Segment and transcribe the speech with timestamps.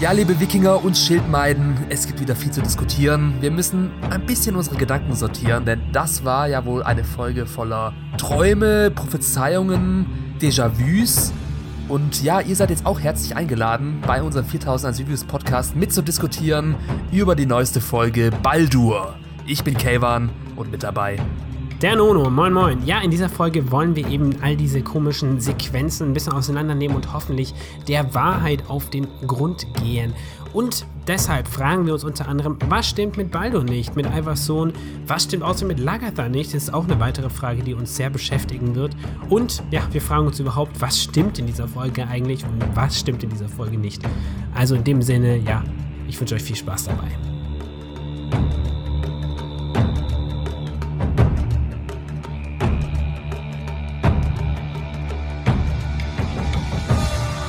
[0.00, 3.34] Ja, liebe Wikinger und Schildmeiden, es gibt wieder viel zu diskutieren.
[3.40, 7.92] Wir müssen ein bisschen unsere Gedanken sortieren, denn das war ja wohl eine Folge voller
[8.16, 10.06] Träume, Prophezeiungen,
[10.40, 11.32] Déjà-vus.
[11.88, 16.76] Und ja, ihr seid jetzt auch herzlich eingeladen, bei unserem 4000 Reviews Podcast mitzudiskutieren
[17.10, 19.16] über die neueste Folge Baldur.
[19.46, 21.18] Ich bin Kayvan und mit dabei
[21.80, 22.84] der Nono, moin moin.
[22.86, 27.12] Ja, in dieser Folge wollen wir eben all diese komischen Sequenzen ein bisschen auseinandernehmen und
[27.12, 27.54] hoffentlich
[27.86, 30.12] der Wahrheit auf den Grund gehen.
[30.52, 34.72] Und deshalb fragen wir uns unter anderem, was stimmt mit Baldur nicht, mit Ivars Sohn?
[35.06, 36.52] Was stimmt außerdem mit Lagatha nicht?
[36.52, 38.96] Das ist auch eine weitere Frage, die uns sehr beschäftigen wird.
[39.28, 43.22] Und ja, wir fragen uns überhaupt, was stimmt in dieser Folge eigentlich und was stimmt
[43.22, 44.02] in dieser Folge nicht.
[44.54, 45.62] Also in dem Sinne, ja,
[46.08, 47.27] ich wünsche euch viel Spaß dabei.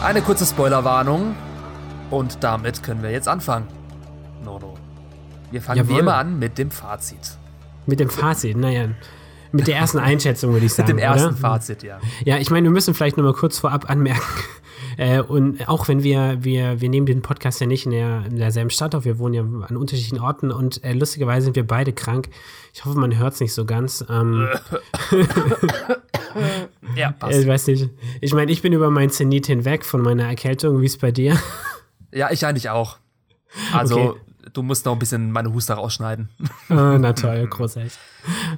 [0.02, 1.35] Eine kurze Spoilerwarnung.
[2.09, 3.67] Und damit können wir jetzt anfangen.
[4.45, 4.75] Nono.
[5.52, 5.95] Wir fangen Jawohl.
[5.95, 7.38] wie immer an mit dem Fazit.
[7.86, 8.88] Mit dem Fazit, naja.
[9.52, 10.88] Mit der ersten Einschätzung würde ich sagen.
[10.95, 11.38] mit dem ersten oder?
[11.38, 12.00] Fazit, ja.
[12.23, 14.22] Ja, ich meine, wir müssen vielleicht nur mal kurz vorab anmerken.
[14.97, 18.36] Äh, und auch wenn wir, wir, wir nehmen den Podcast ja nicht in, der, in
[18.36, 21.94] derselben Stadt auf, wir wohnen ja an unterschiedlichen Orten und äh, lustigerweise sind wir beide
[21.94, 22.28] krank.
[22.73, 24.03] Ich hoffe, man hört es nicht so ganz.
[24.09, 24.50] Ähm,
[27.00, 27.39] ja, passt.
[27.39, 27.89] Ich weiß nicht.
[28.22, 30.81] Ich meine, ich bin über mein Zenit hinweg von meiner Erkältung.
[30.81, 31.38] Wie ist es bei dir?
[32.11, 32.97] Ja, ich eigentlich auch.
[33.73, 34.19] Also, okay.
[34.53, 36.30] du musst noch ein bisschen meine Huster rausschneiden.
[36.69, 37.94] Oh, na toll, großartig.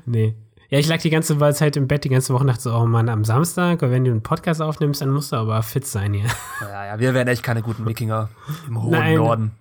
[0.05, 0.35] Nee.
[0.69, 3.09] Ja, ich lag die ganze Zeit im Bett, die ganze Woche dachte so, oh Mann,
[3.09, 6.29] am Samstag, wenn du einen Podcast aufnimmst, dann musst du aber fit sein hier.
[6.61, 8.29] Ja, ja, wir wären echt keine guten Wikinger
[8.67, 9.15] im hohen Nein.
[9.17, 9.51] Norden.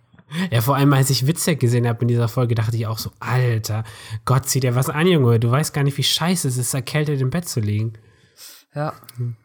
[0.53, 3.11] Ja, vor allem, als ich Witzek gesehen habe in dieser Folge, dachte ich auch so,
[3.19, 3.83] Alter,
[4.25, 5.41] Gott, zieht dir was an, Junge.
[5.41, 7.95] Du weißt gar nicht, wie scheiße es ist, erkältet im Bett zu liegen.
[8.75, 8.95] Ja.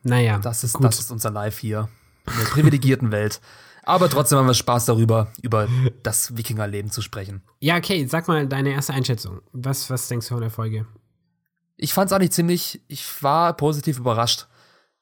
[0.04, 0.40] Naja.
[0.40, 0.86] Das ist, gut.
[0.86, 1.90] das ist unser Live hier.
[2.28, 3.42] In der privilegierten Welt.
[3.84, 5.67] Aber trotzdem haben wir Spaß darüber, über
[6.04, 7.44] das Wikingerleben zu sprechen.
[7.59, 9.42] Ja, okay, sag mal deine erste Einschätzung.
[9.52, 10.88] Was, was denkst du von der Folge?
[11.77, 14.48] Ich fand es eigentlich ziemlich, ich war positiv überrascht.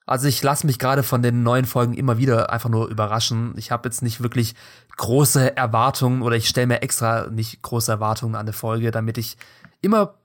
[0.05, 3.53] Also ich lasse mich gerade von den neuen Folgen immer wieder einfach nur überraschen.
[3.55, 4.53] Ich habe jetzt nicht wirklich
[4.97, 9.37] große Erwartungen oder ich stelle mir extra nicht große Erwartungen an eine Folge, damit ich
[9.79, 10.15] immer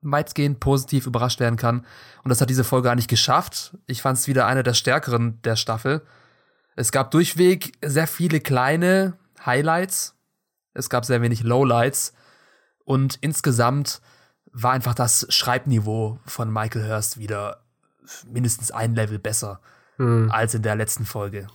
[0.00, 1.84] weitgehend positiv überrascht werden kann.
[2.22, 3.76] Und das hat diese Folge eigentlich geschafft.
[3.86, 6.02] Ich fand es wieder eine der stärkeren der Staffel.
[6.76, 9.14] Es gab durchweg sehr viele kleine
[9.44, 10.14] Highlights.
[10.74, 12.12] Es gab sehr wenig Lowlights.
[12.84, 14.00] Und insgesamt
[14.52, 17.62] war einfach das Schreibniveau von Michael Hurst wieder
[18.26, 19.60] mindestens ein Level besser
[19.98, 20.30] mhm.
[20.30, 21.48] als in der letzten Folge.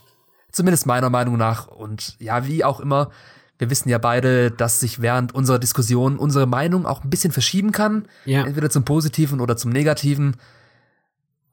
[0.52, 1.66] Zumindest meiner Meinung nach.
[1.66, 3.10] Und ja, wie auch immer,
[3.58, 7.72] wir wissen ja beide, dass sich während unserer Diskussion unsere Meinung auch ein bisschen verschieben
[7.72, 8.06] kann.
[8.24, 8.44] Ja.
[8.44, 10.36] Entweder zum Positiven oder zum Negativen.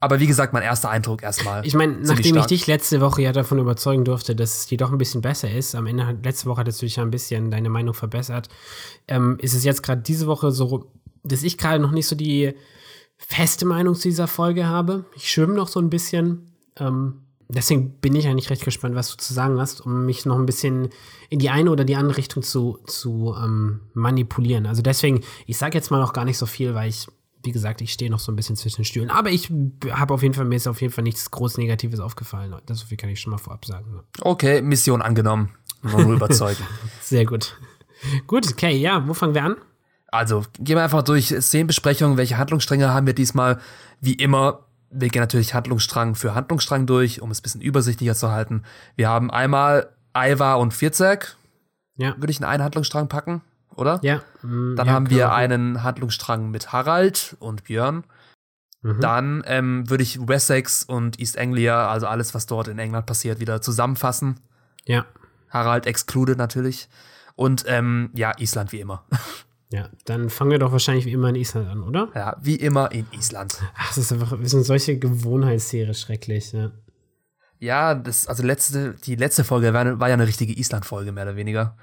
[0.00, 1.64] Aber wie gesagt, mein erster Eindruck erstmal.
[1.64, 4.90] Ich meine, nachdem ich dich letzte Woche ja davon überzeugen durfte, dass es dir doch
[4.90, 7.68] ein bisschen besser ist, am Ende, letzte Woche hattest du dich ja ein bisschen deine
[7.68, 8.48] Meinung verbessert,
[9.06, 10.90] ähm, ist es jetzt gerade diese Woche so,
[11.22, 12.52] dass ich gerade noch nicht so die
[13.16, 15.04] feste Meinung zu dieser Folge habe.
[15.14, 16.50] Ich schwimme noch so ein bisschen.
[16.76, 17.22] Ähm,
[17.54, 20.46] deswegen bin ich eigentlich recht gespannt, was du zu sagen hast, um mich noch ein
[20.46, 20.88] bisschen
[21.28, 24.66] in die eine oder die andere Richtung zu, zu ähm, manipulieren.
[24.66, 27.06] Also deswegen, ich sage jetzt mal noch gar nicht so viel, weil ich,
[27.42, 29.10] wie gesagt, ich stehe noch so ein bisschen zwischen den Stühlen.
[29.10, 29.50] Aber ich
[29.90, 32.54] habe auf jeden Fall, mir ist auf jeden Fall nichts groß Negatives aufgefallen.
[32.66, 34.00] Das so viel kann ich schon mal vorab sagen.
[34.20, 35.50] Okay, Mission angenommen.
[35.82, 36.62] Nur überzeugen.
[37.00, 37.56] Sehr gut.
[38.26, 39.56] Gut, okay, ja, wo fangen wir an?
[40.08, 43.60] Also, gehen wir einfach durch Szenenbesprechungen, welche Handlungsstränge haben wir diesmal.
[44.00, 48.30] Wie immer, wir gehen natürlich Handlungsstrang für Handlungsstrang durch, um es ein bisschen übersichtlicher zu
[48.30, 48.62] halten.
[48.96, 51.36] Wir haben einmal Iva und Vierzek.
[51.96, 52.14] Ja.
[52.16, 53.42] Würde ich in einen Handlungsstrang packen,
[53.74, 54.00] oder?
[54.02, 54.22] Ja.
[54.42, 58.04] Mm, Dann ja, haben wir einen Handlungsstrang mit Harald und Björn.
[58.82, 59.00] Mhm.
[59.00, 63.40] Dann ähm, würde ich Wessex und East Anglia, also alles, was dort in England passiert,
[63.40, 64.40] wieder zusammenfassen.
[64.84, 65.06] Ja.
[65.48, 66.88] Harald excluded natürlich.
[67.34, 69.04] Und ähm, ja, Island wie immer.
[69.72, 72.10] Ja, dann fangen wir doch wahrscheinlich wie immer in Island an, oder?
[72.14, 73.58] Ja, wie immer in Island.
[73.74, 76.72] Ach, das ist einfach, das sind solche Gewohnheitstiere schrecklich, ja.
[77.58, 81.36] Ja, das, also letzte, die letzte Folge war, war ja eine richtige Island-Folge, mehr oder
[81.36, 81.76] weniger.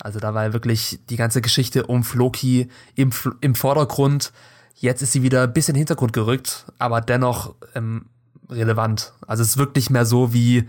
[0.00, 3.10] Also da war ja wirklich die ganze Geschichte um Floki im,
[3.42, 4.32] im Vordergrund.
[4.74, 8.06] Jetzt ist sie wieder ein bisschen in den Hintergrund gerückt, aber dennoch ähm,
[8.48, 9.12] relevant.
[9.26, 10.68] Also es ist wirklich mehr so wie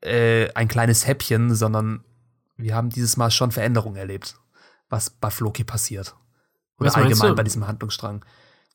[0.00, 2.02] äh, ein kleines Häppchen, sondern
[2.56, 4.36] wir haben dieses Mal schon Veränderungen erlebt
[4.88, 6.14] was bei Floki passiert.
[6.78, 8.24] Oder allgemein bei diesem Handlungsstrang.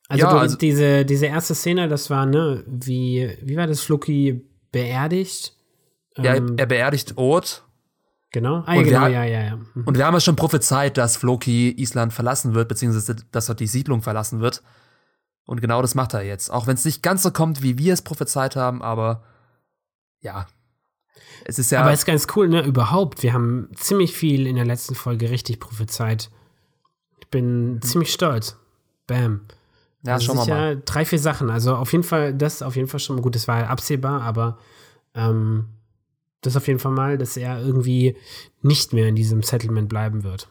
[0.09, 3.81] Also, ja, du, also diese, diese erste Szene, das war, ne, wie, wie war das
[3.81, 5.55] Floki beerdigt?
[6.17, 7.63] Ja, ähm, er beerdigt Ort.
[8.31, 9.55] Genau, ah, ja, genau, ja, ja, ja.
[9.55, 9.83] Mhm.
[9.85, 13.67] Und wir haben ja schon prophezeit, dass Floki Island verlassen wird, beziehungsweise dass er die
[13.67, 14.63] Siedlung verlassen wird.
[15.45, 16.49] Und genau das macht er jetzt.
[16.49, 19.23] Auch wenn es nicht ganz so kommt, wie wir es prophezeit haben, aber
[20.19, 20.47] ja.
[21.45, 21.81] Es ist ja.
[21.81, 22.63] Aber ist ganz cool, ne?
[22.63, 23.23] Überhaupt.
[23.23, 26.29] Wir haben ziemlich viel in der letzten Folge richtig prophezeit.
[27.19, 27.81] Ich bin mhm.
[27.81, 28.57] ziemlich stolz.
[29.07, 29.41] Bam.
[30.03, 30.81] Ja, also schauen wir mal.
[30.85, 31.49] Drei, vier Sachen.
[31.49, 33.35] Also auf jeden Fall, das auf jeden Fall schon gut.
[33.35, 34.57] Das war absehbar, aber
[35.13, 35.69] ähm,
[36.41, 38.17] das auf jeden Fall mal, dass er irgendwie
[38.61, 40.49] nicht mehr in diesem Settlement bleiben wird.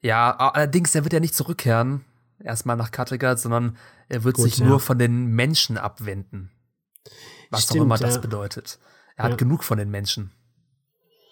[0.00, 2.04] Ja, allerdings, er wird ja nicht zurückkehren,
[2.38, 3.76] erstmal nach Kattegat, sondern
[4.08, 4.66] er wird Gut, sich ja.
[4.66, 6.50] nur von den Menschen abwenden.
[7.50, 8.20] Was Stimmt, auch immer das ja.
[8.20, 8.78] bedeutet.
[9.16, 9.36] Er hat ja.
[9.36, 10.32] genug von den Menschen.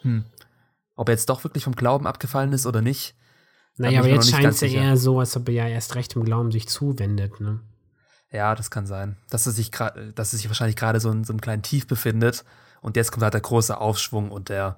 [0.02, 0.24] Hm.
[0.94, 3.14] Ob er jetzt doch wirklich vom Glauben abgefallen ist oder nicht.
[3.76, 6.24] Naja, aber jetzt scheint es ja eher so, als ob er ja erst recht im
[6.24, 7.60] Glauben sich zuwendet, ne?
[8.30, 9.16] Ja, das kann sein.
[9.30, 12.44] Dass er sich, dass er sich wahrscheinlich gerade so in so einem kleinen Tief befindet
[12.80, 14.76] und jetzt kommt halt der große Aufschwung und der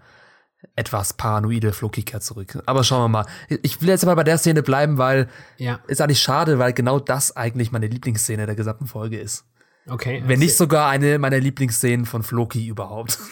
[0.76, 2.62] etwas paranoide Floki kehrt zurück.
[2.66, 3.26] Aber schauen wir mal.
[3.62, 5.28] Ich will jetzt mal bei der Szene bleiben, weil
[5.58, 5.80] ja.
[5.86, 9.44] ist eigentlich schade, weil genau das eigentlich meine Lieblingsszene der gesamten Folge ist.
[9.86, 10.22] Okay.
[10.26, 13.18] Wenn nicht sogar eine meiner Lieblingsszenen von Floki überhaupt.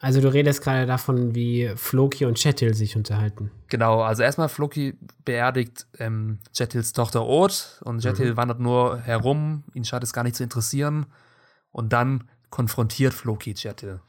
[0.00, 3.50] Also du redest gerade davon, wie Floki und Chetil sich unterhalten.
[3.68, 8.36] Genau, also erstmal Floki beerdigt ähm, Chetils Tochter Oth und Chetil mhm.
[8.36, 11.06] wandert nur herum, ihn scheint es gar nicht zu interessieren.
[11.70, 14.00] Und dann konfrontiert Floki Chetil.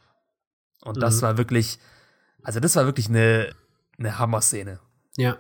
[0.82, 1.22] Und das mhm.
[1.22, 1.80] war wirklich,
[2.44, 3.56] also das war wirklich eine,
[3.98, 4.82] eine Hammer-Szene.
[5.16, 5.38] Ja.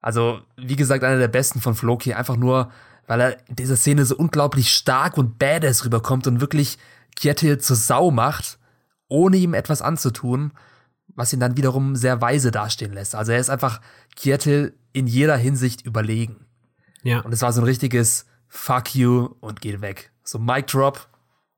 [0.00, 2.72] Also, wie gesagt, einer der besten von Floki, einfach nur,
[3.06, 6.78] weil er in dieser Szene so unglaublich stark und badass rüberkommt und wirklich
[7.14, 8.58] Kjetil zur Sau macht,
[9.08, 10.52] ohne ihm etwas anzutun,
[11.14, 13.14] was ihn dann wiederum sehr weise dastehen lässt.
[13.14, 13.80] Also er ist einfach
[14.16, 16.46] Kjetil in jeder Hinsicht überlegen.
[17.02, 17.20] Ja.
[17.20, 20.10] Und es war so ein richtiges Fuck you und geht weg.
[20.24, 21.08] So Mic Drop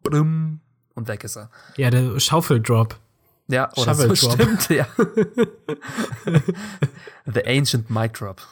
[0.05, 0.61] und
[1.09, 1.51] weg ist er.
[1.77, 2.99] Ja, der Schaufeldrop.
[3.49, 4.87] Ja, oder so stimmt, ja.
[7.25, 8.43] The Ancient Mic Drop.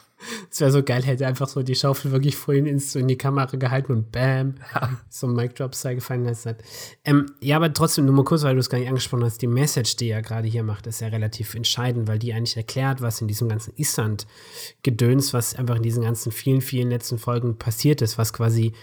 [0.49, 3.17] Es wäre so geil, hätte einfach so die Schaufel wirklich vorhin ins, so in die
[3.17, 4.97] Kamera gehalten und bam, ja.
[5.09, 6.63] so ein Mic Drop sei gefallen lassen hat.
[7.05, 9.47] Ähm, ja, aber trotzdem, nur mal kurz, weil du es gar nicht angesprochen hast, die
[9.47, 13.21] Message, die er gerade hier macht, ist ja relativ entscheidend, weil die eigentlich erklärt, was
[13.21, 18.17] in diesem ganzen Island-Gedöns, was einfach in diesen ganzen vielen, vielen letzten Folgen passiert ist,
[18.17, 18.73] was quasi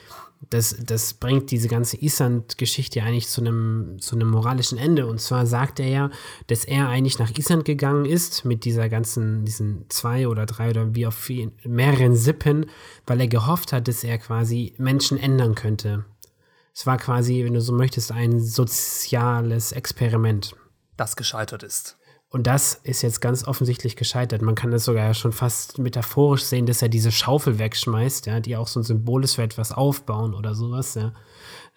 [0.51, 5.07] das, das bringt diese ganze Island-Geschichte eigentlich zu einem, zu einem moralischen Ende.
[5.07, 6.11] Und zwar sagt er ja,
[6.47, 10.95] dass er eigentlich nach Island gegangen ist mit dieser ganzen, diesen zwei oder drei oder
[10.95, 12.67] wie auf vielen, mehreren Sippen,
[13.07, 16.05] weil er gehofft hat, dass er quasi Menschen ändern könnte.
[16.75, 20.57] Es war quasi, wenn du so möchtest, ein soziales Experiment.
[20.97, 21.97] Das gescheitert ist.
[22.35, 24.43] Und das ist jetzt ganz offensichtlich gescheitert.
[24.43, 28.57] Man kann das sogar schon fast metaphorisch sehen, dass er diese Schaufel wegschmeißt, ja, die
[28.57, 31.13] auch so ein Symbol ist für etwas aufbauen oder sowas, ja.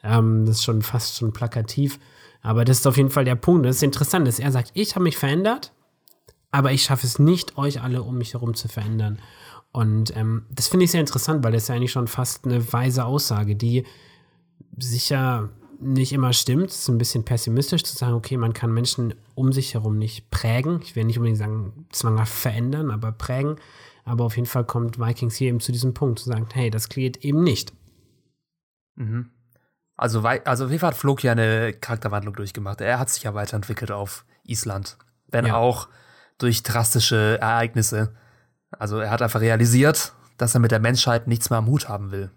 [0.01, 1.99] Ähm, das ist schon fast schon plakativ.
[2.41, 3.67] Aber das ist auf jeden Fall der Punkt.
[3.67, 5.73] Das ist interessant, dass er sagt, ich habe mich verändert,
[6.49, 9.19] aber ich schaffe es nicht, euch alle um mich herum zu verändern.
[9.71, 13.05] Und ähm, das finde ich sehr interessant, weil das ja eigentlich schon fast eine weise
[13.05, 13.85] Aussage, die
[14.75, 16.69] sicher nicht immer stimmt.
[16.69, 20.29] Es ist ein bisschen pessimistisch zu sagen, okay, man kann Menschen um sich herum nicht
[20.29, 20.81] prägen.
[20.81, 23.57] Ich will nicht unbedingt sagen, zwanghaft verändern, aber prägen.
[24.03, 26.89] Aber auf jeden Fall kommt Vikings hier eben zu diesem Punkt, zu sagen, hey, das
[26.89, 27.73] geht eben nicht.
[28.95, 29.31] Mhm.
[29.95, 32.81] Also, also auf jeden Fall hat Flok ja eine Charakterwandlung durchgemacht.
[32.81, 34.97] Er hat sich ja weiterentwickelt auf Island.
[35.27, 35.55] Wenn ja.
[35.55, 35.89] auch
[36.37, 38.13] durch drastische Ereignisse.
[38.71, 42.11] Also er hat einfach realisiert, dass er mit der Menschheit nichts mehr am Hut haben
[42.11, 42.31] will.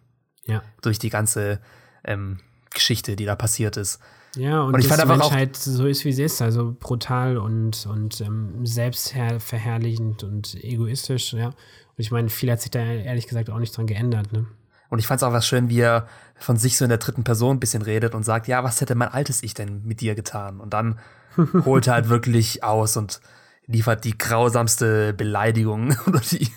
[0.44, 0.62] Ja.
[0.80, 1.60] Durch die ganze
[2.02, 2.40] ähm,
[2.70, 4.00] Geschichte, die da passiert ist.
[4.36, 7.36] Ja, und, und ich dass fand die Menschheit so ist, wie sie ist, also brutal
[7.36, 11.46] und, und ähm, selbstverherrlichend und egoistisch, ja.
[11.46, 11.54] Und
[11.96, 14.46] ich meine, viel hat sich da ehrlich gesagt auch nicht dran geändert, ne?
[14.88, 17.22] Und ich fand es auch was schön, wie er von sich so in der dritten
[17.22, 20.14] Person ein bisschen redet und sagt, ja, was hätte mein altes Ich denn mit dir
[20.14, 20.60] getan?
[20.60, 20.98] Und dann
[21.64, 23.20] holt er halt wirklich aus und
[23.66, 26.48] liefert die grausamste Beleidigung oder die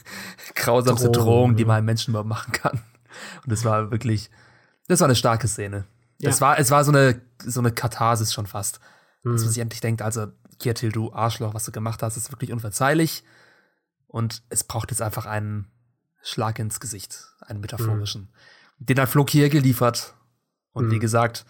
[0.55, 2.81] grausamste Drohung, Drohung die man einem Menschen überhaupt machen kann.
[3.43, 4.31] Und das war wirklich,
[4.87, 5.85] das war eine starke Szene.
[6.23, 6.29] Ja.
[6.29, 8.79] Es war, es war so eine, so eine Katharsis schon fast.
[9.23, 9.33] Mhm.
[9.33, 10.27] Dass man sich endlich denkt, also,
[10.59, 13.23] Kjetil, du Arschloch, was du gemacht hast, ist wirklich unverzeihlich.
[14.07, 15.67] Und es braucht jetzt einfach einen
[16.21, 18.33] Schlag ins Gesicht, einen metaphorischen.
[18.79, 18.85] Mhm.
[18.85, 20.13] Den hat Flo hier geliefert.
[20.71, 20.91] Und mhm.
[20.91, 21.45] wie gesagt,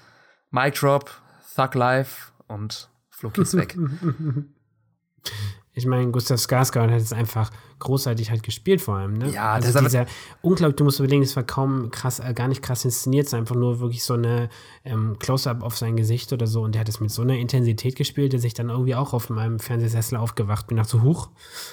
[0.49, 1.11] Mic Drop,
[1.55, 3.77] Thug Life und Flo ist weg.
[5.75, 7.49] Ich meine, Gustav Skarsgård hat es einfach
[7.79, 9.31] großartig halt gespielt vor allem, ne?
[9.31, 10.05] Ja, also das dieser
[10.41, 13.55] unglaublich, du musst überlegen, es war kaum krass, äh, gar nicht krass inszeniert, es einfach
[13.55, 14.49] nur wirklich so eine
[14.85, 17.95] ähm, Close-up auf sein Gesicht oder so und der hat es mit so einer Intensität
[17.95, 21.29] gespielt, dass ich dann irgendwie auch auf meinem Fernsehsessel aufgewacht bin, nach so hoch.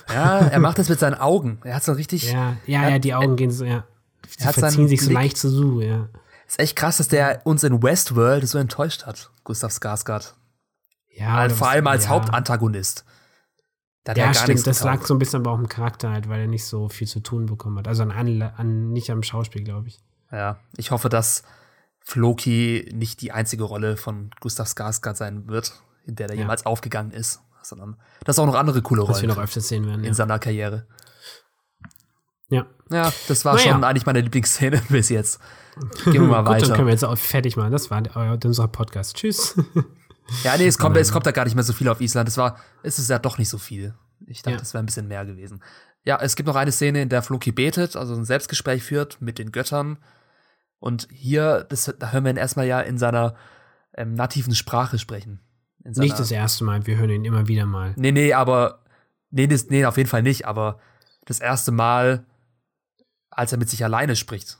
[0.08, 1.58] Ja, er macht das mit seinen Augen.
[1.64, 2.32] Er hat so richtig.
[2.32, 3.84] Ja, ja, ja, die Augen gehen so, ja.
[4.38, 6.08] Die verziehen sich so leicht zu so, ja.
[6.48, 10.32] Ist echt krass, dass der uns in Westworld so enttäuscht hat, Gustav Skarsgård.
[11.14, 12.10] Ja, vor allem als ja.
[12.10, 13.04] Hauptantagonist.
[14.04, 16.46] Da ja, stimmt, das lag so ein bisschen aber auch im Charakter halt, weil er
[16.46, 17.86] nicht so viel zu tun bekommen hat.
[17.86, 20.00] Also an, an nicht am Schauspiel, glaube ich.
[20.32, 21.42] Ja, ich hoffe, dass
[22.00, 25.74] Floki nicht die einzige Rolle von Gustav Skarsgård sein wird
[26.06, 26.40] in der er ja.
[26.42, 29.20] jemals aufgegangen ist, sondern das auch noch andere coole Rollen.
[29.20, 30.00] Wir noch öfters sehen werden.
[30.00, 30.14] In ja.
[30.14, 30.86] seiner Karriere.
[32.48, 32.66] Ja.
[32.90, 33.72] Ja, das war naja.
[33.72, 35.40] schon eigentlich meine Lieblingsszene bis jetzt.
[36.04, 36.66] Gehen wir mal Gut, weiter.
[36.66, 37.70] Dann können wir jetzt auch fertig machen.
[37.70, 38.02] Das war
[38.44, 39.16] unser Podcast.
[39.16, 39.54] Tschüss.
[40.44, 42.28] Ja, nee, es kommt, es kommt da gar nicht mehr so viel auf Island.
[42.28, 43.94] Es war, es ist ja doch nicht so viel.
[44.26, 44.74] Ich dachte, es ja.
[44.74, 45.62] wäre ein bisschen mehr gewesen.
[46.04, 49.38] Ja, es gibt noch eine Szene, in der Floki betet, also ein Selbstgespräch führt mit
[49.38, 49.98] den Göttern.
[50.78, 53.34] Und hier, das, da hören wir ihn erstmal ja in seiner
[53.94, 55.40] ähm, nativen Sprache sprechen.
[55.84, 57.94] Nicht das erste Mal, wir hören ihn immer wieder mal.
[57.96, 58.84] Nee, nee, aber,
[59.30, 60.78] nee, das, nee, auf jeden Fall nicht, aber
[61.24, 62.26] das erste Mal,
[63.30, 64.58] als er mit sich alleine spricht.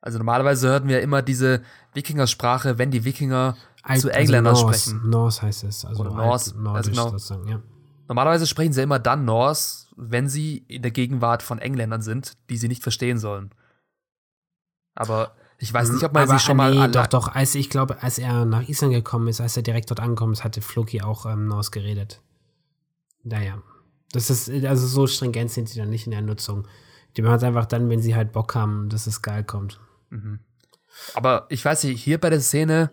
[0.00, 1.62] Also normalerweise hörten wir immer diese
[1.94, 3.56] Wikingersprache, wenn die Wikinger
[3.98, 5.10] zu Engländern also Norse, sprechen.
[5.10, 7.10] Norse heißt es, also Oder Norse, Nordisch also genau.
[7.10, 7.62] sozusagen, ja.
[8.08, 12.56] Normalerweise sprechen sie immer dann Norse, wenn sie in der Gegenwart von Engländern sind, die
[12.56, 13.50] sie nicht verstehen sollen.
[14.94, 16.90] Aber ich weiß nicht, ob man Aber, sich schon nee, mal.
[16.90, 20.00] Doch, doch, als ich glaube, als er nach Island gekommen ist, als er direkt dort
[20.00, 22.20] angekommen ist, hatte Floki auch ähm, Norse geredet.
[23.22, 23.62] Naja.
[24.10, 26.66] Das ist, also so stringent sind sie dann nicht in der Nutzung.
[27.16, 29.80] Die machen es einfach dann, wenn sie halt Bock haben, dass es geil kommt.
[30.10, 30.40] Mhm.
[31.14, 32.90] Aber ich weiß nicht, hier bei der Szene,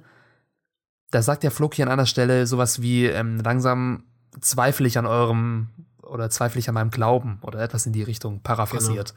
[1.12, 4.04] da sagt der Floki an einer Stelle sowas wie, ähm, langsam
[4.42, 5.70] zweifle ich an eurem
[6.04, 9.14] oder zweifle ich an meinem Glauben oder etwas in die Richtung, paraphrasiert.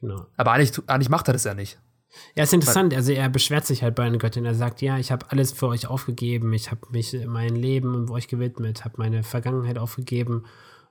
[0.00, 0.16] Genau.
[0.16, 0.26] genau.
[0.36, 1.78] Aber eigentlich, eigentlich macht er das ja nicht.
[2.34, 2.94] Ja, ist interessant.
[2.94, 4.44] Also er beschwert sich halt bei einer Göttin.
[4.44, 6.52] Er sagt, ja, ich habe alles für euch aufgegeben.
[6.52, 10.44] Ich habe mich mein Leben euch gewidmet, habe meine Vergangenheit aufgegeben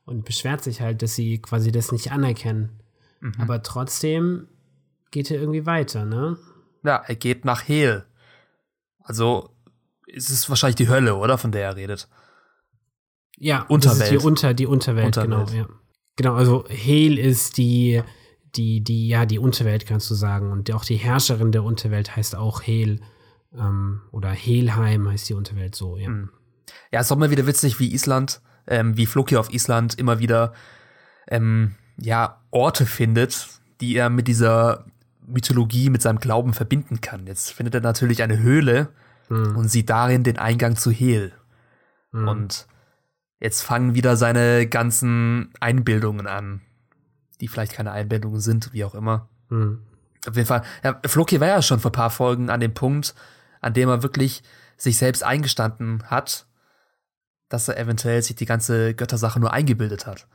[0.06, 2.80] und beschwert sich halt, dass sie quasi das nicht anerkennen.
[3.22, 3.34] Mhm.
[3.40, 4.48] Aber trotzdem
[5.12, 6.38] geht er irgendwie weiter, ne?
[6.84, 8.06] Ja, er geht nach Hel.
[9.00, 9.55] Also
[10.14, 11.38] es ist wahrscheinlich die Hölle, oder?
[11.38, 12.08] Von der er redet.
[13.38, 14.02] Ja, Unterwelt.
[14.02, 15.48] Das ist die, Unter, die Unterwelt, Unterwelt.
[15.50, 15.64] genau.
[15.64, 15.70] Ja.
[16.16, 18.02] Genau, also Hel ist die,
[18.56, 20.52] die, die, ja, die Unterwelt, kannst du sagen.
[20.52, 23.02] Und auch die Herrscherin der Unterwelt heißt auch Hel.
[23.54, 26.08] Ähm, oder Helheim heißt die Unterwelt so, ja.
[26.08, 26.30] Hm.
[26.92, 30.20] Ja, es ist auch mal wieder witzig, wie Island, ähm, wie Floki auf Island immer
[30.20, 30.54] wieder
[31.28, 33.48] ähm, ja, Orte findet,
[33.82, 34.86] die er mit dieser
[35.26, 37.28] Mythologie, mit seinem Glauben verbinden kann.
[37.28, 38.90] Jetzt findet er natürlich eine Höhle
[39.28, 39.56] hm.
[39.56, 41.34] und sieht darin den Eingang zu Hel.
[42.12, 42.28] Hm.
[42.28, 42.68] Und
[43.40, 46.62] jetzt fangen wieder seine ganzen Einbildungen an,
[47.42, 49.30] die vielleicht keine Einbildungen sind, wie auch immer.
[49.50, 49.82] Hm.
[50.28, 53.14] Auf jeden Fall, ja, Floki war ja schon vor ein paar Folgen an dem Punkt,
[53.62, 54.44] an dem er wirklich
[54.78, 56.48] sich selbst eingestanden hat,
[57.50, 60.28] dass er eventuell sich die ganze Göttersache nur eingebildet hat.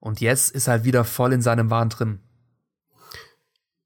[0.00, 2.20] Und jetzt ist er halt wieder voll in seinem Wahn drin.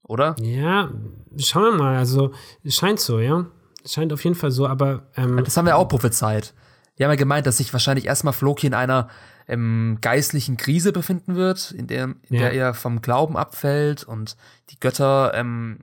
[0.03, 0.35] Oder?
[0.39, 0.91] Ja,
[1.37, 1.97] schauen wir mal.
[1.97, 3.45] Also, es scheint so, ja.
[3.85, 5.09] Scheint auf jeden Fall so, aber.
[5.15, 6.53] Ähm, das haben wir auch prophezeit.
[6.95, 9.09] Wir haben ja gemeint, dass sich wahrscheinlich erstmal Floki in einer
[9.47, 12.41] ähm, geistlichen Krise befinden wird, in der, in ja.
[12.41, 14.37] der er vom Glauben abfällt und
[14.69, 15.79] die Götter ähm,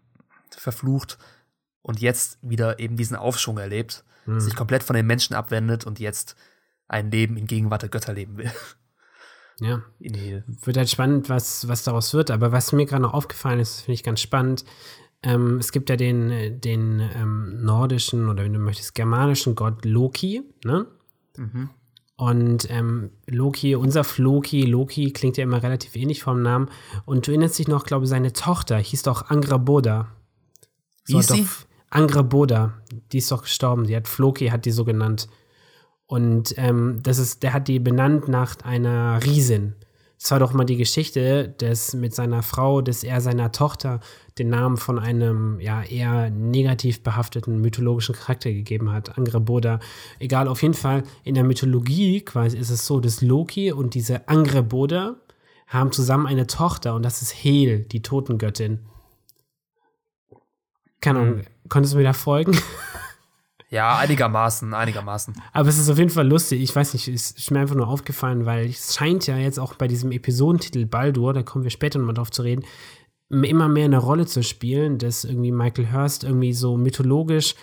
[0.50, 1.18] verflucht
[1.82, 4.40] und jetzt wieder eben diesen Aufschwung erlebt, hm.
[4.40, 6.36] sich komplett von den Menschen abwendet und jetzt
[6.86, 8.52] ein Leben in Gegenwart der Götter leben will.
[9.60, 9.82] Ja.
[9.98, 12.30] Wird halt spannend, was, was daraus wird.
[12.30, 14.64] Aber was mir gerade noch aufgefallen ist, finde ich ganz spannend.
[15.22, 20.42] Ähm, es gibt ja den, den ähm, nordischen oder wenn du möchtest, germanischen Gott Loki,
[20.64, 20.86] ne?
[21.36, 21.70] Mhm.
[22.16, 26.68] Und ähm, Loki, unser Floki, Loki klingt ja immer relativ ähnlich vom Namen.
[27.04, 30.08] Und du erinnerst dich noch, glaube ich, seine Tochter hieß doch Angraboda.
[31.06, 31.46] Wie so, sie?
[31.90, 32.74] Angraboda,
[33.12, 33.86] die ist doch gestorben.
[33.86, 35.28] Die hat Floki, hat die so genannt.
[36.06, 39.76] Und ähm, das ist, der hat die benannt nach einer Riesin.
[40.20, 44.00] Es war doch mal die Geschichte, dass mit seiner Frau, dass er seiner Tochter
[44.38, 49.78] den Namen von einem ja eher negativ behafteten mythologischen Charakter gegeben hat, Angreboda.
[50.18, 54.28] Egal, auf jeden Fall in der Mythologie quasi ist es so, dass Loki und diese
[54.28, 55.16] Angreboda
[55.68, 58.80] haben zusammen eine Tochter und das ist Hel, die Totengöttin.
[61.00, 61.68] Keine Ahnung, mhm.
[61.68, 62.58] konntest du mir da folgen?
[63.70, 65.34] Ja, einigermaßen, einigermaßen.
[65.52, 66.62] Aber es ist auf jeden Fall lustig.
[66.62, 69.74] Ich weiß nicht, es ist mir einfach nur aufgefallen, weil es scheint ja jetzt auch
[69.74, 72.64] bei diesem Episodentitel Baldur, da kommen wir später nochmal drauf zu reden,
[73.28, 77.54] immer mehr eine Rolle zu spielen, dass irgendwie Michael Hurst irgendwie so mythologisch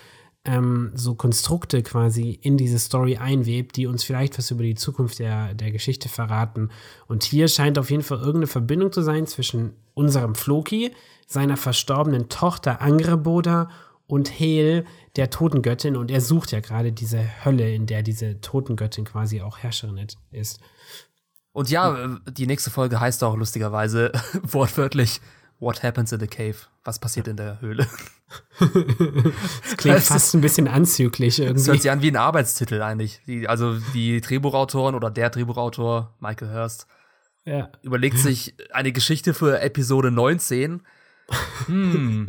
[0.45, 5.19] ähm, so Konstrukte quasi in diese Story einwebt, die uns vielleicht was über die Zukunft
[5.19, 6.69] der, der Geschichte verraten.
[7.07, 10.91] Und hier scheint auf jeden Fall irgendeine Verbindung zu sein zwischen unserem Floki,
[11.25, 13.69] seiner verstorbenen Tochter Angreboda
[14.07, 14.85] und Hel,
[15.15, 15.95] der Totengöttin.
[15.95, 20.60] Und er sucht ja gerade diese Hölle, in der diese Totengöttin quasi auch Herrscherin ist.
[21.51, 24.12] Und ja, die nächste Folge heißt auch lustigerweise
[24.43, 25.22] wortwörtlich
[25.60, 26.55] What happens in the cave?
[26.84, 27.88] Was passiert in der Höhle?
[28.60, 31.60] das klingt das fast ein bisschen anzüglich irgendwie.
[31.60, 33.22] Das hört sich an wie ein Arbeitstitel eigentlich.
[33.25, 36.88] Die, also die Drehbuchautoren oder der Drehbuchautor, Michael Hurst,
[37.45, 37.69] ja.
[37.84, 40.81] überlegt sich eine Geschichte für Episode 19.
[41.65, 42.27] Hm,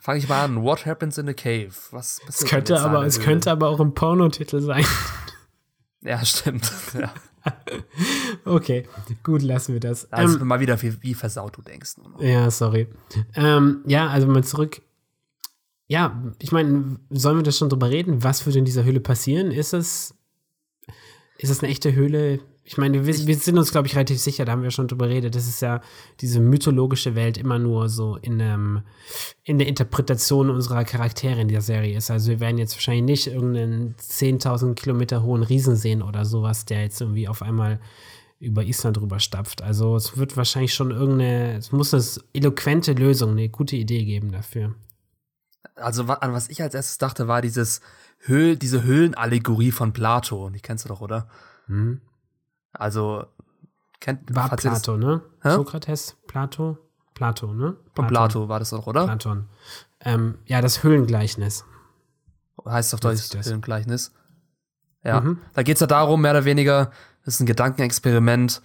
[0.00, 0.62] Fange ich mal an.
[0.62, 1.72] What happens in a cave?
[1.90, 4.84] Was es könnte aber, es könnte aber auch ein Pornotitel sein.
[6.02, 6.70] Ja, stimmt.
[6.94, 7.12] Ja.
[8.44, 8.86] okay,
[9.24, 10.12] gut, lassen wir das.
[10.12, 11.96] Also ähm, mal wieder, wie, wie versaut du denkst.
[12.20, 12.86] Ja, sorry.
[13.34, 14.80] Ähm, ja, also mal zurück.
[15.88, 18.22] Ja, ich meine, sollen wir das schon drüber reden?
[18.22, 19.50] Was würde in dieser Höhle passieren?
[19.50, 20.14] Ist es,
[21.36, 22.38] ist es eine echte Höhle?
[22.62, 25.08] Ich meine, wir, wir sind uns, glaube ich, relativ sicher, da haben wir schon drüber
[25.08, 25.34] geredet.
[25.34, 25.80] Das ist ja
[26.20, 28.82] diese mythologische Welt immer nur so in, ähm,
[29.44, 32.10] in der Interpretation unserer Charaktere in der Serie ist.
[32.10, 36.82] Also wir werden jetzt wahrscheinlich nicht irgendeinen 10.000 Kilometer hohen Riesen sehen oder sowas, der
[36.82, 37.80] jetzt irgendwie auf einmal
[38.38, 39.62] über Island rüber stapft.
[39.62, 44.30] Also es wird wahrscheinlich schon irgendeine, es muss eine eloquente Lösung, eine gute Idee geben
[44.30, 44.74] dafür.
[45.74, 47.80] Also an was ich als erstes dachte, war dieses
[48.18, 50.50] Höhl, diese Höhlenallegorie von Plato.
[50.50, 51.28] Die kennst du doch, oder?
[51.66, 52.00] Mhm.
[52.72, 53.26] Also,
[54.00, 55.22] kennt War Plato, ne?
[55.42, 55.50] Hä?
[55.54, 56.78] Sokrates, Plato?
[57.14, 57.76] Plato, ne?
[57.94, 59.04] Von Plato war das doch, oder?
[59.04, 59.48] Platon.
[60.00, 61.64] Ähm, ja, das Höhlengleichnis.
[62.64, 64.12] Heißt auf Deutsch das Höhlengleichnis.
[65.04, 65.20] Ja.
[65.20, 65.38] Mhm.
[65.54, 66.90] Da geht es ja darum, mehr oder weniger,
[67.24, 68.62] das ist ein Gedankenexperiment,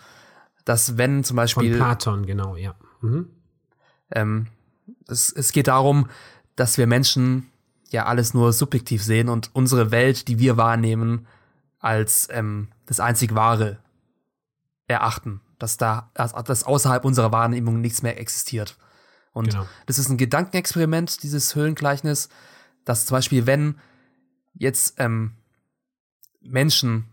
[0.65, 1.71] dass wenn zum Beispiel.
[1.71, 2.75] Von Platon, genau, ja.
[3.01, 3.29] Mhm.
[4.11, 4.47] Ähm,
[5.07, 6.09] es, es geht darum,
[6.55, 7.49] dass wir Menschen
[7.89, 11.27] ja alles nur subjektiv sehen und unsere Welt, die wir wahrnehmen,
[11.79, 13.79] als ähm, das einzig Wahre
[14.87, 18.77] erachten, dass da, dass außerhalb unserer Wahrnehmung nichts mehr existiert.
[19.33, 19.67] Und genau.
[19.85, 22.29] das ist ein Gedankenexperiment, dieses Höhlengleichnis,
[22.85, 23.75] dass zum Beispiel, wenn
[24.53, 25.33] jetzt ähm,
[26.41, 27.05] Menschen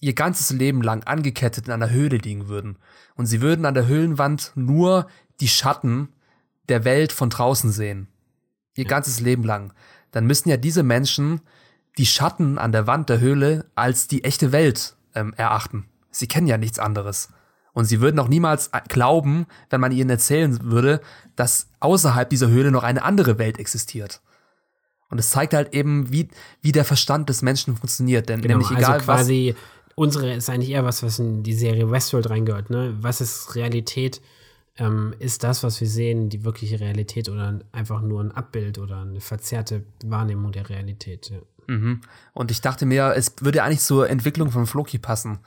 [0.00, 2.78] ihr ganzes Leben lang angekettet in einer Höhle liegen würden
[3.14, 5.08] und sie würden an der Höhlenwand nur
[5.40, 6.08] die Schatten
[6.68, 8.08] der Welt von draußen sehen,
[8.74, 8.90] ihr ja.
[8.90, 9.72] ganzes Leben lang,
[10.10, 11.40] dann müssen ja diese Menschen
[11.96, 15.88] die Schatten an der Wand der Höhle als die echte Welt ähm, erachten.
[16.10, 17.28] Sie kennen ja nichts anderes.
[17.78, 21.00] Und sie würden auch niemals äh, glauben, wenn man ihnen erzählen würde,
[21.36, 24.20] dass außerhalb dieser Höhle noch eine andere Welt existiert.
[25.10, 26.26] Und es zeigt halt eben, wie,
[26.60, 28.28] wie der Verstand des Menschen funktioniert.
[28.28, 29.94] Denn genau, nämlich egal also quasi was.
[29.94, 32.96] Unsere ist eigentlich eher was, was in die Serie Westworld reingehört, ne?
[33.00, 34.22] Was ist Realität?
[34.76, 39.02] Ähm, ist das, was wir sehen, die wirkliche Realität oder einfach nur ein Abbild oder
[39.02, 41.30] eine verzerrte Wahrnehmung der Realität?
[41.30, 41.38] Ja.
[41.72, 42.00] Mhm.
[42.32, 45.38] Und ich dachte mir, es würde eigentlich zur Entwicklung von Floki passen,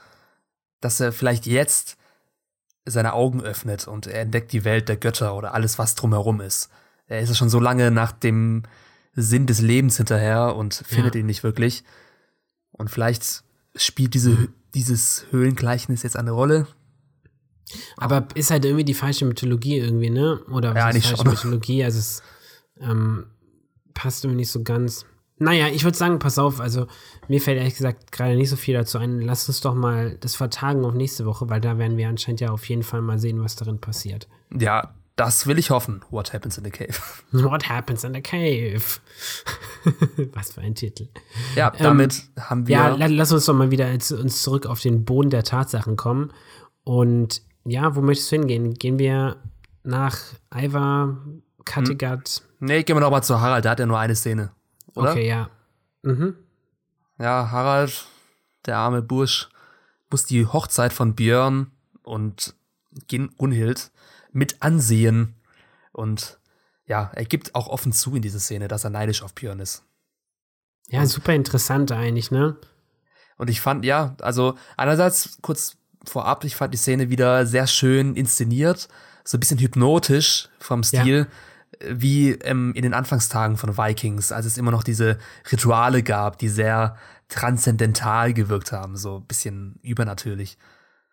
[0.80, 1.98] dass er vielleicht jetzt
[2.84, 6.70] seine Augen öffnet und er entdeckt die Welt der Götter oder alles, was drumherum ist.
[7.06, 8.64] Er ist ja schon so lange nach dem
[9.14, 11.20] Sinn des Lebens hinterher und findet ja.
[11.20, 11.84] ihn nicht wirklich.
[12.72, 13.44] Und vielleicht
[13.76, 16.66] spielt diese, dieses Höhlengleichnis jetzt eine Rolle.
[17.96, 20.40] Aber ist halt irgendwie die falsche Mythologie irgendwie, ne?
[20.50, 21.30] Oder ja, nicht falsche schon.
[21.30, 21.84] Mythologie?
[21.84, 22.22] Also es
[22.80, 23.26] ähm,
[23.94, 25.06] passt irgendwie nicht so ganz.
[25.42, 26.86] Naja, ich würde sagen, pass auf, also
[27.26, 29.20] mir fällt ehrlich gesagt gerade nicht so viel dazu ein.
[29.20, 32.50] Lass uns doch mal das vertagen auf nächste Woche, weil da werden wir anscheinend ja
[32.50, 34.28] auf jeden Fall mal sehen, was darin passiert.
[34.56, 36.04] Ja, das will ich hoffen.
[36.10, 36.94] What happens in the cave?
[37.32, 38.82] What happens in the cave?
[40.32, 41.08] was für ein Titel.
[41.56, 42.76] Ja, damit ähm, haben wir.
[42.76, 46.32] Ja, lass uns doch mal wieder uns zurück auf den Boden der Tatsachen kommen.
[46.84, 48.74] Und ja, wo möchtest du hingehen?
[48.74, 49.38] Gehen wir
[49.82, 50.18] nach
[50.54, 51.18] Ivar,
[51.64, 52.42] Kattegat?
[52.58, 52.66] Hm.
[52.68, 54.52] Nee, gehen wir doch mal zu Harald, der hat ja nur eine Szene
[54.94, 55.12] oder?
[55.12, 55.50] Okay, ja.
[56.02, 56.36] Mhm.
[57.18, 58.06] Ja, Harald,
[58.66, 59.48] der arme Bursch,
[60.10, 61.70] muss die Hochzeit von Björn
[62.02, 62.54] und
[63.08, 63.90] Gunhild
[64.32, 65.34] mit ansehen.
[65.92, 66.38] Und
[66.86, 69.84] ja, er gibt auch offen zu in dieser Szene, dass er neidisch auf Björn ist.
[70.88, 72.56] Ja, super interessant eigentlich, ne?
[73.38, 78.14] Und ich fand, ja, also einerseits kurz vorab, ich fand die Szene wieder sehr schön
[78.14, 78.88] inszeniert,
[79.24, 81.18] so ein bisschen hypnotisch vom Stil.
[81.18, 81.26] Ja
[81.80, 85.18] wie ähm, in den Anfangstagen von Vikings, als es immer noch diese
[85.50, 86.96] Rituale gab, die sehr
[87.28, 90.58] transzendental gewirkt haben, so ein bisschen übernatürlich.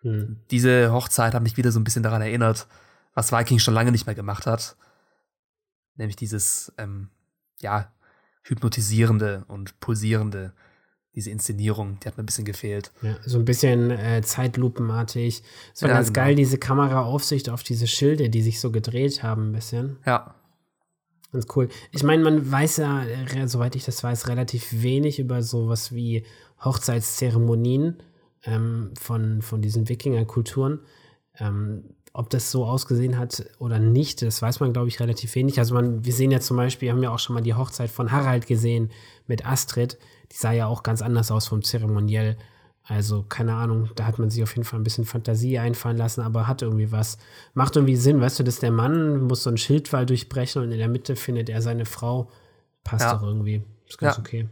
[0.02, 0.38] Hm.
[0.52, 2.67] Diese Hochzeit hat mich wieder so ein bisschen daran erinnert,
[3.13, 4.76] was Vikings schon lange nicht mehr gemacht hat.
[5.95, 7.10] Nämlich dieses, ähm,
[7.60, 7.91] ja,
[8.43, 10.54] hypnotisierende und pulsierende,
[11.15, 12.91] diese Inszenierung, die hat mir ein bisschen gefehlt.
[13.02, 15.43] Ja, so ein bisschen äh, zeitlupenartig.
[15.74, 16.26] So ja, ganz genau.
[16.26, 19.98] geil, diese Kameraaufsicht auf diese Schilde, die sich so gedreht haben, ein bisschen.
[20.06, 20.36] Ja.
[21.32, 21.70] Ganz cool.
[21.92, 23.06] Ich meine, man weiß ja,
[23.46, 26.24] soweit ich das weiß, relativ wenig über sowas wie
[26.63, 27.98] Hochzeitszeremonien
[28.46, 30.80] ähm, von, von diesen Wikingerkulturen.
[31.39, 35.60] Ähm, ob das so ausgesehen hat oder nicht, das weiß man, glaube ich, relativ wenig.
[35.60, 38.12] Also man, wir sehen ja zum Beispiel, haben ja auch schon mal die Hochzeit von
[38.12, 38.92] Harald gesehen
[39.28, 40.00] mit Astrid.
[40.32, 42.38] Die sah ja auch ganz anders aus vom Zeremoniell.
[42.89, 46.21] Also, keine Ahnung, da hat man sich auf jeden Fall ein bisschen Fantasie einfallen lassen,
[46.21, 47.19] aber hat irgendwie was.
[47.54, 50.80] Macht irgendwie Sinn, weißt du, dass der Mann muss so einen Schildwall durchbrechen und in
[50.80, 52.32] der Mitte findet er seine Frau.
[52.84, 53.13] Passt ja.
[53.13, 53.62] doch irgendwie.
[53.88, 54.19] Ist ganz ja.
[54.19, 54.49] okay.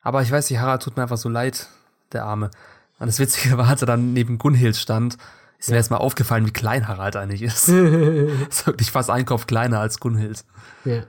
[0.00, 1.68] Aber ich weiß nicht, Harald tut mir einfach so leid,
[2.12, 2.50] der Arme.
[2.98, 5.16] Und das Witzige war, als er dann neben Gunhild stand,
[5.60, 5.74] ist ja.
[5.74, 7.68] mir erstmal aufgefallen, wie klein Harald eigentlich ist.
[8.48, 10.44] ist wirklich fast ein Kopf kleiner als Gunhild.
[10.84, 11.04] Ja.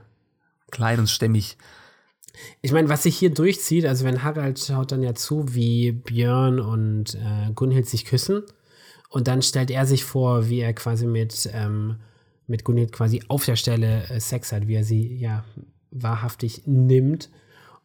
[0.70, 1.58] Klein und stämmig.
[2.62, 6.60] Ich meine, was sich hier durchzieht, also wenn Harald schaut dann ja zu, wie Björn
[6.60, 8.44] und äh, Gunhild sich küssen
[9.10, 11.98] und dann stellt er sich vor, wie er quasi mit, ähm,
[12.48, 15.44] mit Gunhild quasi auf der Stelle äh, Sex hat, wie er sie ja
[15.92, 17.30] wahrhaftig nimmt.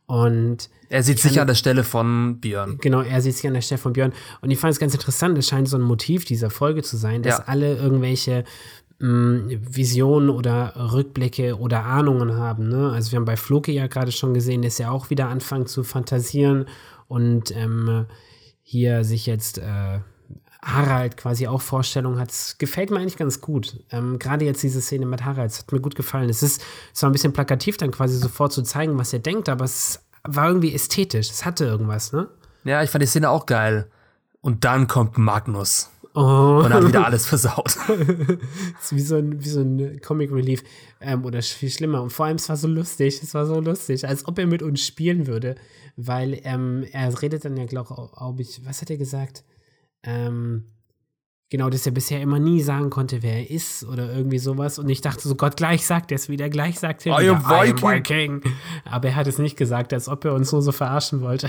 [0.06, 2.78] Und er sieht sich an der Stelle von Björn.
[2.80, 4.12] Genau, er sieht sich an der Stelle von Björn.
[4.40, 7.22] Und ich fand es ganz interessant, es scheint so ein Motiv dieser Folge zu sein,
[7.22, 7.44] dass ja.
[7.44, 8.42] alle irgendwelche
[9.00, 12.68] Visionen oder Rückblicke oder Ahnungen haben.
[12.68, 12.90] Ne?
[12.92, 15.84] Also wir haben bei Floki ja gerade schon gesehen, dass er auch wieder anfängt zu
[15.84, 16.66] fantasieren
[17.08, 18.06] und ähm,
[18.62, 20.00] hier sich jetzt äh,
[20.62, 22.28] Harald quasi auch Vorstellungen hat.
[22.28, 23.82] Das gefällt mir eigentlich ganz gut.
[23.90, 26.28] Ähm, Gerade jetzt diese Szene mit Harald, hat mir gut gefallen.
[26.28, 29.64] Es ist zwar ein bisschen plakativ, dann quasi sofort zu zeigen, was er denkt, aber
[29.64, 31.30] es war irgendwie ästhetisch.
[31.30, 32.28] Es hatte irgendwas, ne?
[32.64, 33.90] Ja, ich fand die Szene auch geil.
[34.42, 35.90] Und dann kommt Magnus.
[36.14, 36.62] Oh.
[36.64, 37.76] Und hat wieder alles versaut.
[38.80, 40.62] ist wie so ein, wie so ein Comic Relief.
[41.00, 42.02] Ähm, oder viel schlimmer.
[42.02, 43.22] Und vor allem, es war so lustig.
[43.22, 45.54] Es war so lustig, als ob er mit uns spielen würde.
[45.96, 49.44] Weil ähm, er redet dann ja, glaube ich, was hat er gesagt?
[50.02, 50.64] ähm,
[51.50, 54.78] genau, dass er bisher immer nie sagen konnte, wer er ist oder irgendwie sowas.
[54.78, 57.32] Und ich dachte so, Gott, gleich sagt er es wieder, gleich sagt er wieder,
[57.64, 58.42] I am Viking.
[58.84, 61.48] Aber er hat es nicht gesagt, als ob er uns nur so verarschen wollte.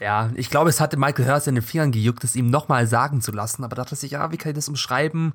[0.00, 3.20] Ja, ich glaube, es hatte Michael Hurst in den Fingern gejuckt, es ihm nochmal sagen
[3.20, 5.34] zu lassen, aber dachte sich, ja, wie kann ich das umschreiben?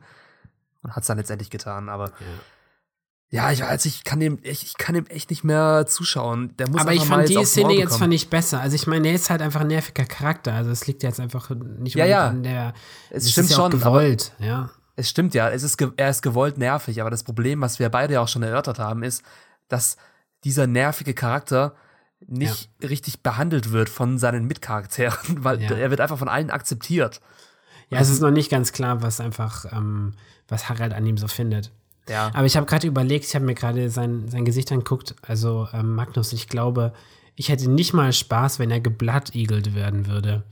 [0.81, 2.07] Und hat es dann letztendlich getan, aber.
[2.07, 2.25] Ja.
[3.31, 6.55] Ja, ich weiß, ich kann dem, ich, ich kann dem echt nicht mehr zuschauen.
[6.57, 8.61] Der muss Aber ich fand die Szene jetzt fand ich besser.
[8.61, 10.53] Also ich meine, er ist halt einfach ein nerviger Charakter.
[10.53, 12.27] Also es liegt jetzt einfach nicht ja, ja.
[12.27, 12.73] an der.
[13.09, 13.71] Es stimmt ja schon.
[13.71, 14.69] Gewollt, ja.
[14.95, 15.49] Es stimmt ja.
[15.49, 17.01] Es ist, er ist gewollt nervig.
[17.01, 19.23] Aber das Problem, was wir beide ja auch schon erörtert haben, ist,
[19.67, 19.97] dass
[20.43, 21.75] dieser nervige Charakter
[22.27, 22.87] nicht ja.
[22.89, 25.71] richtig behandelt wird von seinen Mitcharakteren, weil ja.
[25.71, 27.21] er wird einfach von allen akzeptiert.
[27.89, 30.13] Ja, es ist noch nicht ganz klar, was einfach, ähm,
[30.47, 31.71] was Harald an ihm so findet.
[32.09, 32.31] Ja.
[32.33, 35.15] Aber ich habe gerade überlegt, ich habe mir gerade sein, sein Gesicht angeguckt.
[35.21, 36.93] Also ähm, Magnus, ich glaube,
[37.35, 40.43] ich hätte nicht mal Spaß, wenn er geblattigelt werden würde.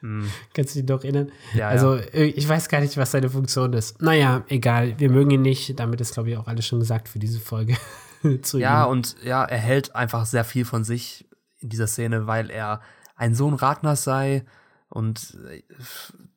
[0.00, 0.30] Hm.
[0.54, 1.32] Kannst du dich doch erinnern?
[1.54, 2.02] Ja, also ja.
[2.12, 4.00] Äh, ich weiß gar nicht, was seine Funktion ist.
[4.00, 4.98] Naja, egal.
[4.98, 5.78] Wir mögen ihn nicht.
[5.78, 7.76] Damit ist, glaube ich, auch alles schon gesagt für diese Folge.
[8.54, 8.90] ja, ihm.
[8.90, 12.80] und ja, er hält einfach sehr viel von sich in dieser Szene, weil er
[13.16, 14.44] ein Sohn Ragnars sei
[14.88, 15.62] und äh,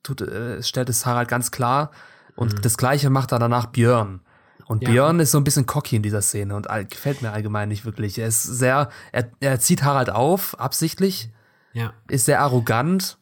[0.02, 1.90] tut, äh, stellt es Harald ganz klar.
[2.36, 2.62] Und mhm.
[2.62, 4.20] das gleiche macht er danach Björn.
[4.66, 4.90] Und ja.
[4.90, 8.18] Björn ist so ein bisschen cocky in dieser Szene und gefällt mir allgemein nicht wirklich.
[8.18, 11.30] Er ist sehr, er, er zieht Harald auf, absichtlich.
[11.72, 11.92] Ja.
[12.08, 13.18] Ist sehr arrogant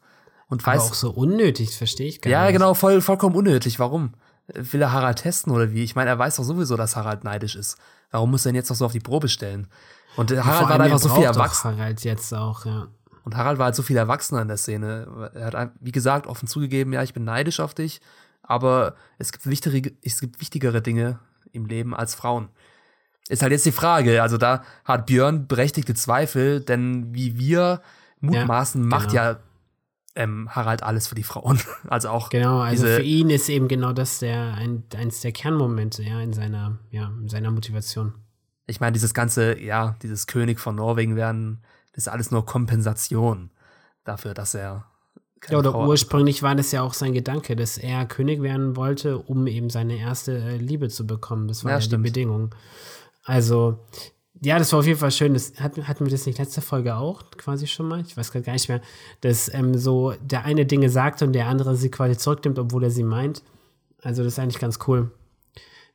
[0.47, 0.79] und weiß.
[0.79, 2.47] Aber auch so unnötig, verstehe ich gar ja, nicht.
[2.47, 3.79] Ja, genau, voll, vollkommen unnötig.
[3.79, 4.13] Warum?
[4.47, 5.83] Will er Harald testen oder wie?
[5.83, 7.77] Ich meine, er weiß doch sowieso, dass Harald neidisch ist.
[8.11, 9.67] Warum muss er ihn jetzt noch so auf die Probe stellen?
[10.15, 11.77] Und Harald war einfach so viel erwachsener.
[11.77, 12.87] Harald jetzt auch, ja.
[13.23, 15.31] Und Harald war halt so viel erwachsener in der Szene.
[15.35, 18.01] Er hat, wie gesagt, offen zugegeben, ja, ich bin neidisch auf dich
[18.49, 21.19] aber es gibt, wichtigere, es gibt wichtigere Dinge
[21.51, 22.49] im Leben als Frauen.
[23.29, 27.81] Ist halt jetzt die Frage, also da hat Björn berechtigte Zweifel, denn wie wir
[28.21, 28.95] mutmaßen, ja, genau.
[28.95, 29.37] macht ja
[30.15, 31.59] ähm, Harald alles für die Frauen.
[31.87, 32.29] Also auch.
[32.29, 36.33] Genau, also für ihn ist eben genau das der, ein, eins der Kernmomente, ja, in
[36.33, 38.13] seiner, ja, in seiner Motivation.
[38.67, 43.49] Ich meine, dieses ganze, ja, dieses König von Norwegen werden, das ist alles nur Kompensation
[44.03, 44.85] dafür, dass er
[45.47, 49.17] ja, oder Frau ursprünglich war das ja auch sein Gedanke, dass er König werden wollte,
[49.17, 51.47] um eben seine erste äh, Liebe zu bekommen.
[51.47, 52.53] Das war ja, ja die Bedingung.
[53.23, 53.79] Also,
[54.41, 55.33] ja, das war auf jeden Fall schön.
[55.33, 58.01] Das hatten, hatten wir das nicht letzte Folge auch quasi schon mal?
[58.01, 58.81] Ich weiß gar nicht mehr.
[59.21, 62.91] Dass ähm, so der eine Dinge sagt und der andere sie quasi zurücknimmt, obwohl er
[62.91, 63.43] sie meint.
[64.01, 65.11] Also, das ist eigentlich ganz cool.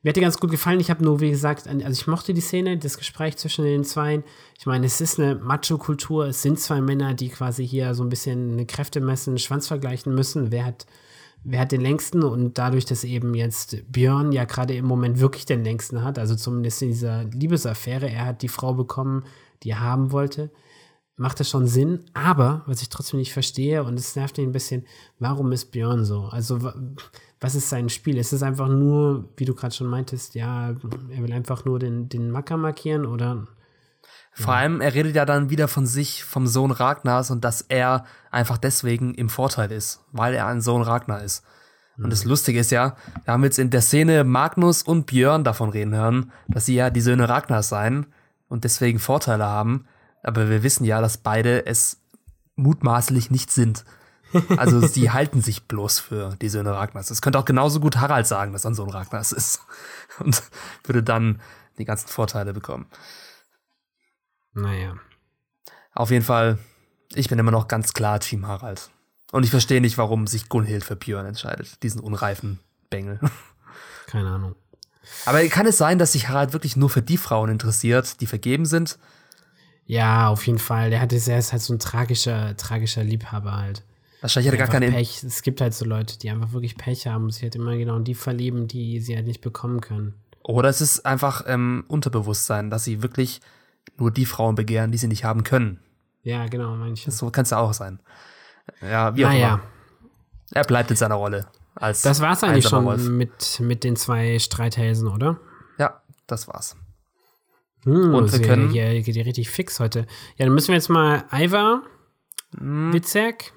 [0.02, 0.80] Mir hat die ganz gut gefallen.
[0.80, 4.22] Ich habe nur, wie gesagt, also ich mochte die Szene, das Gespräch zwischen den Zweien.
[4.59, 6.26] Ich meine, es ist eine Macho-Kultur.
[6.26, 10.52] Es sind zwei Männer, die quasi hier so ein bisschen Kräfte messen, Schwanz vergleichen müssen.
[10.52, 10.85] Wer hat,
[11.44, 12.22] wer hat den längsten?
[12.22, 16.35] Und dadurch, dass eben jetzt Björn ja gerade im Moment wirklich den längsten hat, also
[16.35, 19.24] zumindest in dieser Liebesaffäre, er hat die Frau bekommen,
[19.62, 20.50] die er haben wollte,
[21.16, 22.00] macht das schon Sinn.
[22.12, 24.85] Aber, was ich trotzdem nicht verstehe, und es nervt ihn ein bisschen,
[25.18, 26.24] warum ist Björn so?
[26.24, 26.59] Also,
[27.40, 28.16] was ist sein Spiel?
[28.16, 32.09] Ist es einfach nur, wie du gerade schon meintest, ja, er will einfach nur den,
[32.09, 33.46] den Macker markieren oder?
[34.34, 34.60] Vor ja.
[34.60, 38.58] allem, er redet ja dann wieder von sich, vom Sohn Ragnars und dass er einfach
[38.58, 41.44] deswegen im Vorteil ist, weil er ein Sohn Ragnar ist.
[41.96, 42.30] Und das mhm.
[42.30, 46.32] Lustige ist ja, wir haben jetzt in der Szene Magnus und Björn davon reden hören,
[46.48, 48.06] dass sie ja die Söhne Ragnars seien
[48.48, 49.86] und deswegen Vorteile haben.
[50.24, 52.00] Aber wir wissen ja, dass beide es
[52.56, 53.84] mutmaßlich nicht sind.
[54.56, 57.10] Also sie halten sich bloß für die Söhne Ragnars.
[57.10, 59.60] Es könnte auch genauso gut Harald sagen, dass er ein Sohn Ragnars ist.
[60.18, 60.42] Und
[60.82, 61.40] würde dann
[61.78, 62.86] die ganzen Vorteile bekommen.
[64.54, 64.94] Naja.
[65.92, 66.58] Auf jeden Fall,
[67.14, 68.90] ich bin immer noch ganz klar Team Harald.
[69.32, 73.18] Und ich verstehe nicht, warum sich Gunhild für Björn entscheidet, diesen unreifen Bengel.
[74.06, 74.54] Keine Ahnung.
[75.26, 78.64] Aber kann es sein, dass sich Harald wirklich nur für die Frauen interessiert, die vergeben
[78.64, 78.98] sind?
[79.86, 80.90] Ja, auf jeden Fall.
[80.90, 83.82] Der, hat, der ist halt so ein tragischer, tragischer Liebhaber halt.
[84.20, 84.90] Wahrscheinlich hat er gar keine.
[84.90, 85.22] Pech.
[85.22, 87.96] Es gibt halt so Leute, die einfach wirklich Pech haben und sich halt immer genau
[87.96, 90.14] in die verlieben, die sie halt nicht bekommen können.
[90.42, 93.40] Oder es ist einfach ähm, Unterbewusstsein, dass sie wirklich
[93.96, 95.80] nur die Frauen begehren, die sie nicht haben können.
[96.22, 97.10] Ja, genau, manche.
[97.10, 98.00] So kann es ja auch sein.
[98.80, 99.54] Ja, wie auch naja.
[99.54, 99.60] immer.
[100.52, 101.46] Er bleibt in seiner Rolle.
[101.74, 103.08] Als Das war's eigentlich schon Wolf.
[103.08, 105.38] mit, mit den zwei Streithälsen, oder?
[105.78, 106.76] Ja, das war's.
[107.82, 110.06] Hm, Und wir können- Hier geht die richtig fix heute.
[110.36, 111.82] Ja, dann müssen wir jetzt mal Ivar,
[112.56, 113.52] Hm, Witzek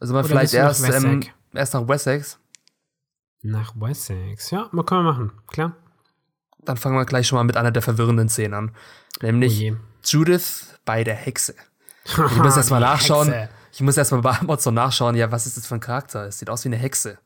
[0.00, 1.20] Also mal vielleicht erst, ähm,
[1.54, 2.38] erst nach Wessex.
[3.42, 4.50] nach Wessex.
[4.50, 5.32] Ja, mal können wir machen.
[5.46, 5.76] Klar.
[6.64, 8.74] Dann fangen wir gleich schon mal mit einer der verwirrenden Szenen an.
[9.20, 9.76] Nämlich Oh.
[10.04, 11.54] Judith bei der Hexe.
[12.04, 13.30] Ich muss erst mal nachschauen.
[13.32, 13.48] Hexe.
[13.72, 16.26] Ich muss erst mal bei Amazon nachschauen, ja, was ist das für ein Charakter?
[16.26, 17.18] Es sieht aus wie eine Hexe.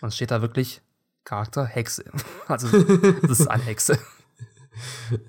[0.00, 0.82] Und es steht da wirklich
[1.24, 2.04] Charakter Hexe.
[2.48, 2.68] Also,
[3.22, 3.98] das ist eine Hexe.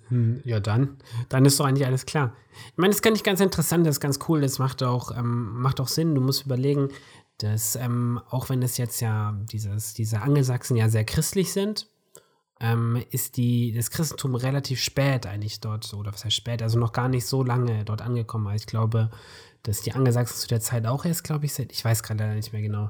[0.10, 0.98] Hm, Ja, dann.
[1.30, 2.34] Dann ist doch eigentlich alles klar.
[2.72, 5.16] Ich meine, das ist gar nicht ganz interessant, das ist ganz cool, das macht auch,
[5.18, 6.16] ähm, macht auch Sinn.
[6.16, 6.90] Du musst überlegen,
[7.40, 11.88] dass, ähm, auch wenn es jetzt ja dieses, diese Angelsachsen ja sehr christlich sind,
[12.64, 16.94] ähm, ist die, das Christentum relativ spät eigentlich dort, oder was heißt spät, also noch
[16.94, 18.48] gar nicht so lange dort angekommen.
[18.48, 19.12] Also ich glaube,
[19.64, 22.36] dass die Angelsachsen zu der Zeit auch erst, glaube ich, seit, ich weiß gerade leider
[22.36, 22.90] nicht mehr genau.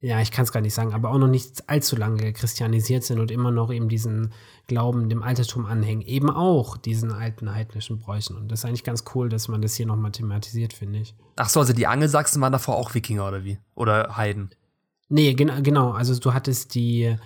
[0.00, 3.18] Ja, ich kann es gar nicht sagen, aber auch noch nicht allzu lange christianisiert sind
[3.18, 4.32] und immer noch eben diesen
[4.68, 6.02] Glauben dem Altertum anhängen.
[6.02, 8.36] Eben auch diesen alten heidnischen Bräuchen.
[8.36, 11.14] Und das ist eigentlich ganz cool, dass man das hier nochmal thematisiert, finde ich.
[11.36, 13.58] Ach so, also die Angelsachsen waren davor auch Wikinger oder wie?
[13.74, 14.50] Oder Heiden?
[15.08, 15.90] Nee, gen genau.
[15.90, 17.16] Also du hattest die,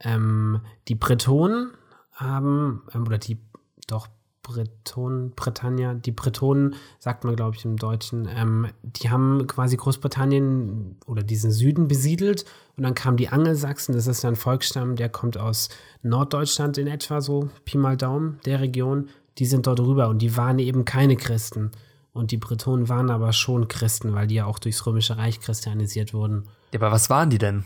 [0.00, 1.72] ähm, die Bretonen
[2.12, 3.38] haben, ähm, oder die,
[3.86, 4.08] doch,
[4.42, 10.96] Bretonen, Britannia, die Bretonen, sagt man, glaube ich, im Deutschen, ähm, die haben quasi Großbritannien
[11.06, 12.44] oder diesen Süden besiedelt
[12.76, 15.68] und dann kamen die Angelsachsen, das ist ja ein Volksstamm, der kommt aus
[16.02, 20.36] Norddeutschland in etwa so, Pi mal Daumen, der Region, die sind dort rüber und die
[20.36, 21.70] waren eben keine Christen.
[22.12, 26.12] Und die Bretonen waren aber schon Christen, weil die ja auch durchs Römische Reich christianisiert
[26.12, 27.64] wurden Ja, aber was waren die denn?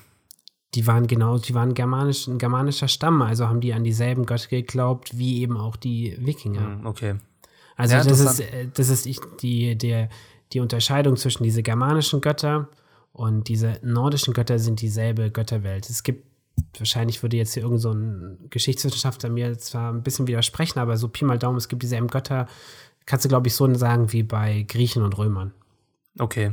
[0.74, 4.48] Die waren genau, die waren germanisch, ein germanischer Stamm, also haben die an dieselben Götter
[4.48, 6.78] geglaubt wie eben auch die Wikinger.
[6.78, 7.14] Hm, okay.
[7.76, 9.08] Also Ja, das ist, äh, das ist
[9.42, 10.08] die, der,
[10.52, 12.68] die Unterscheidung zwischen diese germanischen Götter
[13.12, 15.88] und diese nordischen Götter sind dieselbe Götterwelt.
[15.88, 16.26] Es gibt,
[16.78, 21.08] wahrscheinlich würde jetzt hier irgend so ein Geschichtswissenschaftler mir zwar ein bisschen widersprechen, aber so
[21.08, 22.46] Pi mal Daumen, es gibt dieselben Götter,
[23.06, 25.52] kannst du glaube ich so sagen wie bei Griechen und Römern.
[26.18, 26.52] Okay.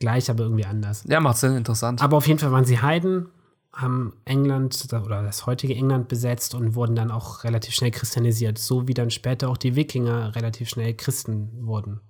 [0.00, 1.04] Gleich, aber irgendwie anders.
[1.08, 2.02] Ja, macht Sinn, interessant.
[2.02, 3.28] Aber auf jeden Fall waren sie Heiden,
[3.74, 8.86] haben England oder das heutige England besetzt und wurden dann auch relativ schnell christianisiert, so
[8.88, 12.00] wie dann später auch die Wikinger relativ schnell Christen wurden.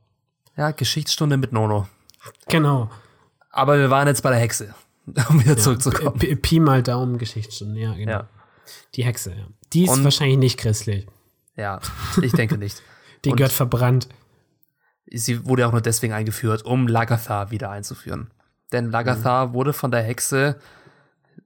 [0.57, 1.88] ja, Geschichtsstunde mit Nono.
[2.48, 2.90] Genau.
[3.50, 4.74] Aber wir waren jetzt bei der Hexe,
[5.29, 6.18] um wieder zurückzukommen.
[6.18, 8.11] Pi, Pi mal Daumen Geschichtsstunde, ja, genau.
[8.12, 8.29] Ja.
[8.94, 9.46] Die Hexe, ja.
[9.72, 11.07] Die ist Und- wahrscheinlich nicht christlich.
[11.57, 11.81] Ja,
[12.20, 12.83] ich denke nicht.
[13.24, 14.09] Die Und- gehört verbrannt.
[15.07, 18.31] Sie wurde auch nur deswegen eingeführt, um Lagathar wieder einzuführen.
[18.72, 20.59] Denn Lagathar wurde von der Hexe,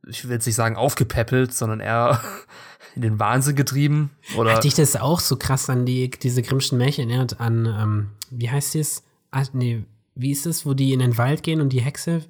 [0.07, 2.21] ich will jetzt nicht sagen aufgepäppelt, sondern eher
[2.95, 4.11] in den Wahnsinn getrieben.
[4.37, 8.09] Oder Hat dich das auch so krass an die, diese Grimmschen Märchen erinnert, an, ähm,
[8.31, 9.03] wie heißt es?
[9.31, 12.25] Ah, nee, wie ist es, wo die in den Wald gehen und die Hexe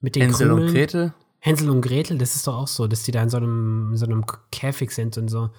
[0.00, 1.14] mit den Hänsel und Krümeln- Gretel?
[1.38, 3.96] Hänsel und Gretel, das ist doch auch so, dass die da in so einem, in
[3.96, 5.50] so einem Käfig sind und so.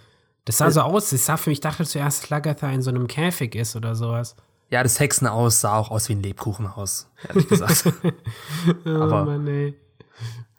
[0.44, 2.90] Das sah so aus, ich sah für mich, ich dachte zuerst, dass Lagatha in so
[2.90, 4.36] einem Käfig ist oder sowas.
[4.70, 7.86] Ja, das Hexenhaus sah auch aus wie ein Lebkuchenhaus, ehrlich gesagt.
[8.86, 9.76] Oh Aber- Mann, ey.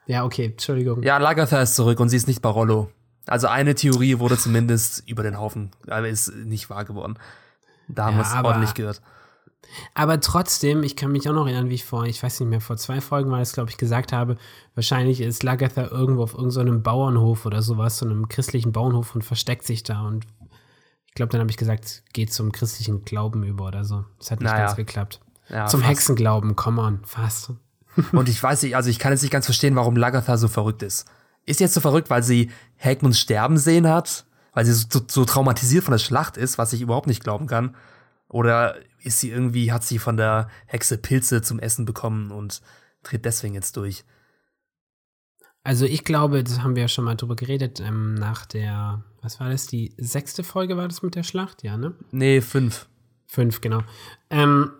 [0.08, 1.02] Ja, okay, Entschuldigung.
[1.04, 2.90] ja, Lagathar ist zurück und sie ist nicht Barollo.
[3.26, 7.18] Also eine Theorie wurde zumindest über den Haufen, aber ist nicht wahr geworden.
[7.86, 9.00] Da haben Ja, wir es ordentlich gehört.
[9.92, 12.60] Aber trotzdem, ich kann mich auch noch erinnern, wie ich vor, ich weiß nicht mehr,
[12.62, 14.36] vor zwei Folgen war das, glaube ich, gesagt habe,
[14.74, 19.64] wahrscheinlich ist Lagatha irgendwo auf irgendeinem Bauernhof oder sowas, so einem christlichen Bauernhof und versteckt
[19.66, 20.24] sich da und
[21.06, 24.04] ich glaube, dann habe ich gesagt, geht zum christlichen Glauben über oder so.
[24.18, 24.66] Das hat nicht Naja.
[24.66, 25.20] ganz geklappt.
[25.50, 25.90] Ja, zum fast.
[25.90, 27.50] Hexenglauben, come on, fast.
[28.12, 30.82] Und ich weiß nicht, also ich kann jetzt nicht ganz verstehen, warum Lagathar so verrückt
[30.82, 31.06] ist.
[31.46, 34.24] Ist sie jetzt so verrückt, weil sie Hagmund sterben sehen hat?
[34.52, 37.74] Weil sie so, so traumatisiert von der Schlacht ist, was ich überhaupt nicht glauben kann?
[38.28, 42.60] Oder ist sie irgendwie, hat sie von der Hexe Pilze zum Essen bekommen und
[43.02, 44.04] dreht deswegen jetzt durch?
[45.64, 49.40] Also ich glaube, das haben wir ja schon mal drüber geredet, ähm, nach der, was
[49.40, 51.62] war das, die sechste Folge war das mit der Schlacht?
[51.62, 51.94] Ja, ne?
[52.10, 52.88] Nee, fünf.
[53.26, 53.82] Fünf, genau.
[54.30, 54.72] Ähm,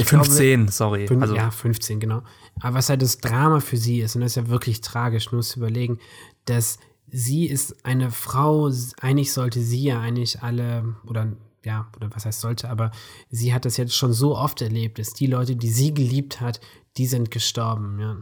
[0.00, 1.06] Ich glaube, 15, sorry.
[1.06, 2.22] fünf, also, ja, 15, genau.
[2.60, 5.42] Aber was halt das Drama für sie ist, und das ist ja wirklich tragisch, nur
[5.42, 5.98] zu überlegen,
[6.44, 6.78] dass
[7.08, 11.32] sie ist eine Frau, eigentlich sollte sie ja eigentlich alle, oder
[11.64, 12.90] ja, oder was heißt sollte, aber
[13.30, 16.60] sie hat das jetzt schon so oft erlebt, dass die Leute, die sie geliebt hat,
[16.96, 18.16] die sind gestorben, ja.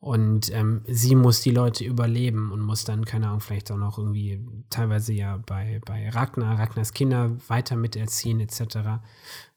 [0.00, 3.98] Und ähm, sie muss die Leute überleben und muss dann, keine Ahnung, vielleicht auch noch
[3.98, 4.40] irgendwie
[4.70, 9.00] teilweise ja bei, bei Ragnar, Ragnars Kinder weiter miterziehen, etc.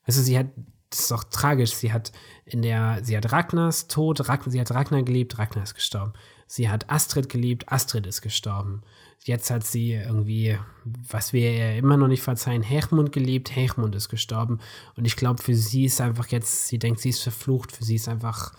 [0.04, 0.48] Also sie hat,
[0.92, 2.12] das ist auch tragisch, sie hat
[2.46, 6.14] in der, sie hat Ragnars Tod, Ragnar, sie hat Ragnar geliebt, Ragnar ist gestorben.
[6.48, 8.84] Sie hat Astrid geliebt, Astrid ist gestorben.
[9.24, 14.10] Jetzt hat sie irgendwie, was wir ihr immer noch nicht verzeihen, Hermund geliebt, Hermund ist
[14.10, 14.60] gestorben.
[14.96, 17.96] Und ich glaube, für sie ist einfach jetzt, sie denkt, sie ist verflucht, für sie
[17.96, 18.54] ist einfach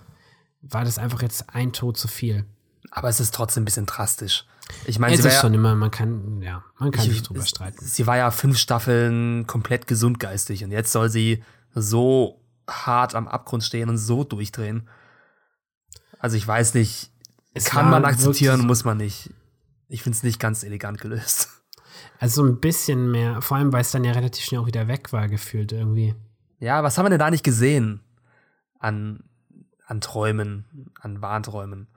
[0.62, 2.44] war das einfach jetzt ein Tod zu viel.
[2.90, 4.46] Aber es ist trotzdem ein bisschen drastisch.
[4.86, 7.28] Ich meine, es sie ist schon ja, immer, man kann, ja, man kann ich- nicht
[7.28, 7.84] drüber streiten.
[7.84, 11.42] sie war ja fünf Staffeln komplett gesundgeistig und jetzt soll sie
[11.74, 14.88] so hart am Abgrund stehen und so durchdrehen.
[16.18, 17.10] Also ich weiß nicht,
[17.54, 19.30] Es kann man akzeptieren, muss man nicht.
[19.88, 21.48] Ich finde es nicht ganz elegant gelöst.
[22.18, 24.88] Also so ein bisschen mehr, vor allem, weil es dann ja relativ schnell auch wieder
[24.88, 26.14] weg war, gefühlt irgendwie.
[26.60, 28.00] Ja, was haben wir denn da nicht gesehen
[28.78, 29.24] an,
[29.86, 31.88] an Träumen, an Wahnträumen?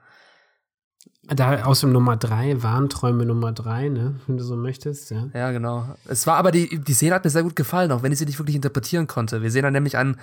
[1.28, 5.28] Da aus dem Nummer drei, Warnträume Nummer drei, ne, wenn du so möchtest, ja.
[5.34, 5.96] Ja, genau.
[6.06, 8.26] Es war aber, die, die Szene hat mir sehr gut gefallen, auch wenn ich sie
[8.26, 9.42] nicht wirklich interpretieren konnte.
[9.42, 10.18] Wir sehen dann nämlich einen,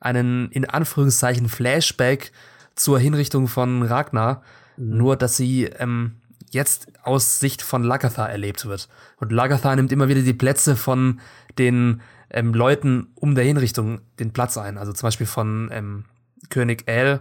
[0.00, 2.32] einen in Anführungszeichen, Flashback
[2.74, 4.42] zur Hinrichtung von Ragnar.
[4.78, 6.16] Nur, dass sie ähm,
[6.50, 8.88] jetzt aus Sicht von Lagatha erlebt wird.
[9.18, 11.20] Und Lagatha nimmt immer wieder die Plätze von
[11.58, 14.76] den ähm, Leuten um der Hinrichtung den Platz ein.
[14.76, 16.04] Also zum Beispiel von ähm,
[16.50, 17.20] König El,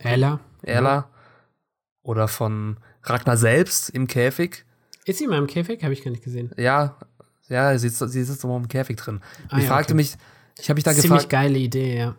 [0.00, 0.40] Ella.
[0.62, 1.08] Erla
[2.08, 4.64] oder von Ragnar selbst im Käfig.
[5.04, 5.82] Ist sie in meinem Käfig?
[5.84, 6.50] Habe ich gar nicht gesehen.
[6.56, 6.96] Ja,
[7.48, 9.20] ja, sie, sitzt- sie sitzt immer im Käfig drin.
[9.50, 9.96] Ah, ich ja, fragte okay.
[9.98, 10.16] mich,
[10.58, 12.14] ich habe mich da Ziemlich gefragt, geile Idee, ja.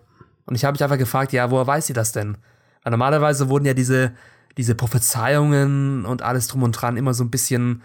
[0.45, 2.37] und ich habe mich einfach gefragt, ja, woher weiß sie das denn?
[2.83, 4.13] Weil normalerweise wurden ja diese,
[4.57, 7.81] diese Prophezeiungen und alles drum und dran immer so ein bisschen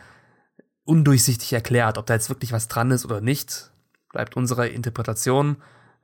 [0.84, 1.96] undurchsichtig erklärt.
[1.96, 3.70] Ob da jetzt wirklich was dran ist oder nicht,
[4.12, 5.56] bleibt unserer Interpretation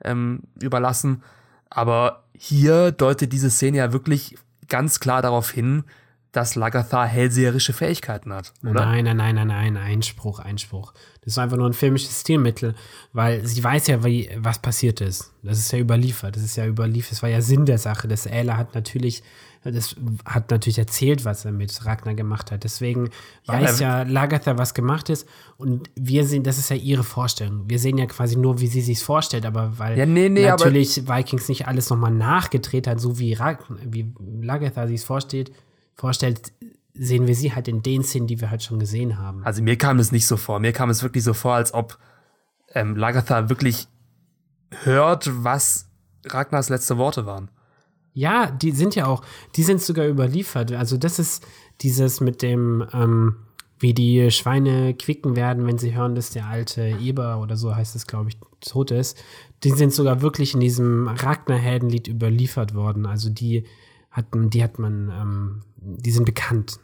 [0.03, 1.23] ähm, überlassen.
[1.69, 4.37] Aber hier deutet diese Szene ja wirklich
[4.71, 5.85] ganz klar darauf hin,
[6.33, 8.73] dass Lagatha hellseherische Fähigkeiten hat, oder?
[8.87, 10.93] Nein, nein, nein, nein, nein, Einspruch, Einspruch.
[11.23, 12.75] Das ist einfach nur ein filmisches Stilmittel,
[13.13, 15.33] weil sie weiß ja, wie, was passiert ist.
[15.43, 16.37] Das ist ja überliefert.
[16.37, 17.13] Das ist ja überliefert.
[17.13, 18.07] Das war ja Sinn der Sache.
[18.07, 19.23] Das Äla hat natürlich,
[19.63, 19.95] das
[20.25, 22.65] hat natürlich erzählt, was er mit Ragnar gemacht hat.
[22.65, 23.11] Deswegen
[23.45, 25.29] Ja, weiß aber- ja Lagatha, was gemacht ist.
[25.59, 27.65] Und wir sehen, das ist ja ihre Vorstellung.
[27.69, 30.65] Wir sehen ja quasi nur, wie sie sich vorstellt, aber weil Ja, nee, nee, aber-
[30.65, 33.37] natürlich Vikings nicht alles nochmal nachgedreht hat, so wie,
[33.85, 35.53] wie Lagatha sich es vorstellt,
[35.95, 36.53] vorstellt,
[36.95, 39.45] sehen wir sie halt in den Szenen, die wir halt schon gesehen haben.
[39.45, 40.59] Also mir kam es nicht so vor.
[40.59, 41.99] Mir kam es wirklich so vor, als ob
[42.75, 43.89] ähm, Lagatha wirklich
[44.85, 45.89] hört, was
[46.27, 47.51] Ragnars letzte Worte waren.
[48.13, 49.23] Ja, die sind ja auch,
[49.57, 50.73] die sind sogar überliefert.
[50.73, 51.47] Also das ist
[51.81, 53.37] dieses mit dem, ähm,
[53.79, 57.97] wie die Schweine quicken werden, wenn sie hören, dass der alte Eber oder so heißt
[57.97, 59.17] es, glaube ich, tot ist.
[59.65, 63.07] Die sind sogar wirklich in diesem Ragnar-Heldenlied überliefert worden.
[63.07, 63.65] Also die
[64.11, 66.79] hat, man- die hat man, ähm, die sind bekannt.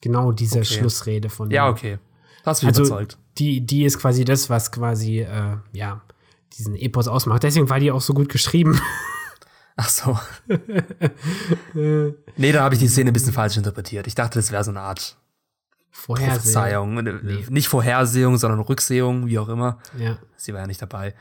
[0.00, 0.64] Genau diese Okay.
[0.64, 1.98] Schlussrede von Ja, okay.
[2.44, 3.18] Mich Also überzeugt.
[3.38, 6.02] die, die ist quasi das, was quasi, äh, ja,
[6.58, 7.42] diesen Epos ausmacht.
[7.42, 8.80] Deswegen war die auch so gut geschrieben.
[9.76, 10.18] Ach so.
[11.74, 14.06] nee, da habe ich die Szene ein bisschen falsch interpretiert.
[14.06, 15.16] Ich dachte, das wäre so eine Art.
[16.04, 17.06] Prophezeiung.
[17.06, 19.78] Äh, Nicht Vorhersehung, sondern Rücksehung, wie auch immer.
[19.98, 20.18] Ja.
[20.36, 21.14] Sie war ja nicht dabei.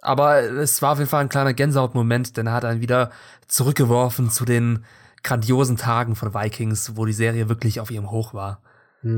[0.00, 3.10] Aber es war auf jeden Fall ein kleiner Gänsehautmoment, denn er hat einen wieder
[3.48, 4.84] zurückgeworfen zu den
[5.24, 8.62] grandiosen Tagen von Vikings, wo die Serie wirklich auf ihrem Hoch war.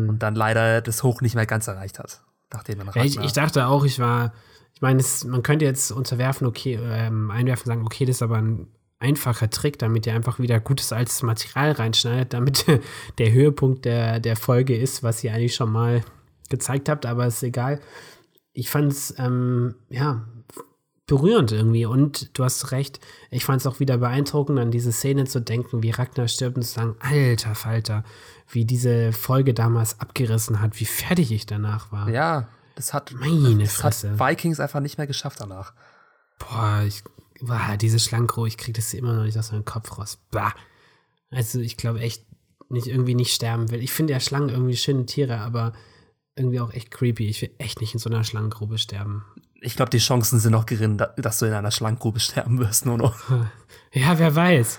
[0.08, 2.22] Und dann leider das Hoch nicht mehr ganz erreicht hat.
[2.52, 4.32] Nachdem man Ja, ich, Ragnar- ich dachte auch, ich war,
[4.74, 8.36] ich meine, es- man könnte jetzt unterwerfen, okay, ähm, einwerfen, sagen, okay, das ist aber
[8.38, 12.66] ein einfacher Trick, damit ihr einfach wieder gutes altes Material reinschneidet, damit
[13.18, 16.02] der Höhepunkt der, der Folge ist, was ihr eigentlich schon mal
[16.50, 17.80] gezeigt habt, aber ist egal.
[18.52, 20.26] Ich fand es, ähm, ja,
[21.10, 23.00] berührend irgendwie und du hast recht,
[23.32, 26.62] ich fand es auch wieder beeindruckend, an diese Szene zu denken, wie Ragnar stirbt und
[26.62, 28.04] zu sagen, alter Falter,
[28.48, 32.08] wie diese Folge damals abgerissen hat, wie fertig ich danach war.
[32.08, 34.20] Ja, das hat, Meine das hat Fresse.
[34.20, 35.74] Vikings einfach nicht mehr geschafft danach.
[36.38, 37.02] Boah, ich,
[37.40, 40.16] boah, diese Schlankro, ich krieg das immer noch nicht aus meinem Kopf raus.
[40.30, 40.54] Bah.
[41.32, 42.24] Also ich glaube echt,
[42.68, 43.82] nicht irgendwie nicht sterben will.
[43.82, 45.72] Ich finde ja Schlangen irgendwie schöne Tiere, aber
[46.36, 47.26] irgendwie auch echt creepy.
[47.26, 49.24] Ich will echt nicht in so einer Schlangengrube sterben.
[49.60, 52.86] Ich glaube, die Chancen sind noch gering, da- dass du in einer Schlankgrube sterben wirst,
[52.86, 53.16] nur noch.
[53.92, 54.78] Ja, wer weiß.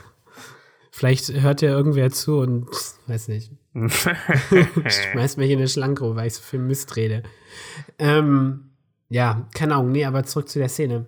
[0.90, 2.70] Vielleicht hört ja irgendwer zu und
[3.08, 3.52] weiß nicht.
[3.74, 7.24] Schmeißt mich in eine Schlangengrube, weil ich so viel Mist rede.
[8.00, 8.72] Ähm,
[9.10, 11.08] ja, keine Ahnung, nee, aber zurück zu der Szene.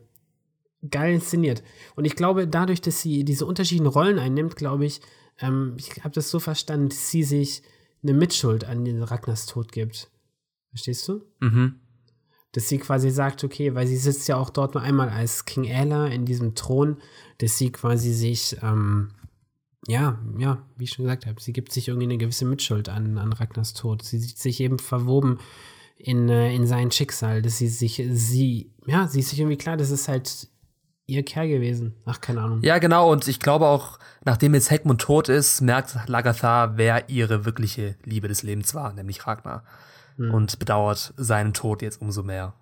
[0.89, 1.63] Geil inszeniert.
[1.95, 4.99] Und ich glaube, dadurch, dass sie diese unterschiedlichen Rollen einnimmt, glaube ich,
[5.39, 7.63] ähm, ich habe das so verstanden, dass sie sich
[8.03, 10.09] eine Mitschuld an den Ragnars Tod gibt.
[10.71, 11.21] Verstehst du?
[11.39, 11.79] mhm.
[12.53, 15.65] Dass sie quasi sagt, okay, weil sie sitzt ja auch dort nur einmal als King
[15.65, 16.97] Ella in diesem Thron,
[17.39, 19.09] dass sie quasi sich, ähm,
[19.87, 23.17] ja, ja, wie ich schon gesagt habe, sie gibt sich irgendwie eine gewisse Mitschuld an,
[23.17, 24.03] an Ragnars Tod.
[24.03, 25.39] Sie sieht sich eben verwoben
[25.97, 29.75] in, äh, in sein Schicksal, dass sie sich, sie, ja, sie ist sich irgendwie klar,
[29.75, 30.47] das ist halt
[31.07, 31.95] ihr Kerl gewesen.
[32.05, 32.61] Ach, keine Ahnung.
[32.61, 37.45] Ja, genau, und ich glaube auch, nachdem jetzt Heckmund tot ist, merkt Lagatha, wer ihre
[37.45, 39.63] wirkliche Liebe des Lebens war, nämlich Ragnar.
[40.17, 40.33] Hm.
[40.33, 42.53] Und bedauert seinen Tod jetzt umso mehr.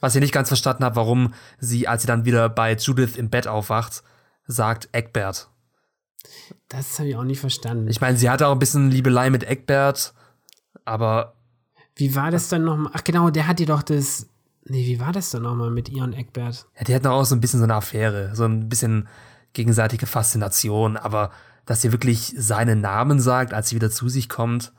[0.00, 3.30] Was ich nicht ganz verstanden habe, warum sie, als sie dann wieder bei Judith im
[3.30, 4.02] Bett aufwacht,
[4.46, 5.48] sagt Eckbert.
[6.68, 7.88] Das habe ich auch nicht verstanden.
[7.88, 10.14] Ich meine, sie hatte auch ein bisschen Liebelei mit Eckbert,
[10.84, 11.34] aber.
[11.96, 12.92] Wie war das dann nochmal?
[12.94, 14.26] Ach genau, der hat ihr doch das.
[14.64, 16.66] Nee, wie war das dann nochmal mit ihr und Eckbert?
[16.78, 19.08] Ja, die hatten auch so ein bisschen so eine Affäre, so ein bisschen
[19.52, 21.30] gegenseitige Faszination, aber
[21.66, 24.72] dass sie wirklich seinen Namen sagt, als sie wieder zu sich kommt,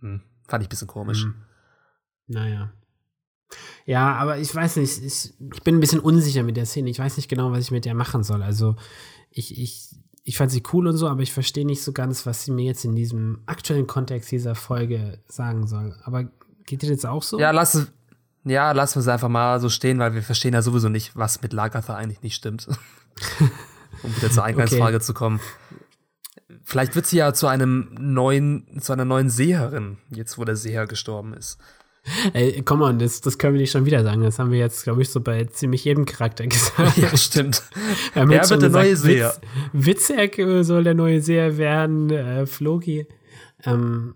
[0.00, 1.24] hm, fand ich ein bisschen komisch.
[1.24, 1.34] Hm.
[2.26, 2.72] Naja.
[3.86, 6.90] Ja, aber ich weiß nicht, ich, ich bin ein bisschen unsicher mit der Szene.
[6.90, 8.42] Ich weiß nicht genau, was ich mit der machen soll.
[8.42, 8.76] Also,
[9.30, 9.88] ich, ich,
[10.24, 12.64] ich fand sie cool und so, aber ich verstehe nicht so ganz, was sie mir
[12.64, 15.96] jetzt in diesem aktuellen Kontext dieser Folge sagen soll.
[16.04, 16.24] Aber
[16.66, 17.38] geht dir das auch so?
[17.38, 17.90] Ja, lass es,
[18.44, 21.40] ja, lassen wir es einfach mal so stehen, weil wir verstehen ja sowieso nicht, was
[21.40, 22.68] mit Lagatha eigentlich nicht stimmt.
[24.02, 25.04] um wieder zur Eingangsfrage okay.
[25.04, 25.40] zu kommen.
[26.68, 30.86] Vielleicht wird sie ja zu einem neuen, zu einer neuen Seherin, jetzt wo der Seher
[30.86, 31.56] gestorben ist.
[32.34, 34.20] Ey, komm on, das, das können wir nicht schon wieder sagen.
[34.20, 36.98] Das haben wir jetzt, glaube ich, so bei ziemlich jedem Charakter gesagt.
[36.98, 37.62] Ja, stimmt.
[38.12, 39.34] Wer wird der neue Seher?
[39.72, 43.06] Witz, Witzeck soll der neue Seher werden, äh, Floki.
[43.64, 44.14] Ähm,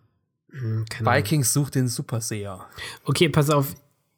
[0.51, 2.67] hm, Vikings sucht den Superseher.
[3.05, 3.75] Okay, pass auf.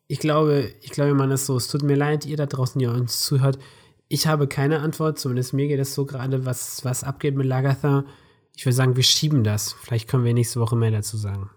[0.09, 1.57] Ich glaube, ich glaube, man ist so.
[1.57, 3.61] Es tut mir leid, ihr da draußen, die uns zuhört.
[4.09, 8.05] Ich habe keine Antwort, zumindest mir geht es so gerade, was, was abgeht mit Lagatha.
[8.57, 9.73] Ich würde sagen, wir schieben das.
[9.83, 11.51] Vielleicht können wir nächste Woche mehr dazu sagen.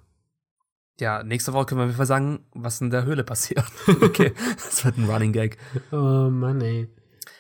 [1.00, 3.66] Ja, nächste Woche können wir einfach sagen, was in der Höhle passiert.
[4.02, 5.58] okay, das wird ein Running Gag.
[5.92, 6.90] Oh Mann, ey.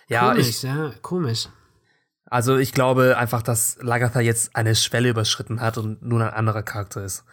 [0.07, 1.49] Ja, komisch, ich, ja, komisch.
[2.25, 6.61] Also ich glaube einfach, dass Lagatha jetzt eine Schwelle überschritten hat und nun ein anderer
[6.61, 7.23] Charakter ist.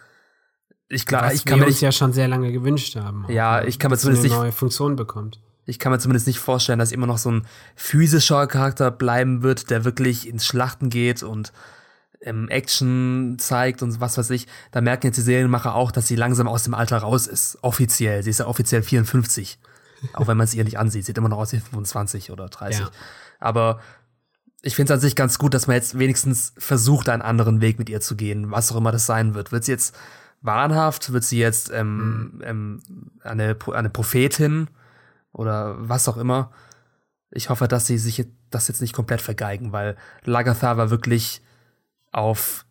[0.87, 3.25] Ich glaube, ich kann wir mir uns ja schon sehr lange gewünscht haben.
[3.29, 5.41] Ja, ich kann mir zumindest eine neue Funktion bekommt.
[5.65, 9.69] Ich kann mir zumindest nicht vorstellen, dass immer noch so ein physischer Charakter bleiben wird,
[9.69, 11.51] der wirklich ins Schlachten geht und
[12.21, 16.15] ähm, Action zeigt und was weiß ich, da merken jetzt die Serienmacher auch, dass sie
[16.15, 17.57] langsam aus dem Alter raus ist.
[17.61, 18.23] Offiziell.
[18.23, 19.59] Sie ist ja offiziell 54.
[20.13, 21.05] auch wenn man es ihr nicht ansieht.
[21.05, 22.81] Sieht immer noch aus wie 25 oder 30.
[22.81, 22.91] Ja.
[23.39, 23.79] Aber
[24.61, 27.77] ich finde es an sich ganz gut, dass man jetzt wenigstens versucht, einen anderen Weg
[27.77, 29.51] mit ihr zu gehen, was auch immer das sein wird.
[29.51, 29.95] Wird sie jetzt
[30.41, 31.11] wahnhaft?
[31.13, 32.41] Wird sie jetzt ähm, mhm.
[32.43, 32.81] ähm,
[33.23, 34.67] eine, eine Prophetin
[35.31, 36.51] oder was auch immer?
[37.31, 41.41] Ich hoffe, dass sie sich das jetzt nicht komplett vergeigen, weil Lagatha war wirklich
[42.15, 42.65] auf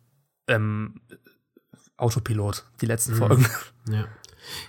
[0.47, 1.01] ähm,
[1.97, 3.17] Autopilot, die letzten mhm.
[3.17, 3.45] Folgen.
[3.87, 4.07] Ja.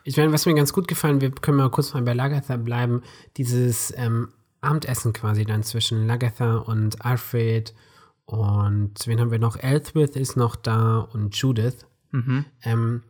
[0.05, 3.03] Ich meine, was mir ganz gut gefallen, wir können mal kurz mal bei Lagatha bleiben,
[3.39, 4.29] dieses ähm,
[4.61, 7.75] Abendessen quasi dann zwischen Lagatha und Alfred
[8.27, 9.57] und wen haben wir noch?
[9.57, 11.87] Elthwith ist noch da und Judith.
[12.11, 12.45] Mhm.
[12.63, 13.03] Ähm,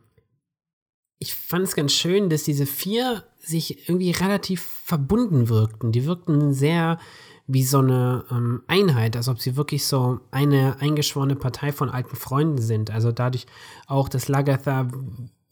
[1.18, 5.90] ich fand es ganz schön, dass diese vier sich irgendwie relativ verbunden wirkten.
[5.90, 7.00] Die wirkten sehr
[7.46, 12.16] wie so eine ähm, Einheit, als ob sie wirklich so eine eingeschworene Partei von alten
[12.16, 12.90] Freunden sind.
[12.90, 13.46] Also dadurch
[13.86, 14.88] auch, dass Lagatha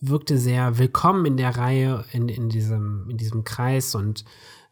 [0.01, 4.25] wirkte sehr willkommen in der Reihe, in, in, diesem, in diesem Kreis und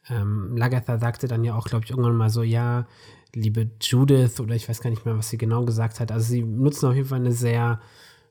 [0.09, 2.87] ähm, Lagatha sagte dann ja auch, glaube ich, irgendwann mal so, ja,
[3.35, 6.11] liebe Judith, oder ich weiß gar nicht mehr, was sie genau gesagt hat.
[6.11, 7.81] Also sie nutzen auf jeden Fall eine sehr,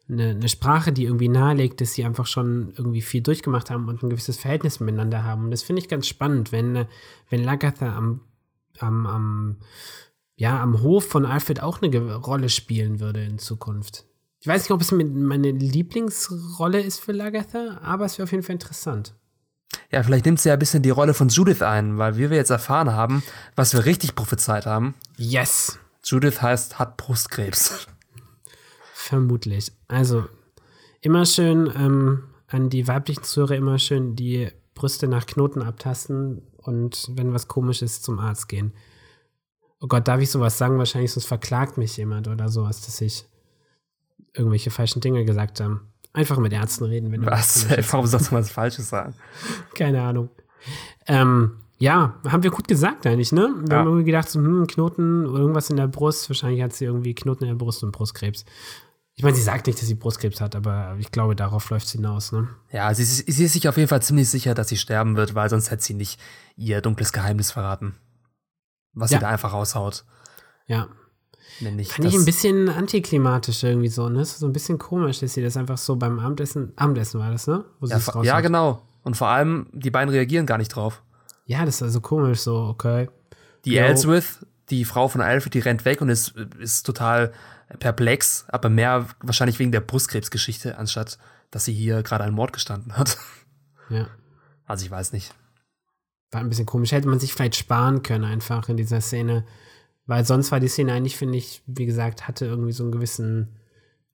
[0.10, 4.04] eine, eine, Sprache, die irgendwie nahelegt, dass sie einfach schon irgendwie viel durchgemacht haben und
[4.04, 5.46] ein gewisses Verhältnis miteinander haben.
[5.46, 6.86] Und das finde ich ganz spannend, wenn,
[7.30, 8.22] wenn Lagatha am
[8.80, 9.58] am, am,
[10.36, 14.06] ja, am Hof von Alfred auch eine Rolle spielen würde in Zukunft.
[14.40, 18.44] Ich weiß nicht, ob es meine Lieblingsrolle ist für Lagatha, aber es wäre auf jeden
[18.44, 19.14] Fall interessant.
[19.92, 22.38] Ja, vielleicht nimmt sie ja ein bisschen die Rolle von Judith ein, weil wie wir
[22.38, 23.24] jetzt erfahren haben,
[23.56, 24.96] was wir richtig prophezeit haben.
[25.18, 25.80] Yes.
[26.04, 27.88] Judith heißt, hat Brustkrebs.
[28.94, 29.72] Vermutlich.
[29.88, 30.26] Also,
[31.02, 37.10] immer schön ähm, an die weiblichen Zuhörer immer schön die Brüste nach Knoten abtasten, und
[37.14, 38.74] wenn was komisch ist, zum Arzt gehen.
[39.80, 40.78] Oh Gott, darf ich sowas sagen?
[40.78, 43.26] Wahrscheinlich sonst verklagt mich jemand oder sowas, dass ich
[44.34, 45.82] irgendwelche falschen Dinge gesagt habe.
[46.14, 47.68] Einfach mit Ärzten reden, wenn was?
[47.92, 49.14] Warum sollst du was Falsches sagen?
[49.76, 50.30] Keine Ahnung.
[51.08, 53.56] Ähm, ja, haben wir gut gesagt eigentlich, ne?
[53.62, 53.78] Wir ja.
[53.80, 56.30] haben irgendwie gedacht, so, hm, Knoten, irgendwas in der Brust.
[56.30, 58.46] Wahrscheinlich hat sie irgendwie Knoten in der Brust und Brustkrebs.
[59.16, 61.92] Ich meine, sie sagt nicht, dass sie Brustkrebs hat, aber ich glaube, darauf läuft es
[61.92, 62.48] hinaus, ne?
[62.72, 65.50] Ja, sie, sie ist sich auf jeden Fall ziemlich sicher, dass sie sterben wird, weil
[65.50, 66.20] sonst hätte sie nicht
[66.56, 67.96] ihr dunkles Geheimnis verraten.
[68.94, 69.18] Was ja.
[69.18, 70.06] sie da einfach raushaut.
[70.68, 70.88] Ja.
[71.60, 74.24] Nämlich Fand ich ein bisschen antiklimatisch irgendwie so, ne?
[74.24, 77.66] So ein bisschen komisch, dass sie das einfach so beim Abendessen, Abendessen war das, ne?
[77.82, 78.82] ja, ja, genau.
[79.04, 81.04] Und vor allem, die beiden reagieren gar nicht drauf.
[81.46, 83.10] Ja, das ist also komisch, so, okay.
[83.66, 83.82] Die Yo.
[83.82, 87.34] Ellsworth, die Frau von Alfred, die rennt weg und ist, ist total
[87.80, 91.18] perplex, aber mehr wahrscheinlich wegen der Brustkrebsgeschichte, anstatt
[91.52, 93.18] dass sie hier gerade einen Mord gestanden hat.
[93.90, 94.08] Ja.
[94.66, 95.34] Also ich weiß nicht.
[96.32, 96.94] War ein bisschen komisch.
[96.94, 99.46] Hätte man sich vielleicht sparen können, einfach in dieser Szene.
[100.06, 103.60] Weil sonst war die Szene eigentlich, finde ich, wie gesagt, hatte irgendwie so einen gewissen,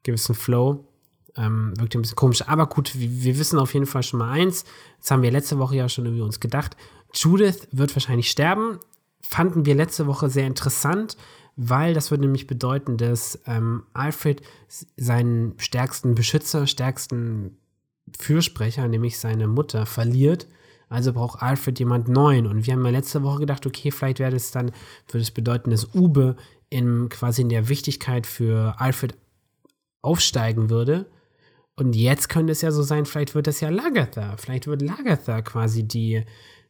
[0.02, 0.88] gewissen Flow.
[1.36, 2.42] Ähm, wirkte ein bisschen komisch.
[2.48, 4.66] Aber gut, wir, wir wissen auf jeden Fall schon mal eins.
[5.00, 6.76] Das haben wir letzte Woche ja schon irgendwie uns gedacht.
[7.14, 8.80] Judith wird wahrscheinlich sterben.
[9.22, 11.18] Fanden wir letzte Woche sehr interessant,
[11.58, 14.44] weil das würde nämlich bedeuten, dass ähm, Alfred
[14.96, 17.58] seinen stärksten Beschützer, stärksten
[18.18, 20.48] Fürsprecher, nämlich seine Mutter, verliert.
[20.88, 22.46] Also braucht Alfred jemand Neuen.
[22.46, 24.72] Und wir haben ja letzte Woche gedacht, okay, vielleicht wäre es dann,
[25.08, 26.38] würde es bedeuten, dass Ube
[26.70, 29.16] in quasi in der Wichtigkeit für Alfred
[30.04, 31.08] aufsteigen würde.
[31.76, 34.38] Und jetzt könnte es ja so sein, vielleicht wird das ja Lagatha.
[34.38, 36.24] Vielleicht wird Lagatha quasi die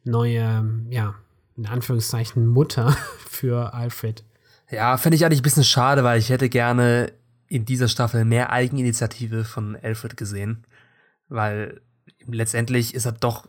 [0.05, 1.15] neue, ja,
[1.57, 2.91] in Anführungszeichen Mutter
[3.29, 4.23] für Alfred.
[4.69, 7.11] Ja, finde ich eigentlich ein bisschen schade, weil ich hätte gerne
[7.47, 10.65] in dieser Staffel mehr Eigeninitiative von Alfred gesehen.
[11.29, 11.81] Weil
[12.25, 13.47] letztendlich ist er doch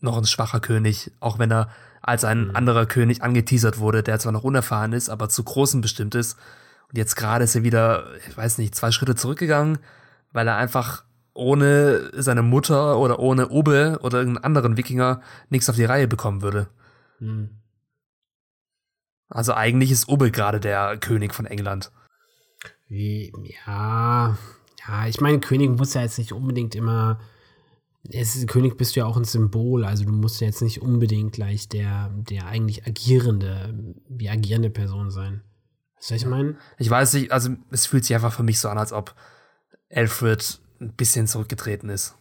[0.00, 1.68] noch ein schwacher König, auch wenn er
[2.00, 2.56] als ein mhm.
[2.56, 6.36] anderer König angeteasert wurde, der zwar noch unerfahren ist, aber zu großen bestimmt ist.
[6.88, 9.78] Und jetzt gerade ist er wieder, ich weiß nicht, zwei Schritte zurückgegangen,
[10.32, 11.04] weil er einfach
[11.34, 16.42] ohne seine Mutter oder ohne Obe oder irgendeinen anderen Wikinger nichts auf die Reihe bekommen
[16.42, 16.68] würde.
[17.20, 17.50] Mhm.
[19.32, 21.90] Also eigentlich ist Obe gerade der König von England.
[22.88, 24.36] Ja,
[24.86, 27.18] ja, ich meine, König muss ja jetzt nicht unbedingt immer.
[28.10, 31.32] Es, König bist du ja auch ein Symbol, also du musst ja jetzt nicht unbedingt
[31.32, 35.42] gleich der, der eigentlich agierende, die agierende Person sein.
[35.96, 36.58] Was soll ich meinen?
[36.78, 39.14] Ich weiß nicht, also es fühlt sich einfach für mich so an, als ob
[39.90, 42.16] Alfred ein bisschen zurückgetreten ist.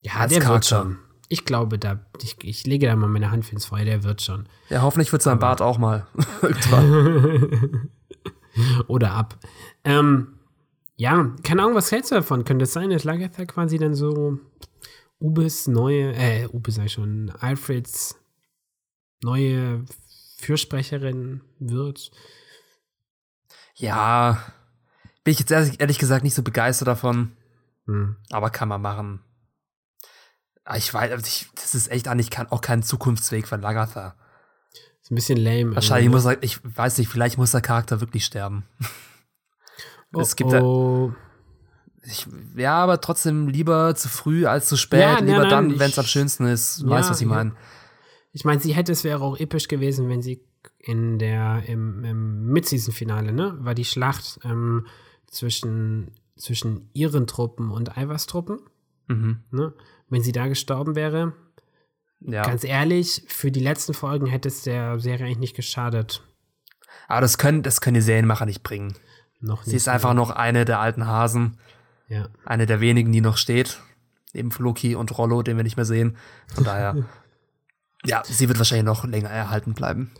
[0.00, 0.54] Ja, Als der Charakter.
[0.86, 1.07] wird schon.
[1.28, 4.22] Ich glaube, da, ich, ich lege da mal meine Hand für ins Feuer, der wird
[4.22, 4.48] schon.
[4.70, 6.06] Ja, hoffentlich wird sein Bart auch mal.
[8.86, 9.38] Oder ab.
[9.84, 10.38] Ähm,
[10.96, 12.44] ja, keine Ahnung, was hältst du davon?
[12.44, 14.38] Könnte es sein, dass Lagertha quasi dann so
[15.20, 18.20] Ubes neue, äh, Ube sei schon, Alfreds
[19.22, 19.84] neue
[20.38, 22.10] Fürsprecherin wird?
[23.74, 24.42] Ja,
[25.24, 27.32] bin ich jetzt ehrlich, ehrlich gesagt nicht so begeistert davon.
[27.86, 28.16] Hm.
[28.30, 29.20] Aber kann man machen.
[30.70, 34.14] Ah, ich weiß, ich, das ist echt eigentlich auch kein Zukunftsweg von Lagatha.
[35.00, 35.74] Ist ein bisschen lame.
[35.74, 38.66] Wahrscheinlich muss er, ich weiß nicht, vielleicht muss der Charakter wirklich sterben.
[40.12, 41.14] Oh, es gibt oh.
[42.02, 45.00] Ich, ja, aber trotzdem lieber zu früh als zu spät.
[45.00, 46.82] Ja, lieber nein, dann, wenn es am schönsten ist.
[46.82, 47.56] Ja, weißt was ich meine?
[48.32, 50.44] Ich meine, sie hätte es wäre auch episch gewesen, wenn sie
[50.76, 54.86] in der im, im Mid-Season-Finale, ne, war die Schlacht ähm,
[55.28, 58.60] zwischen zwischen ihren Truppen und Ivers Truppen.
[59.06, 59.44] Mhm.
[59.50, 59.72] Ne?
[60.08, 61.34] Wenn sie da gestorben wäre,
[62.20, 62.42] ja.
[62.42, 66.22] ganz ehrlich, für die letzten Folgen hätte es der Serie eigentlich nicht geschadet.
[67.06, 68.94] Aber das können, das können die Serienmacher nicht bringen.
[69.40, 69.70] Noch nicht.
[69.70, 71.58] Sie ist einfach noch eine der alten Hasen.
[72.08, 72.28] Ja.
[72.44, 73.80] Eine der wenigen, die noch steht.
[74.32, 76.16] Neben Floki und Rollo, den wir nicht mehr sehen.
[76.54, 76.96] Von daher,
[78.04, 80.12] ja, sie wird wahrscheinlich noch länger erhalten bleiben.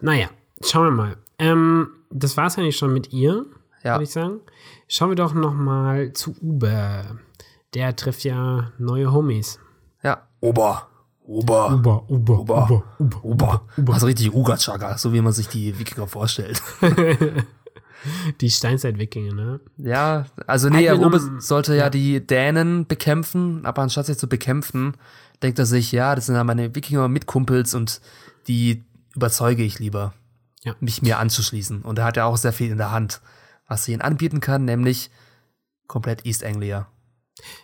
[0.00, 0.28] Naja,
[0.62, 1.16] schauen wir mal.
[1.38, 3.46] Ähm, das war es eigentlich schon mit ihr,
[3.82, 3.94] ja.
[3.94, 4.40] würde ich sagen.
[4.88, 7.18] Schauen wir doch noch mal zu Uber.
[7.74, 9.58] Der trifft ja neue Homies.
[10.02, 10.88] Ja, Ober.
[11.26, 11.72] Ober.
[11.72, 13.62] Uber, Uber, Uber, Uber, Uber, Uber.
[13.78, 13.94] Uber.
[13.94, 16.62] Also richtig Uga-Chaga, so wie man sich die Wikinger vorstellt.
[18.42, 19.60] die Steinzeit-Wikinger, ne?
[19.78, 21.84] Ja, also nee, Uber sollte ja.
[21.84, 24.98] ja die Dänen bekämpfen, aber anstatt sich zu bekämpfen,
[25.42, 28.02] denkt er sich, ja, das sind ja meine Wikinger-Mitkumpels und
[28.46, 30.12] die überzeuge ich lieber,
[30.62, 30.74] ja.
[30.80, 31.80] mich mir anzuschließen.
[31.82, 33.22] Und er hat ja auch sehr viel in der Hand
[33.66, 35.10] was sie ihnen anbieten kann, nämlich
[35.86, 36.86] komplett East Anglia.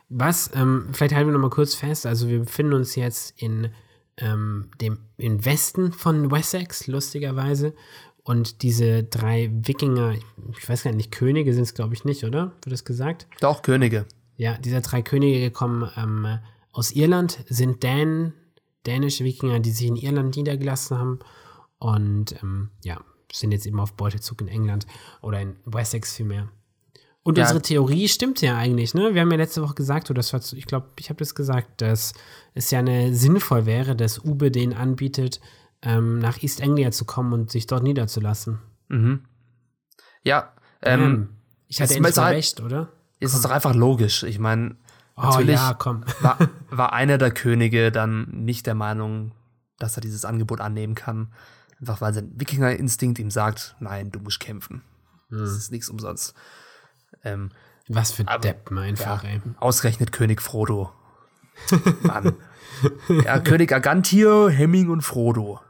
[0.08, 3.70] Was, ähm, vielleicht halten wir noch mal kurz fest, also wir befinden uns jetzt in
[4.16, 7.74] ähm, dem im Westen von Wessex, lustigerweise.
[8.22, 10.14] Und diese drei Wikinger,
[10.56, 12.52] ich weiß gar nicht, Könige sind es, glaube ich, nicht, oder?
[12.62, 13.26] Wird das gesagt?
[13.40, 14.06] Doch, Könige.
[14.36, 16.38] Ja, diese drei Könige kommen ähm,
[16.72, 18.34] aus Irland, sind Dänen,
[18.86, 21.18] dänische Wikinger, die sich in Irland niedergelassen haben.
[21.78, 23.00] Und ähm, ja,
[23.32, 24.86] sind jetzt eben auf Beutezug in England
[25.22, 26.50] oder in Wessex vielmehr.
[27.22, 27.44] Und ja.
[27.44, 29.14] unsere Theorie stimmt ja eigentlich, ne?
[29.14, 31.82] Wir haben ja letzte Woche gesagt, oder das war, ich glaube, ich habe das gesagt,
[31.82, 32.14] dass
[32.54, 35.40] es ja eine sinnvoll wäre, dass Ube den anbietet,
[35.82, 38.60] ähm, nach East Anglia zu kommen und sich dort niederzulassen.
[38.88, 39.24] Mhm.
[40.22, 40.52] Ja,
[40.82, 41.28] ähm, ähm
[41.68, 42.88] ich hatte endlich halt, recht, oder?
[43.20, 44.22] Ist es doch einfach logisch.
[44.22, 44.76] Ich meine,
[45.16, 45.78] oh, natürlich ja,
[46.20, 46.38] war,
[46.70, 49.32] war einer der Könige dann nicht der Meinung,
[49.78, 51.32] dass er dieses Angebot annehmen kann.
[51.78, 54.82] Einfach weil sein Wikinger-Instinkt ihm sagt, nein, du musst kämpfen.
[55.28, 55.38] Mhm.
[55.38, 56.34] Das ist nichts umsonst.
[57.24, 57.50] Ähm,
[57.88, 59.40] Was für aber, Deppen einfach, ja, ey.
[59.58, 60.92] Ausgerechnet König Frodo.
[62.02, 62.34] Mann.
[63.24, 65.60] ja, König Agantir, Hemming und Frodo.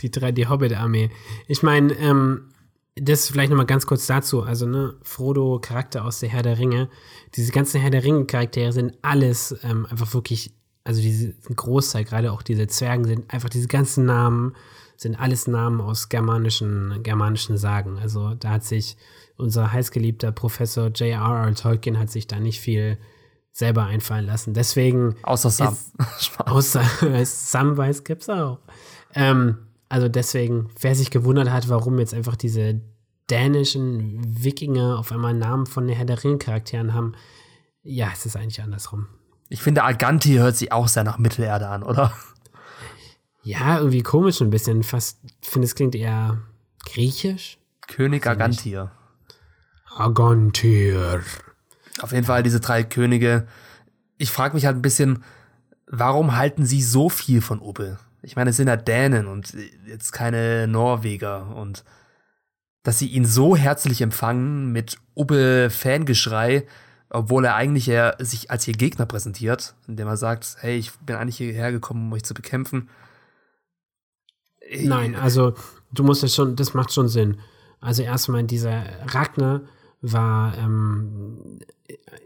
[0.00, 1.10] die drei, die Hobbit-Armee.
[1.46, 2.50] Ich meine, ähm,
[2.96, 4.42] das vielleicht nochmal ganz kurz dazu.
[4.42, 6.88] Also, ne, Frodo, Charakter aus der Herr der Ringe.
[7.34, 12.42] Diese ganzen Herr der Ringe-Charaktere sind alles ähm, einfach wirklich, also diese Großteil, gerade auch
[12.42, 14.54] diese Zwergen, sind einfach diese ganzen Namen,
[14.96, 17.98] sind alles Namen aus germanischen, germanischen Sagen.
[17.98, 18.96] Also, da hat sich
[19.36, 21.54] unser heißgeliebter Professor J.R.R.
[21.54, 22.98] Tolkien hat sich da nicht viel
[23.52, 24.54] selber einfallen lassen.
[24.54, 25.16] Deswegen.
[25.22, 25.76] Außer Sam.
[26.18, 26.82] Ist, außer
[27.24, 28.58] Samwise gibt's auch.
[29.14, 29.58] Ähm,
[29.88, 32.80] also deswegen, wer sich gewundert hat, warum jetzt einfach diese
[33.30, 37.14] dänischen Wikinger auf einmal Namen von den Herr der Ringe-Charakteren haben,
[37.82, 39.06] ja, es ist eigentlich andersrum.
[39.48, 42.12] Ich finde, Aganti hört sich auch sehr nach Mittelerde an, oder?
[43.42, 44.82] Ja, irgendwie komisch ein bisschen.
[44.82, 46.38] Fast, ich finde, es klingt eher
[46.86, 47.58] griechisch.
[47.86, 48.90] König Agantir.
[49.96, 51.22] Agantir.
[52.00, 53.46] Auf jeden Fall diese drei Könige.
[54.18, 55.24] Ich frage mich halt ein bisschen,
[55.86, 57.98] warum halten sie so viel von Ubbe?
[58.22, 59.54] Ich meine, es sind ja Dänen und
[59.86, 61.84] jetzt keine Norweger und
[62.82, 66.66] dass sie ihn so herzlich empfangen mit Ubbe-Fangeschrei,
[67.08, 71.16] obwohl er eigentlich ja sich als ihr Gegner präsentiert, indem er sagt, hey, ich bin
[71.16, 72.88] eigentlich hierher gekommen, um euch zu bekämpfen.
[74.82, 75.54] Nein, also
[75.92, 77.38] du musst es schon, das macht schon Sinn.
[77.80, 79.62] Also erstmal dieser Ragnar
[80.12, 81.60] war, ähm,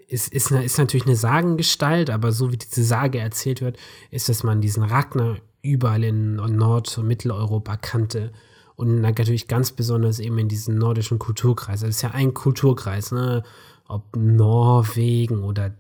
[0.09, 3.79] ist, ist, ist natürlich eine Sagengestalt, aber so wie diese Sage erzählt wird,
[4.11, 8.33] ist, dass man diesen Ragnar überall in Nord- und Mitteleuropa kannte.
[8.75, 11.81] Und natürlich ganz besonders eben in diesem nordischen Kulturkreis.
[11.81, 13.43] Das ist ja ein Kulturkreis, ne?
[13.89, 15.75] Ob Norwegen oder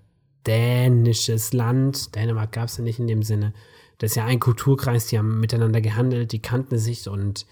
[0.46, 2.14] dänisches Land.
[2.16, 3.52] Dänemark gab es ja nicht in dem Sinne.
[3.98, 7.46] Das ist ja ein Kulturkreis, die haben miteinander gehandelt, die kannten sich und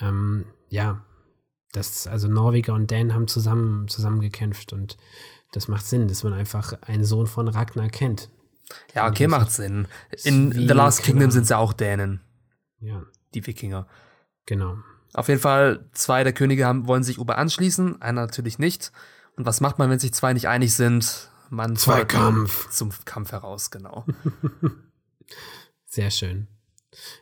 [0.00, 1.04] ähm, ja,
[1.72, 4.96] das, also Norweger und Dänen haben zusammen, zusammen gekämpft und
[5.52, 8.30] das macht Sinn, dass man einfach einen Sohn von Ragnar kennt.
[8.94, 9.86] Ja, okay, macht Sinn.
[10.24, 12.20] In The Last Kingdom sind es ja auch Dänen.
[12.80, 13.02] Ja.
[13.34, 13.86] Die Wikinger.
[14.46, 14.78] Genau.
[15.14, 18.92] Auf jeden Fall, zwei der Könige haben, wollen sich Uber anschließen, einer natürlich nicht.
[19.36, 21.30] Und was macht man, wenn sich zwei nicht einig sind?
[21.50, 22.70] Man Zweikampf.
[22.70, 24.06] Zum Kampf heraus, genau.
[25.86, 26.48] Sehr schön.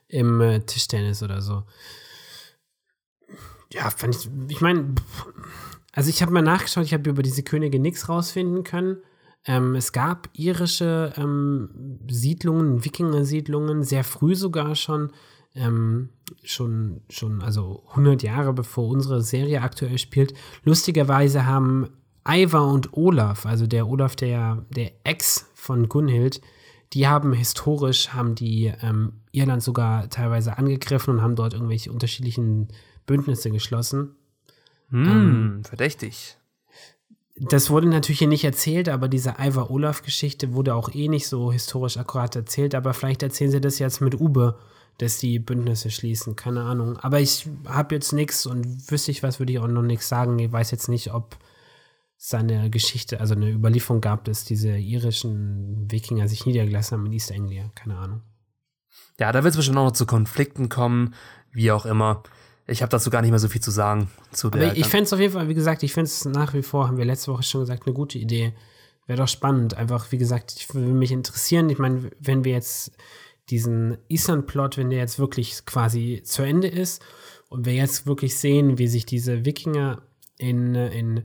[0.07, 1.65] Im äh, Tischtennis oder so.
[3.73, 4.95] Ja, fand ich, ich meine,
[5.93, 8.99] also ich habe mal nachgeschaut, ich habe über diese Könige nichts rausfinden können.
[9.47, 15.13] Ähm, es gab irische ähm, Siedlungen, Wikinger-Siedlungen, sehr früh sogar schon,
[15.55, 16.11] ähm,
[16.45, 20.35] schon, schon, also 100 Jahre bevor unsere Serie aktuell spielt.
[20.65, 21.89] Lustigerweise haben
[22.29, 26.41] Ivar und Olaf, also der Olaf, der, der Ex von Gunhild,
[26.93, 32.69] die haben historisch, haben die ähm, Irland sogar teilweise angegriffen und haben dort irgendwelche unterschiedlichen
[33.11, 34.15] Bündnisse geschlossen.
[34.91, 36.37] Hm, ähm, verdächtig.
[37.35, 41.97] Das wurde natürlich hier nicht erzählt, aber diese Ivar-Olaf-Geschichte wurde auch eh nicht so historisch
[41.97, 42.75] akkurat erzählt.
[42.77, 44.61] Aber vielleicht erzählen sie das jetzt mit Ube,
[44.99, 46.37] dass die Bündnisse schließen.
[46.37, 46.99] Keine Ahnung.
[46.99, 50.39] Aber ich habe jetzt nichts und wüsste ich was, würde ich auch noch nichts sagen.
[50.39, 51.37] Ich weiß jetzt nicht, ob
[52.17, 57.33] seine Geschichte, also eine Überlieferung gab, dass diese irischen Wikinger sich niedergelassen haben in East
[57.33, 57.73] Anglia.
[57.75, 58.21] Keine Ahnung.
[59.19, 61.15] Ja, da wird es bestimmt auch noch zu Konflikten kommen,
[61.51, 62.23] wie auch immer.
[62.71, 64.11] Ich habe dazu gar nicht mehr so viel zu sagen.
[64.33, 66.63] Zu Aber ich fände es auf jeden Fall, wie gesagt, ich fände es nach wie
[66.63, 68.53] vor, haben wir letzte Woche schon gesagt, eine gute Idee.
[69.07, 69.75] Wäre doch spannend.
[69.75, 71.69] Einfach, wie gesagt, ich würde mich interessieren.
[71.69, 72.93] Ich meine, wenn wir jetzt
[73.49, 77.03] diesen Island-Plot, wenn der jetzt wirklich quasi zu Ende ist
[77.49, 80.03] und wir jetzt wirklich sehen, wie sich diese Wikinger
[80.39, 81.25] in, in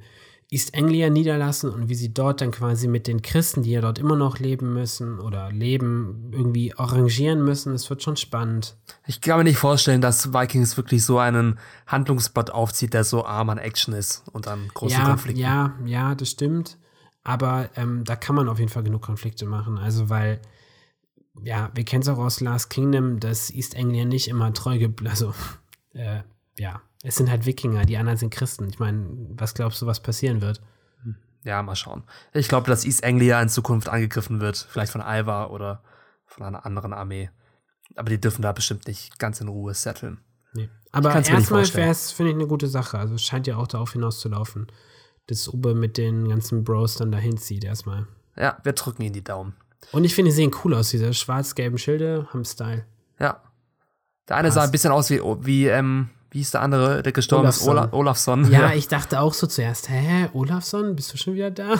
[0.55, 3.99] East Anglia niederlassen und wie sie dort dann quasi mit den Christen, die ja dort
[3.99, 7.73] immer noch leben müssen oder leben, irgendwie arrangieren müssen.
[7.73, 8.77] Es wird schon spannend.
[9.05, 13.49] Ich kann mir nicht vorstellen, dass Vikings wirklich so einen Handlungsbot aufzieht, der so arm
[13.49, 15.41] an Action ist und an großen ja, Konflikten.
[15.41, 16.77] Ja, ja, das stimmt.
[17.25, 19.77] Aber ähm, da kann man auf jeden Fall genug Konflikte machen.
[19.77, 20.39] Also, weil,
[21.43, 25.05] ja, wir kennen es auch aus Last Kingdom, dass East Anglia nicht immer treu gibt.
[25.05, 25.33] Also,
[25.93, 26.21] äh,
[26.57, 28.67] ja, es sind halt Wikinger, die anderen sind Christen.
[28.69, 30.61] Ich meine, was glaubst du, was passieren wird?
[31.43, 32.03] Ja, mal schauen.
[32.33, 35.83] Ich glaube, dass East Anglia in Zukunft angegriffen wird, vielleicht von Ivar oder
[36.25, 37.29] von einer anderen Armee.
[37.95, 40.19] Aber die dürfen da bestimmt nicht ganz in Ruhe setteln.
[40.53, 40.69] Nee.
[40.91, 42.97] Aber erstmal wäre es, finde ich, eine gute Sache.
[42.97, 44.67] Also es scheint ja auch darauf hinauszulaufen,
[45.27, 48.07] dass Ube mit den ganzen Bros dann dahin zieht erstmal.
[48.35, 49.55] Ja, wir drücken ihnen die Daumen.
[49.91, 52.85] Und ich finde, die sehen cool aus, diese schwarz-gelben Schilde, haben Style.
[53.19, 53.43] Ja.
[54.27, 54.55] Der eine Was?
[54.55, 57.77] sah ein bisschen aus wie, wie ähm, wie ist der andere, der gestorben Olafsson.
[57.77, 57.83] ist?
[57.83, 58.51] Ola Olafsson.
[58.51, 61.75] Ja, ja, ich dachte auch so zuerst, hä, Olafsson, bist du schon wieder da?
[61.75, 61.79] Ja.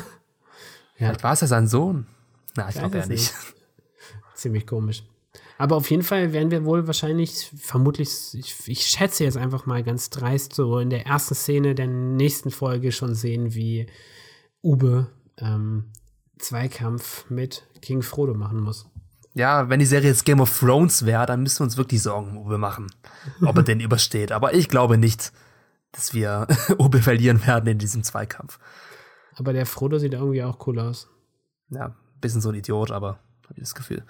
[0.95, 2.07] Vielleicht war es ja sein Sohn.
[2.55, 3.33] Na, ich glaube ja nicht.
[4.33, 5.03] Ziemlich komisch.
[5.57, 9.83] Aber auf jeden Fall werden wir wohl wahrscheinlich, vermutlich, ich, ich, schätze jetzt einfach mal
[9.83, 13.87] ganz dreist, so in der ersten Szene der nächsten Folge schon sehen, wie
[14.63, 15.91] Ube ähm,
[16.39, 18.89] Zweikampf mit King Frodo machen muss.
[19.35, 22.31] Ja, wenn die Serie jetzt Game of Thrones wäre, dann müssten wir uns wirklich Sorgen
[22.31, 22.87] um Obe machen,
[23.41, 24.31] ob er den übersteht.
[24.31, 25.33] Aber ich glaube nicht,
[25.91, 28.59] dass wir Obe verlieren werden in diesem Zweikampf.
[29.35, 31.09] Aber der Frodo sieht irgendwie auch cool aus.
[31.69, 34.03] Ja, bisschen so ein Idiot, aber habe ich das Gefühl.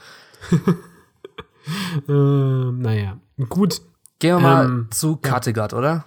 [2.07, 3.19] ähm, naja,
[3.49, 3.81] gut.
[4.19, 5.31] Gehen wir mal Ähm, zu ja.
[5.31, 6.05] Kattegat, oder?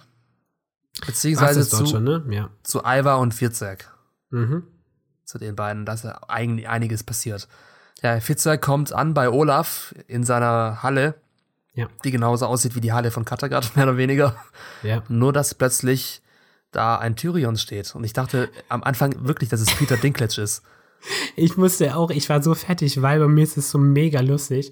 [0.99, 2.25] War's Beziehungsweise zu, schon, ne?
[2.29, 2.49] Ja.
[2.63, 3.91] zu Ivar und Vierzek.
[4.29, 4.63] Mhm.
[5.25, 7.49] Zu den beiden, da ist ja eigentlich einiges passiert.
[8.01, 11.15] Ja, Vierzek kommt an bei Olaf in seiner Halle,
[11.73, 11.87] Ja.
[12.03, 14.35] die genauso aussieht wie die Halle von Kattegat, mehr oder weniger.
[14.83, 15.03] Ja.
[15.09, 16.21] Nur, dass plötzlich
[16.71, 17.93] da ein Tyrion steht.
[17.95, 20.63] Und ich dachte am Anfang wirklich, dass es Peter Dinklage ist.
[21.35, 24.71] Ich musste auch, ich war so fertig, weil bei mir ist es so mega lustig.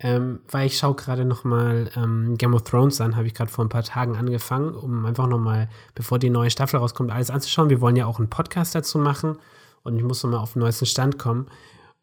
[0.00, 3.50] Ähm, weil ich schaue gerade noch mal ähm, Game of Thrones an, habe ich gerade
[3.50, 7.30] vor ein paar Tagen angefangen, um einfach noch mal, bevor die neue Staffel rauskommt, alles
[7.30, 7.68] anzuschauen.
[7.68, 9.38] Wir wollen ja auch einen Podcast dazu machen
[9.82, 11.48] und ich muss noch mal auf den neuesten Stand kommen.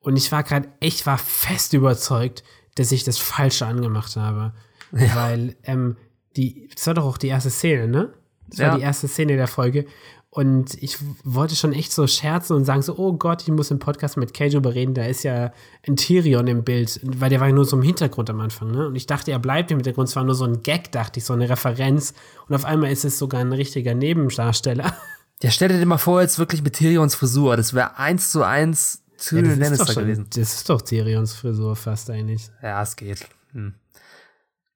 [0.05, 2.43] Und ich war gerade, ich war fest überzeugt,
[2.75, 4.53] dass ich das Falsche angemacht habe.
[4.91, 5.97] Weil ähm,
[6.37, 8.13] die, das war doch auch die erste Szene, ne?
[8.47, 8.69] Das Ja.
[8.69, 9.85] war die erste Szene der Folge.
[10.29, 13.79] Und ich wollte schon echt so scherzen und sagen so, oh Gott, ich muss im
[13.79, 15.51] Podcast mit Kay drüber reden, da ist ja
[15.87, 18.87] ein Tyrion im Bild, weil der war ja nur so im Hintergrund am Anfang, ne?
[18.87, 21.25] Und ich dachte, er bleibt im Hintergrund, es war nur so ein Gag, dachte ich,
[21.25, 22.13] so eine Referenz.
[22.47, 24.93] Und auf einmal ist es sogar ein richtiger Nebendarsteller.
[25.43, 27.57] Ja, stell dir mal vor, jetzt wirklich mit Tyrions Frisur.
[27.57, 30.27] Das wäre eins zu eins Tyrion das, ist doch Lannister schon, gewesen.
[30.29, 32.49] das ist doch Tyrions Frisur fast eigentlich.
[32.61, 33.27] Ja, es geht.
[33.51, 33.73] Hm.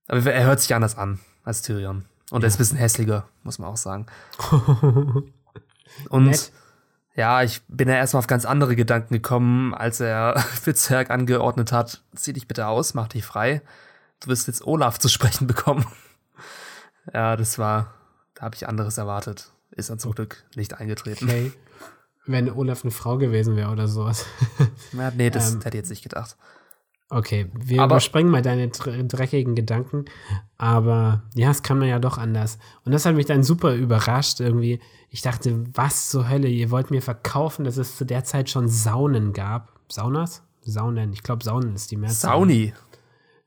[0.08, 2.06] Aber er hört sich anders an als Tyrion.
[2.32, 4.06] Und er ist ein bisschen hässlicher, muss man auch sagen.
[6.10, 6.52] Und Nett.
[7.16, 12.04] ja, ich bin ja erstmal auf ganz andere Gedanken gekommen, als er Fitzherg angeordnet hat,
[12.16, 13.62] zieh dich bitte aus, mach dich frei.
[14.20, 15.86] Du wirst jetzt Olaf zu sprechen bekommen.
[17.14, 17.94] ja, das war,
[18.36, 19.52] da habe ich anderes erwartet.
[19.72, 21.26] Ist dann zum Glück nicht eingetreten.
[21.26, 21.52] Okay.
[22.32, 24.26] Wenn Olaf eine Frau gewesen wäre oder sowas.
[24.94, 26.38] Ja, nee, das Ähm, hätte ich jetzt nicht gedacht.
[27.10, 30.06] Okay, wir Aber- überspringen mal deine dr- dreckigen Gedanken.
[30.58, 32.60] Aber ja, es kann man ja doch anders.
[32.86, 34.80] Und das hat mich dann super überrascht irgendwie.
[35.10, 36.48] Ich dachte, was zur Hölle?
[36.50, 39.72] Ihr wollt mir verkaufen, dass es zu der Zeit schon Saunen gab.
[39.92, 40.44] Saunas?
[40.62, 41.12] Saunen.
[41.14, 42.32] Ich glaube, Saunen ist die Mehrzahl.
[42.34, 42.74] Sauni.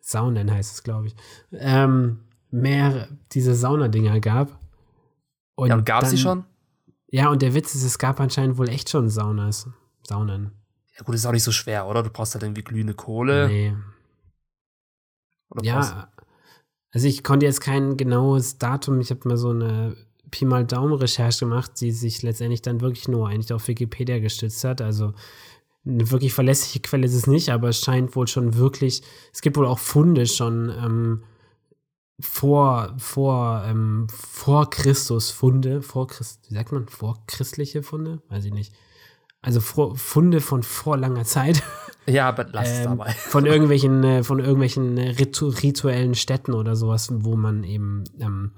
[0.01, 1.15] Saunen heißt es, glaube ich.
[1.53, 2.19] Ähm,
[2.51, 4.59] mehr diese Saunadinger gab.
[5.55, 6.45] Und Ja, und gab sie schon?
[7.13, 9.69] Ja, und der Witz ist, es gab anscheinend wohl echt schon Saunas.
[10.03, 10.53] Saunen.
[10.97, 12.03] Ja, gut, ist auch nicht so schwer, oder?
[12.03, 13.49] Du brauchst halt irgendwie glühende Kohle.
[13.49, 13.77] Nee.
[15.51, 16.09] Oder Ja,
[16.91, 19.95] also ich konnte jetzt kein genaues Datum, ich habe mal so eine
[20.31, 24.81] Pi mal Daumen-Recherche gemacht, die sich letztendlich dann wirklich nur eigentlich auf Wikipedia gestützt hat.
[24.81, 25.13] Also
[25.85, 29.03] eine wirklich verlässliche Quelle ist es nicht, aber es scheint wohl schon wirklich,
[29.35, 31.25] es gibt wohl auch Funde schon ähm,
[32.23, 38.23] vor, vor, ähm, vor Christus Funde, vor Christ, wie sagt man, vor christliche Funde?
[38.29, 38.73] Weiß ich nicht.
[39.41, 41.63] Also vor, Funde von vor langer Zeit.
[42.07, 43.13] Ja, aber lass es Ähm, dabei.
[43.13, 48.53] von irgendwelchen, äh, von irgendwelchen äh, ritu rituellen Städten oder sowas, wo man eben ähm,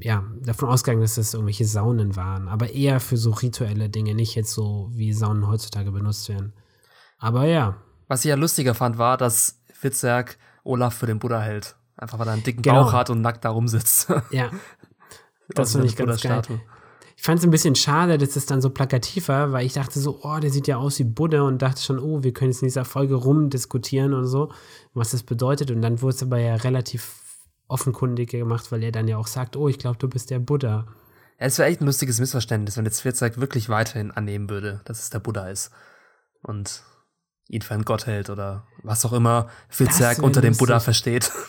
[0.00, 2.48] ja, davon ausgegangen ist, dass es irgendwelche Saunen waren.
[2.48, 6.52] Aber eher für so rituelle Dinge, nicht jetzt so, wie Saunen heutzutage benutzt werden.
[7.18, 7.76] Aber ja,
[8.08, 11.76] Was ich ja lustiger fand, war, dass Fitzerg Olaf für den Buddha hält.
[11.96, 12.84] Einfach weil er einen dicken Genau.
[12.84, 14.08] Bauch hat und nackt da rumsitzt.
[14.30, 14.50] ja.
[15.48, 16.32] Das Außer finde ich ganz geil.
[16.32, 16.60] Buddha-Statue.
[17.16, 20.00] Ich fand es ein bisschen schade, dass es dann so plakativ war, weil ich dachte
[20.00, 22.62] so, oh, der sieht ja aus wie Buddha und dachte schon, oh, wir können jetzt
[22.62, 24.52] in dieser Folge rumdiskutieren und so,
[24.94, 25.70] was das bedeutet.
[25.70, 27.20] Und dann wurde es aber ja relativ
[27.68, 30.86] offenkundig gemacht, weil er dann ja auch sagt, oh, ich glaube, du bist der Buddha.
[31.38, 35.00] Ja, es wäre echt ein lustiges Missverständnis, wenn jetzt Fitzerg wirklich weiterhin annehmen würde, dass
[35.00, 35.70] es der Buddha ist.
[36.42, 36.82] Und
[37.48, 40.84] ihn für einen Gott hält oder was auch immer Fitzerg unter dem Buddha lustig.
[40.84, 41.32] versteht.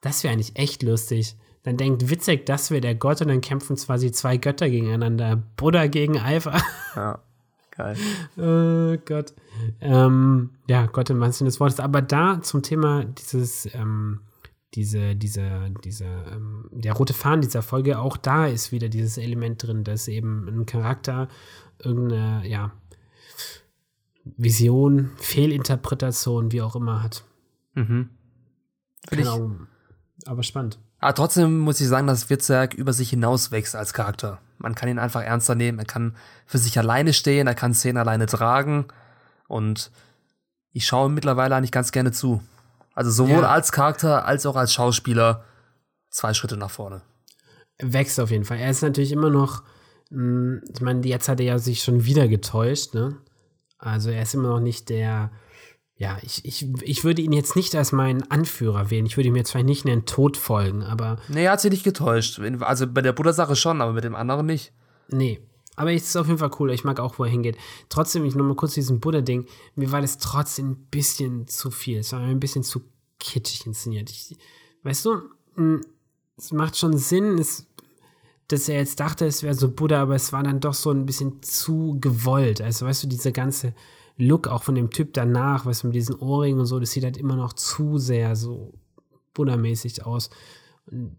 [0.00, 1.36] Das wäre eigentlich echt lustig.
[1.64, 5.36] Dann denkt Witzek, das wäre der Gott und dann kämpfen quasi zwei Götter gegeneinander.
[5.56, 6.60] Buddha gegen Eifer.
[6.96, 7.20] ja,
[7.70, 7.96] geil.
[8.36, 9.34] Oh Gott.
[9.80, 11.80] Ähm, ja, Gott im wahrsten Sinne des Wortes.
[11.80, 14.20] Aber da zum Thema dieses, ähm,
[14.74, 19.62] diese, diese, diese, ähm, der rote Faden dieser Folge, auch da ist wieder dieses Element
[19.62, 21.28] drin, dass eben ein Charakter
[21.78, 22.72] irgendeine, ja,
[24.36, 27.24] Vision, Fehlinterpretation, wie auch immer hat.
[27.74, 28.10] Mhm.
[29.08, 29.68] Finde ich.
[30.28, 30.78] Aber spannend.
[30.98, 34.38] Aber trotzdem muss ich sagen, dass Fitzerg über sich hinaus wächst als Charakter.
[34.58, 37.96] Man kann ihn einfach ernster nehmen, er kann für sich alleine stehen, er kann Szenen
[37.96, 38.86] alleine tragen
[39.46, 39.90] und
[40.72, 42.42] ich schaue ihm mittlerweile eigentlich ganz gerne zu.
[42.92, 43.48] Also sowohl Ja.
[43.48, 45.44] als Charakter als auch als Schauspieler
[46.10, 47.00] zwei Schritte nach vorne.
[47.80, 48.58] wächst auf jeden Fall.
[48.58, 49.62] Er ist natürlich immer noch,
[50.10, 53.16] mh, ich meine, jetzt hat er ja sich schon wieder getäuscht, ne?
[53.78, 55.30] Also er ist immer noch nicht der,
[55.98, 59.04] ja, ich, ich, ich würde ihn jetzt nicht als meinen Anführer wählen.
[59.04, 61.72] Ich würde ihm jetzt vielleicht nicht in den Tod folgen, aber Nee, er hat sich
[61.72, 62.40] nicht getäuscht.
[62.60, 64.72] Also bei der Buddha-Sache schon, aber mit dem anderen nicht.
[65.08, 65.40] nee.
[65.74, 66.72] Aber es ist auf jeden Fall cool.
[66.72, 67.56] Ich mag auch, wo er hingeht.
[67.88, 69.46] Trotzdem, ich nochmal kurz diesen Buddha-Ding.
[69.76, 71.98] Mir war das trotzdem ein bisschen zu viel.
[71.98, 72.80] Es war mir ein bisschen zu
[73.20, 74.10] kitschig inszeniert.
[74.10, 74.36] Ich,
[74.82, 75.20] weißt du,
[75.54, 75.80] hm,
[76.36, 77.68] es macht schon Sinn, es,
[78.48, 81.06] dass er jetzt dachte, es wäre so Buddha, aber es war dann doch so ein
[81.06, 82.60] bisschen zu gewollt.
[82.60, 83.72] Also, weißt du, dieser ganze
[84.18, 87.16] Look auch von dem Typ danach, du, mit diesen Ohrringen und so, das sieht halt
[87.16, 88.74] immer noch zu sehr so
[89.32, 90.28] Buddha-mäßig aus.
[90.90, 91.16] Und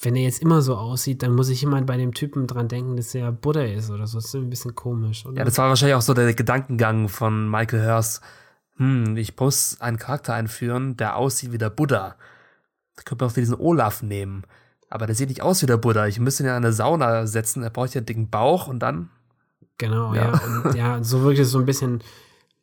[0.00, 2.96] wenn er jetzt immer so aussieht, dann muss sich jemand bei dem Typen dran denken,
[2.96, 4.18] dass er Buddha ist oder so.
[4.18, 5.26] Das ist ein bisschen komisch.
[5.26, 5.38] Oder?
[5.38, 8.22] Ja, das war wahrscheinlich auch so der Gedankengang von Michael Hurst.
[8.76, 12.16] Hm, ich muss einen Charakter einführen, der aussieht wie der Buddha.
[12.96, 14.44] Da könnte man auch diesen Olaf nehmen.
[14.88, 16.06] Aber der sieht nicht aus wie der Buddha.
[16.06, 17.62] Ich müsste ihn ja in eine Sauna setzen.
[17.62, 19.10] Er braucht ja einen dicken Bauch und dann.
[19.76, 20.32] Genau, ja.
[20.32, 22.02] Ja, und, ja so wirklich so ein bisschen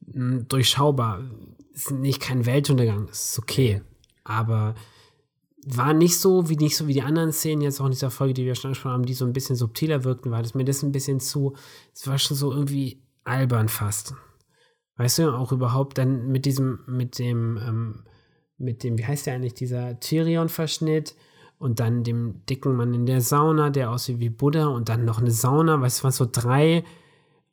[0.02, 1.22] durchschaubar.
[1.74, 3.08] Ist nicht kein Weltuntergang.
[3.10, 3.82] Ist okay.
[4.24, 4.76] Aber
[5.70, 8.34] war nicht so wie nicht so wie die anderen Szenen jetzt auch in dieser Folge,
[8.34, 10.82] die wir schon angesprochen haben, die so ein bisschen subtiler wirkten, war das mir das
[10.82, 11.56] ein bisschen zu,
[11.93, 14.14] es war schon so irgendwie albern fast.
[14.95, 18.04] Weißt du, auch überhaupt dann mit diesem, mit dem, ähm,
[18.58, 21.16] mit dem, wie heißt der eigentlich, dieser Tyrion-Verschnitt
[21.60, 25.20] und dann dem dicken Mann in der Sauna, der aussieht wie Buddha und dann noch
[25.20, 26.86] eine Sauna, weißt du, was so drei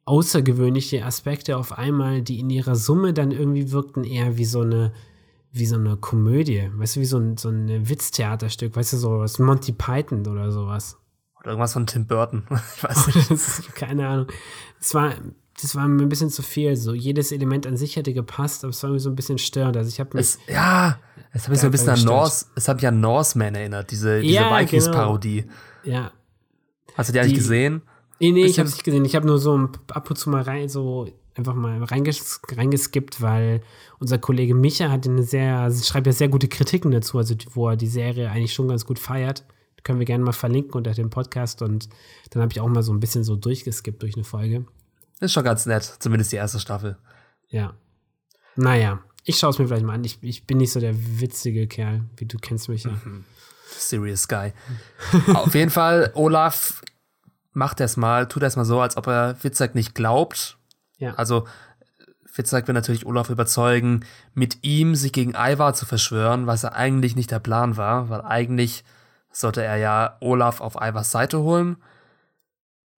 [0.06, 4.92] außergewöhnliche Aspekte auf einmal, die in ihrer Summe dann irgendwie wirkten eher wie so eine,
[5.52, 9.18] wie so eine Komödie, weißt du, wie so ein, so ein Witztheaterstück, weißt du, so
[9.20, 10.98] was Monty Python oder sowas.
[11.40, 12.44] Oder irgendwas von Tim Burton.
[12.76, 13.74] ich weiß nicht.
[13.74, 14.26] keine Ahnung.
[14.78, 15.14] Das war,
[15.60, 16.76] das war mir ein bisschen zu viel.
[16.76, 19.76] So jedes Element an sich hätte gepasst, aber es war mir so ein bisschen störend.
[19.76, 20.36] Also ich habe mich.
[20.48, 20.98] ja,
[21.32, 24.20] es hat mich so ein bisschen an Norse, es hat mich an Norseman erinnert, diese,
[24.20, 25.42] diese ja, Vikings-Parodie.
[25.82, 25.96] Genau.
[25.96, 26.12] Ja.
[26.94, 27.82] Hast du die, die eigentlich gesehen?
[28.20, 29.04] Nee, nee, ich habe es nicht gesehen.
[29.04, 33.60] Ich habe nur so ab und zu mal rein, so einfach mal reinges reingeskippt, weil
[33.98, 37.76] unser Kollege Micha hat eine sehr, schreibt ja sehr gute Kritiken dazu, also wo er
[37.76, 39.44] die Serie eigentlich schon ganz gut feiert.
[39.82, 41.88] Können wir gerne mal verlinken unter dem Podcast und
[42.30, 44.64] dann habe ich auch mal so ein bisschen so durchgeskippt durch eine Folge.
[45.20, 46.96] Ist schon ganz nett, zumindest die erste Staffel.
[47.48, 47.74] Ja.
[48.56, 50.04] Naja, ich schaue es mir vielleicht mal an.
[50.04, 52.92] Ich, ich bin nicht so der witzige Kerl, wie du kennst mich ja.
[52.92, 53.24] Mhm.
[53.76, 54.52] Serious Guy.
[55.34, 56.80] Auf jeden Fall, Olaf
[57.54, 60.58] macht das mal, tut das mal so, als ob er Witzek nicht glaubt
[60.98, 61.14] ja.
[61.14, 61.46] Also
[62.26, 67.14] Fitzek will natürlich Olaf überzeugen, mit ihm sich gegen Ivar zu verschwören, was ja eigentlich
[67.14, 68.84] nicht der Plan war, weil eigentlich
[69.30, 71.76] sollte er ja Olaf auf Ivars Seite holen.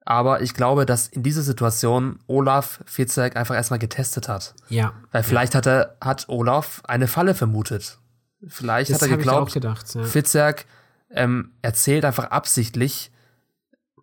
[0.05, 4.55] Aber ich glaube, dass in dieser Situation Olaf Fitzek einfach erstmal getestet hat.
[4.69, 4.93] Ja.
[5.11, 5.59] Weil vielleicht ja.
[5.59, 7.99] hat er, hat Olaf eine Falle vermutet.
[8.47, 10.05] Vielleicht das hat er geglaubt, gedacht, ja.
[10.05, 10.67] Fitzek
[11.11, 13.11] ähm, erzählt einfach absichtlich,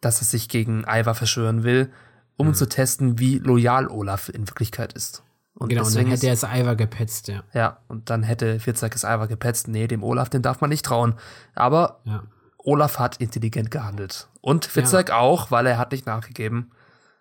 [0.06, 1.92] dass er sich gegen Ivar verschwören will,
[2.38, 2.54] um mhm.
[2.54, 5.24] zu testen, wie loyal Olaf in Wirklichkeit ist.
[5.56, 7.44] Und genau, und dann hätte er es Ivar gepetzt, ja.
[7.54, 9.68] Ja, und dann hätte Fitzek es Ivar gepetzt.
[9.68, 11.14] Nee, dem Olaf, den darf man nicht trauen.
[11.54, 12.24] Aber ja.
[12.58, 14.28] Olaf hat intelligent gehandelt.
[14.42, 15.20] Und Fitzek ja.
[15.20, 16.72] auch, weil er hat nicht nachgegeben.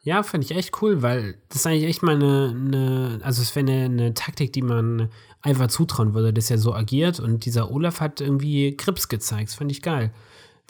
[0.03, 3.55] Ja, fand ich echt cool, weil das ist eigentlich echt mal eine, eine also es
[3.55, 5.11] wäre eine, eine, Taktik, die man
[5.45, 7.21] Ivar zutrauen würde, dass er so agiert.
[7.21, 9.51] Und dieser Olaf hat irgendwie Grips gezeigt.
[9.51, 10.11] Das fand ich geil.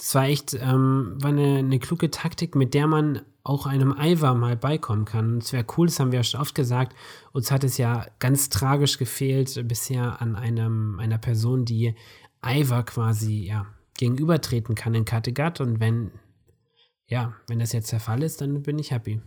[0.03, 4.35] Das war echt, ähm, war eine, eine kluge Taktik, mit der man auch einem Ivar
[4.35, 5.39] mal beikommen kann.
[5.39, 6.97] Es wäre cool, das haben wir ja schon oft gesagt.
[7.31, 11.95] Uns hat es ja ganz tragisch gefehlt bisher an einem, einer Person, die
[12.45, 15.61] Ivar quasi ja, gegenübertreten kann in Kattegat.
[15.61, 16.11] Und wenn,
[17.07, 19.23] ja, wenn das jetzt der Fall ist, dann bin ich happy.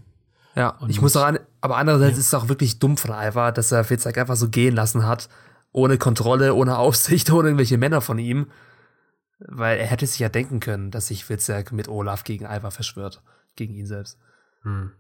[0.58, 2.20] Ja, und ich muss auch an, aber andererseits ja.
[2.20, 5.30] ist es auch wirklich dumm von Ivar, dass er Fitzek einfach so gehen lassen hat,
[5.72, 8.48] ohne Kontrolle, ohne Aufsicht, ohne irgendwelche Männer von ihm.
[9.40, 13.22] Weil er hätte sich ja denken können, dass sich Fitzek mit Olaf gegen Ivar verschwört
[13.56, 14.18] gegen ihn selbst.
[14.64, 14.92] Hm.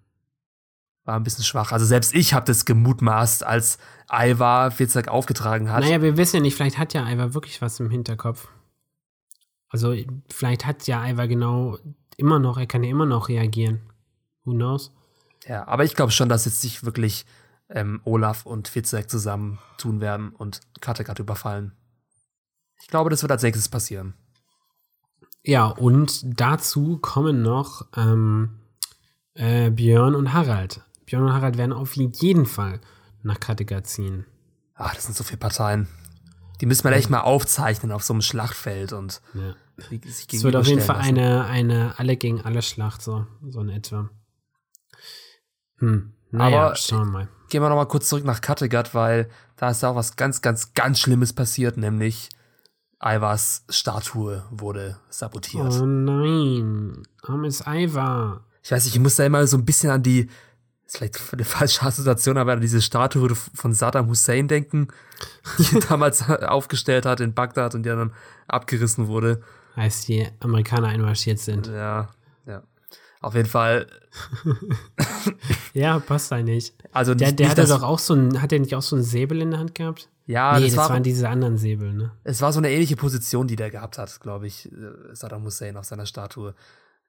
[1.04, 1.72] War ein bisschen schwach.
[1.72, 3.78] Also selbst ich habe das gemutmaßt, als
[4.12, 5.84] Ivar Fitzek aufgetragen hat.
[5.84, 8.48] Naja, wir wissen ja nicht, vielleicht hat ja Ivar wirklich was im Hinterkopf.
[9.70, 9.96] Also
[10.30, 11.78] vielleicht hat ja Ivar genau
[12.18, 13.82] immer noch, er kann ja immer noch reagieren.
[14.44, 14.94] Who knows?
[15.48, 17.26] Ja, aber ich glaube schon, dass jetzt sich wirklich
[17.70, 21.74] ähm, Olaf und Fitzek zusammen tun werden und Kattegat überfallen.
[22.82, 24.14] Ich glaube, das wird als nächstes passieren.
[25.46, 28.58] Ja, und dazu kommen noch ähm,
[29.36, 30.82] äh, Björn und Harald.
[31.06, 32.82] Björn und Harald werden auf jeden Fall
[33.22, 34.26] nach Kattegat ziehen.
[34.74, 35.88] Ach, das sind so viele Parteien.
[36.62, 39.56] Die müssen wir echt mal aufzeichnen auf so einem Schlachtfeld und ja.
[40.04, 43.70] sich Es wird auf jeden Fall eine, eine alle gegen alle Schlacht, so, so in
[43.70, 44.10] etwa.
[45.78, 46.14] Hm.
[46.32, 47.28] Naja, Aber schauen wir mal.
[47.50, 50.41] Gehen wir noch mal kurz zurück nach Kattegat, weil da ist ja auch was ganz,
[50.41, 52.30] ganz, ganz Schlimmes passiert, nämlich
[53.06, 55.72] Ivars Statue wurde sabotiert.
[55.80, 58.43] Oh nein, armes Ivar.
[58.64, 60.28] Ich weiß nicht, ich muss da immer so ein bisschen an die,
[60.88, 64.88] ist vielleicht eine falsche Assoziation, aber an diese Statue von Saddam Hussein denken,
[65.60, 68.12] die er damals aufgestellt hat in Bagdad und die dann
[68.47, 69.41] abgerissen wurde.
[69.76, 71.68] Als die Amerikaner einmarschiert sind.
[71.68, 72.10] Ja,
[72.47, 72.64] ja.
[73.22, 73.88] Auf jeden Fall.
[75.74, 76.74] ja, passt eigentlich.
[76.91, 78.95] Also der, nicht, der nicht, hatte doch auch so ein, hat der nicht auch so
[78.95, 80.10] einen Säbel in der Hand gehabt?
[80.28, 82.12] Ja, nee, das, das, war, waren diese anderen Säbel, ne?
[82.24, 85.78] es war so eine ähnliche Position, die der gehabt hat, glaube ich, äh, Saddam Hussein
[85.78, 86.56] auf seiner Statue.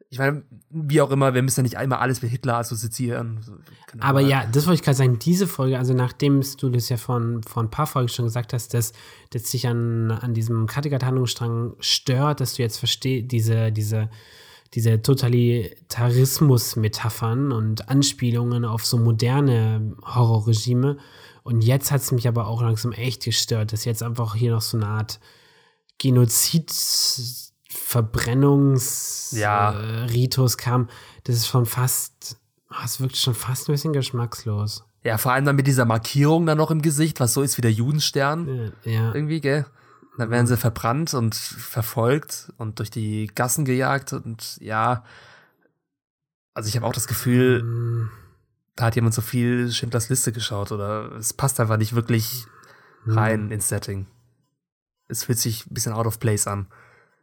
[0.08, 3.42] Ich meine, wie auch immer, wir müssen ja nicht einmal alles mit Hitler assoziieren.
[3.42, 3.54] So,
[3.86, 6.96] kann Aber ja, das wollte ich gerade sagen, diese Folge, also nachdem du das ja
[6.96, 8.92] von, vor ein paar Folgen schon gesagt hast, dass,
[9.30, 14.08] dass dich an, an diesem Kattegat-Handlungsstrang stört, dass du jetzt verstehst, diese, diese,
[14.74, 20.98] diese Totalitarismus-Metaphern und Anspielungen auf so moderne Horrorregime.
[21.46, 24.62] Und jetzt hat es mich aber auch langsam echt gestört, dass jetzt einfach hier noch
[24.62, 25.20] so eine Art
[25.98, 26.72] Genozid,
[27.68, 29.80] Verbrennungs, Ja.
[29.80, 30.88] äh, kam.
[31.22, 32.36] Das ist schon fast,
[32.68, 34.84] ah, es wirkt schon fast ein bisschen geschmackslos.
[35.04, 37.62] Ja, vor allem dann mit dieser Markierung dann noch im Gesicht, was so ist wie
[37.62, 38.72] der Judenstern.
[38.82, 39.14] Ja, ja.
[39.14, 39.66] Irgendwie, gell?
[40.18, 45.04] Dann werden sie verbrannt und verfolgt und durch die Gassen gejagt und ja.
[46.54, 48.10] Also ich habe auch das Gefühl, Mm,
[48.76, 52.44] da hat jemand so viel Schindlers Liste geschaut oder es passt einfach nicht wirklich
[53.06, 54.06] rein ins Setting.
[55.08, 56.66] Es fühlt sich ein bisschen out of place an.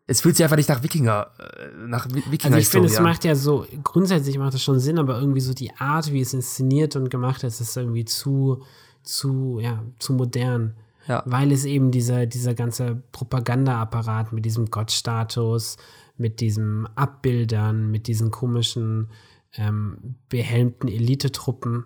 [0.06, 3.24] Es fühlt sich einfach nicht nach Wikinger, äh, nach Wi- Also ich finde, es macht
[3.24, 6.96] ja so, grundsätzlich macht das schon Sinn, aber irgendwie so die Art, wie es inszeniert
[6.96, 8.64] und gemacht ist, ist irgendwie zu,
[9.02, 10.76] zu, ja, zu modern.
[11.08, 11.24] Ja.
[11.26, 15.78] Weil es eben dieser, dieser ganze Propagandaapparat mit diesem Gottstatus,
[16.18, 19.10] mit diesen Abbildern, mit diesen komischen
[19.56, 21.86] ähm, behelmten Elitetruppen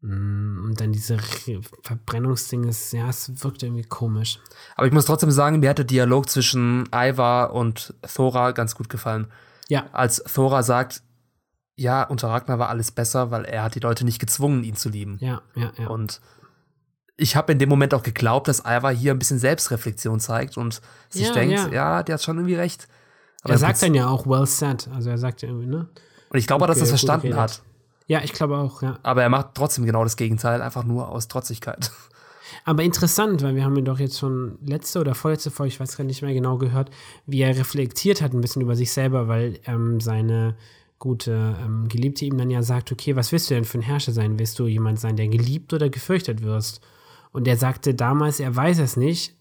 [0.00, 4.40] mm, und dann diese Re- Verbrennungsdinge, es- ja, es wirkt irgendwie komisch.
[4.76, 8.88] Aber ich muss trotzdem sagen, mir hat der Dialog zwischen Ivar und Thora ganz gut
[8.88, 9.28] gefallen.
[9.68, 11.02] Ja, Als Thora sagt,
[11.76, 14.88] ja, unter Ragnar war alles besser, weil er hat die Leute nicht gezwungen, ihn zu
[14.88, 15.16] lieben.
[15.20, 15.86] ja, ja, ja.
[15.88, 16.20] Und
[17.16, 20.80] ich habe in dem Moment auch geglaubt, dass Ivar hier ein bisschen Selbstreflexion zeigt und
[21.08, 21.68] sich Ja, denkt, ja.
[21.68, 22.02] ja.
[22.02, 22.88] der hat schon irgendwie recht.
[23.42, 25.88] Aber er sagt dann ja auch well said, also er sagt ja irgendwie, ne?
[26.32, 27.38] Und ich glaube auch, dass er Okay, das gut verstanden geredet.
[27.38, 27.62] hat.
[28.06, 28.98] Ja, ich glaube auch, ja.
[29.02, 31.90] Aber er macht trotzdem genau das Gegenteil, einfach nur aus Trotzigkeit.
[32.64, 35.96] Aber interessant, weil wir haben ihn doch jetzt schon letzte oder vorletzte Folge, ich weiß
[35.96, 36.90] gar nicht mehr genau gehört,
[37.26, 40.56] wie er reflektiert hat ein bisschen über sich selber, weil ähm, seine
[40.98, 44.12] gute ähm, Geliebte ihm dann ja sagt, okay, was willst du denn für ein Herrscher
[44.12, 44.38] sein?
[44.38, 46.80] Willst du jemand sein, der geliebt oder gefürchtet wirst?
[47.32, 49.34] Und er sagte damals, er weiß es nicht.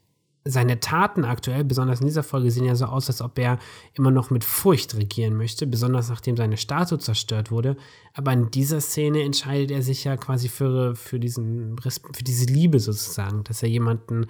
[0.43, 3.59] Seine Taten aktuell, besonders in dieser Folge, sehen ja so aus, als ob er
[3.93, 7.77] immer noch mit Furcht regieren möchte, besonders nachdem seine Statue zerstört wurde.
[8.13, 12.79] Aber in dieser Szene entscheidet er sich ja quasi für, für, diesen, für diese Liebe
[12.79, 14.25] sozusagen, dass er jemanden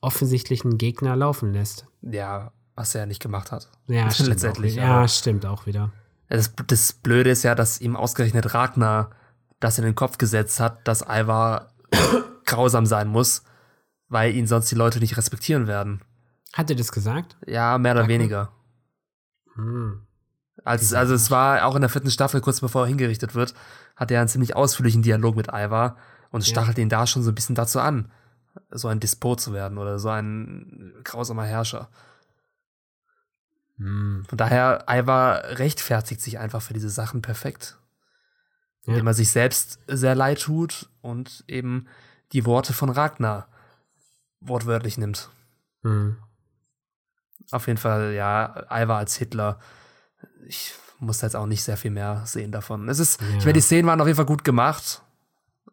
[0.00, 1.86] offensichtlichen Gegner laufen lässt.
[2.02, 3.68] ja, was er nicht gemacht hat.
[3.88, 5.92] Ja, stimmt Letztendlich, Ja, stimmt auch wieder.
[6.30, 9.10] Das, das Blöde ist ja, dass ihm ausgerechnet Ragnar
[9.58, 11.68] das in den Kopf gesetzt hat, dass Ivar
[12.46, 13.42] grausam sein muss,
[14.10, 16.02] weil ihn sonst die Leute nicht respektieren werden.
[16.52, 17.36] Hat er das gesagt?
[17.46, 18.18] Ja, mehr oder Ragnar?
[18.18, 18.52] weniger.
[19.54, 20.02] Hm.
[20.64, 23.54] Als, also es war auch in der vierten Staffel, kurz bevor er hingerichtet wird,
[23.96, 25.96] hat er einen ziemlich ausführlichen Dialog mit Ivar
[26.30, 26.50] und Ja.
[26.50, 28.10] stachelt ihn da schon so ein bisschen dazu an,
[28.70, 31.88] so ein Despot zu werden oder so ein grausamer Herrscher.
[33.78, 34.24] Hm.
[34.28, 37.78] Von daher, Ivar rechtfertigt sich einfach für diese Sachen perfekt.
[38.84, 38.92] Ja.
[38.94, 41.86] Indem er sich selbst sehr leid tut und eben
[42.32, 43.48] die Worte von Ragnar
[44.40, 45.30] wortwörtlich nimmt.
[45.82, 46.16] Hm.
[47.50, 49.58] Auf jeden Fall, ja, Ivar als Hitler.
[50.46, 52.88] Ich muss jetzt auch nicht sehr viel mehr sehen davon.
[52.88, 53.28] Es ist, Ja.
[53.38, 55.02] ich meine, die Szenen waren auf jeden Fall gut gemacht.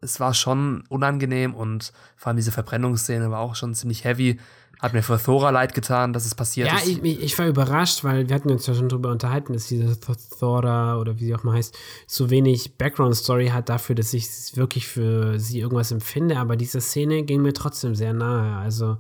[0.02, 4.40] Es war schon unangenehm und vor allem diese Verbrennungsszene war auch schon ziemlich heavy.
[4.80, 6.88] Hat mir für Thora leid getan, dass es passiert Ja, ist.
[6.88, 9.94] ich, ich ich war überrascht, weil wir hatten uns ja schon drüber unterhalten, dass diese
[9.94, 11.76] Th- Thora oder wie sie auch mal heißt,
[12.06, 16.38] so wenig Background-Story hat dafür, dass ich wirklich für sie irgendwas empfinde.
[16.38, 18.56] Aber diese Szene ging mir trotzdem sehr nahe.
[18.58, 18.98] Also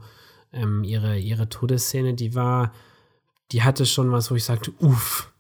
[0.51, 2.71] ähm, ihre, ihre Todesszene, die war,
[3.51, 5.31] die hatte schon was, wo ich sagte, uff.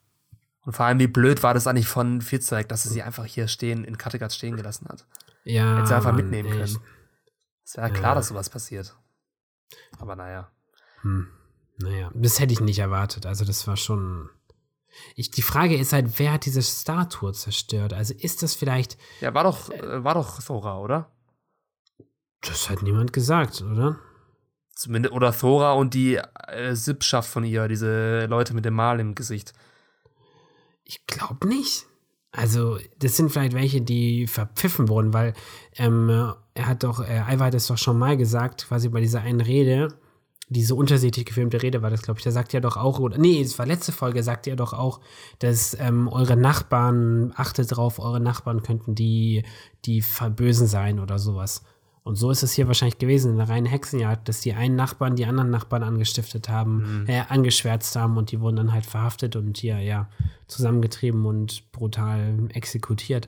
[0.65, 3.47] Und vor allem, wie blöd war das eigentlich von Fitzek, dass er sie einfach hier
[3.47, 5.05] stehen, in Kattegat stehen gelassen hat.
[5.45, 6.75] Ja, Hätte sie einfach Mann, mitnehmen echt.
[6.75, 6.85] können.
[7.65, 8.15] Es wäre klar, Ja.
[8.15, 8.93] dass sowas passiert.
[9.99, 10.51] Aber naja.
[11.01, 11.27] Hm.
[11.77, 13.25] Naja, das hätte ich nicht erwartet.
[13.25, 14.29] Also das war schon.
[15.15, 17.93] Ich, die Frage ist halt, wer hat diese Statue zerstört?
[17.93, 18.97] Also ist das vielleicht.
[19.21, 21.11] Ja, war doch, äh, war doch Thora, oder?
[22.41, 23.99] Das hat niemand gesagt, oder?
[24.75, 29.15] Zumindest, oder Thora und die äh, Sippschaft von ihr, diese Leute mit dem Mal im
[29.15, 29.53] Gesicht.
[30.83, 31.85] Ich glaube nicht.
[32.31, 35.33] Also, das sind vielleicht welche, die verpfiffen wurden, weil
[35.75, 39.21] ähm, er hat doch, äh, Ivar hat es doch schon mal gesagt, quasi bei dieser
[39.21, 39.89] einen Rede,
[40.49, 43.41] diese untersichtig gefilmte Rede war das, glaube ich, da sagt er doch auch, oder nee,
[43.41, 45.01] es war letzte Folge, sagte er doch auch,
[45.39, 49.43] dass ähm, eure Nachbarn, achtet drauf, eure Nachbarn könnten die,
[49.85, 51.63] die Verbösen sein oder sowas.
[52.03, 55.17] Und so ist es hier wahrscheinlich gewesen, in der reinen Hexenjagd, dass die einen Nachbarn
[55.17, 57.09] die anderen Nachbarn angestiftet haben, mhm.
[57.09, 60.09] äh, angeschwärzt haben und die wurden dann halt verhaftet und hier, ja,
[60.47, 63.27] zusammengetrieben und brutal exekutiert.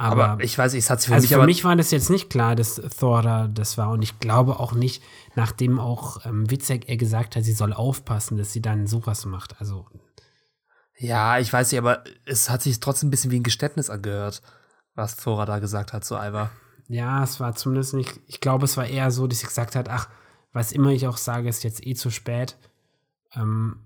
[0.00, 1.34] Aber, aber ich weiß, es hat sich für also mich.
[1.34, 3.90] Für mich war das jetzt nicht klar, dass Thor da das war.
[3.90, 5.02] Und ich glaube auch nicht,
[5.34, 9.60] nachdem auch ähm, Witzek er gesagt hat, sie soll aufpassen, dass sie dann sowas macht.
[9.60, 9.86] Also.
[10.96, 14.40] Ja, ich weiß nicht, aber es hat sich trotzdem ein bisschen wie ein Geständnis angehört,
[14.94, 16.50] was Thora da gesagt hat zu Alva.
[16.88, 19.90] Ja, es war zumindest nicht, ich glaube, es war eher so, dass sie gesagt hat,
[19.90, 20.08] ach,
[20.54, 22.56] was immer ich auch sage, ist jetzt eh zu spät.
[23.34, 23.76] Ähm,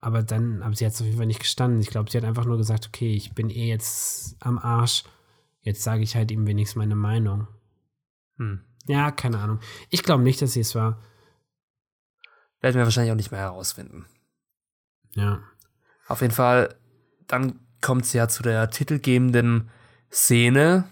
[0.00, 1.80] aber dann, aber sie hat es auf jeden Fall nicht gestanden.
[1.80, 5.02] Ich glaube, sie hat einfach nur gesagt, okay, ich bin eh jetzt am Arsch.
[5.66, 7.48] Jetzt sage ich halt ihm wenigstens meine Meinung.
[8.36, 8.60] Hm.
[8.86, 9.58] Ja, keine Ahnung.
[9.90, 11.02] Ich glaube nicht, dass sie es war.
[12.60, 14.06] Werden wir wahrscheinlich auch nicht mehr herausfinden.
[15.16, 15.40] Ja.
[16.06, 16.76] Auf jeden Fall,
[17.26, 19.68] dann kommt es ja zu der titelgebenden
[20.08, 20.84] Szene,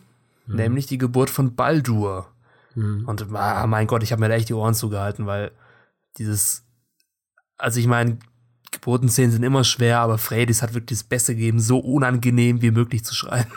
[0.47, 0.57] mhm.
[0.57, 2.35] nämlich die Geburt von Baldur.
[2.75, 3.07] Mhm.
[3.07, 5.53] Und ah, mein Gott, ich habe mir da echt die Ohren zugehalten, weil
[6.19, 6.67] dieses,
[7.59, 8.19] also ich meine,
[8.73, 13.05] Geburtenszenen sind immer schwer, aber Freydis hat wirklich das Beste gegeben, so unangenehm wie möglich
[13.05, 13.53] zu schreiben.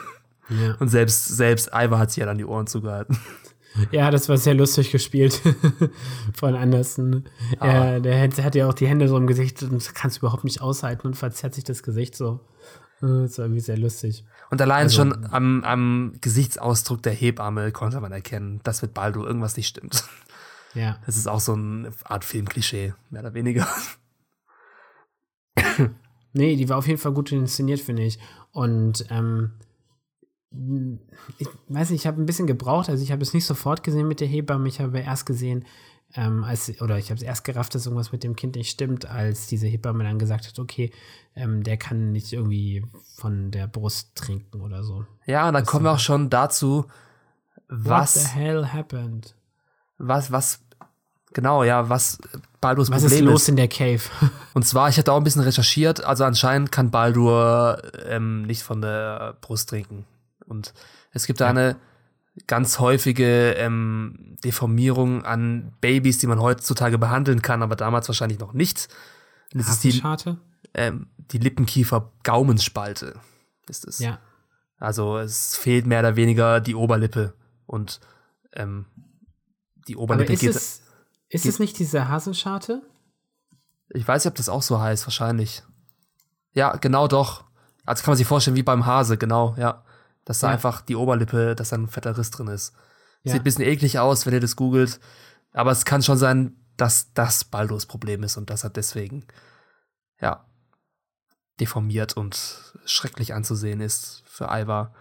[0.49, 0.75] Ja.
[0.79, 3.19] Und selbst, selbst Ivar hat sich ja dann die Ohren zugehalten.
[3.91, 5.41] Ja, das war sehr lustig gespielt
[6.33, 7.25] von Anderson.
[7.59, 7.67] Ah.
[7.67, 10.61] Er, der hat ja auch die Hände so im Gesicht und kann es überhaupt nicht
[10.61, 12.39] aushalten und verzerrt sich das Gesicht so.
[12.99, 14.25] Das war irgendwie sehr lustig.
[14.49, 19.23] Und allein also, schon am, am Gesichtsausdruck der Hebamme konnte man erkennen, dass mit Baldo
[19.25, 20.03] irgendwas nicht stimmt.
[20.73, 20.99] Ja.
[21.05, 23.67] Das ist auch so eine Art Filmklischee, mehr oder weniger.
[26.33, 28.19] nee, die war auf jeden Fall gut inszeniert, finde ich.
[28.51, 29.51] Und ähm,
[31.37, 34.07] ich weiß nicht, ich habe ein bisschen gebraucht, also ich habe es nicht sofort gesehen
[34.07, 35.65] mit der Hebamme, ich habe erst gesehen,
[36.15, 39.05] ähm, als, oder ich habe es erst gerafft, dass irgendwas mit dem Kind nicht stimmt,
[39.05, 40.91] als diese Hebamme dann gesagt hat, okay,
[41.35, 42.85] ähm, der kann nicht irgendwie
[43.15, 45.05] von der Brust trinken oder so.
[45.25, 46.85] Ja, und dann das kommen wir auch schon dazu,
[47.67, 48.15] was.
[48.15, 49.35] What the hell happened?
[49.97, 50.61] Was, was,
[51.33, 52.19] genau, ja, was
[52.61, 53.13] Baldurs was Problem ist.
[53.13, 54.01] Was ist los in der Cave?
[54.53, 58.81] und zwar, ich hatte auch ein bisschen recherchiert, also anscheinend kann Baldur ähm, nicht von
[58.81, 60.05] der Brust trinken.
[60.47, 60.73] Und
[61.11, 61.51] es gibt da ja.
[61.51, 61.77] eine
[62.45, 68.53] ganz häufige ähm, Deformierung an Babys, die man heutzutage behandeln kann, aber damals wahrscheinlich noch
[68.53, 68.89] nicht.
[69.53, 70.03] Das ist die,
[70.73, 73.19] ähm, die Lippenkiefer-Gaumenspalte
[73.67, 73.99] ist es.
[73.99, 74.19] Ja.
[74.77, 77.33] Also es fehlt mehr oder weniger die Oberlippe
[77.65, 77.99] und
[78.53, 78.85] ähm,
[79.87, 80.49] die Oberlippe aber ist geht.
[80.51, 80.81] Es,
[81.29, 82.83] ist geht, es nicht diese Hasenscharte?
[83.89, 85.63] Ich weiß nicht, ob das auch so heißt, wahrscheinlich.
[86.51, 87.45] Ja, genau doch.
[87.85, 89.83] Also kann man sich vorstellen wie beim Hase, genau, ja
[90.28, 90.53] dass da ja.
[90.53, 92.73] einfach die Oberlippe, dass da ein fetter Riss drin ist.
[93.23, 93.32] Ja.
[93.32, 94.99] Sieht ein bisschen eklig aus, wenn ihr das googelt.
[95.53, 99.25] Aber es kann schon sein, dass das Baldurs Problem ist und dass er deswegen,
[100.19, 100.45] ja,
[101.61, 104.93] deformiert und schrecklich anzusehen ist für Ivar.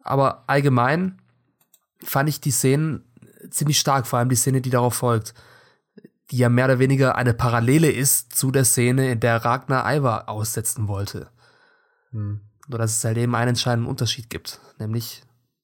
[0.00, 1.22] Aber allgemein
[2.02, 3.04] fand ich die Szenen
[3.48, 5.34] ziemlich stark, vor allem die Szene, die darauf folgt,
[6.32, 10.28] die ja mehr oder weniger eine Parallele ist zu der Szene, in der Ragnar Ivar
[10.28, 11.30] aussetzen wollte.
[12.10, 12.40] Hm.
[12.72, 15.22] Nur dass es halt eben einen entscheidenden Unterschied gibt, nämlich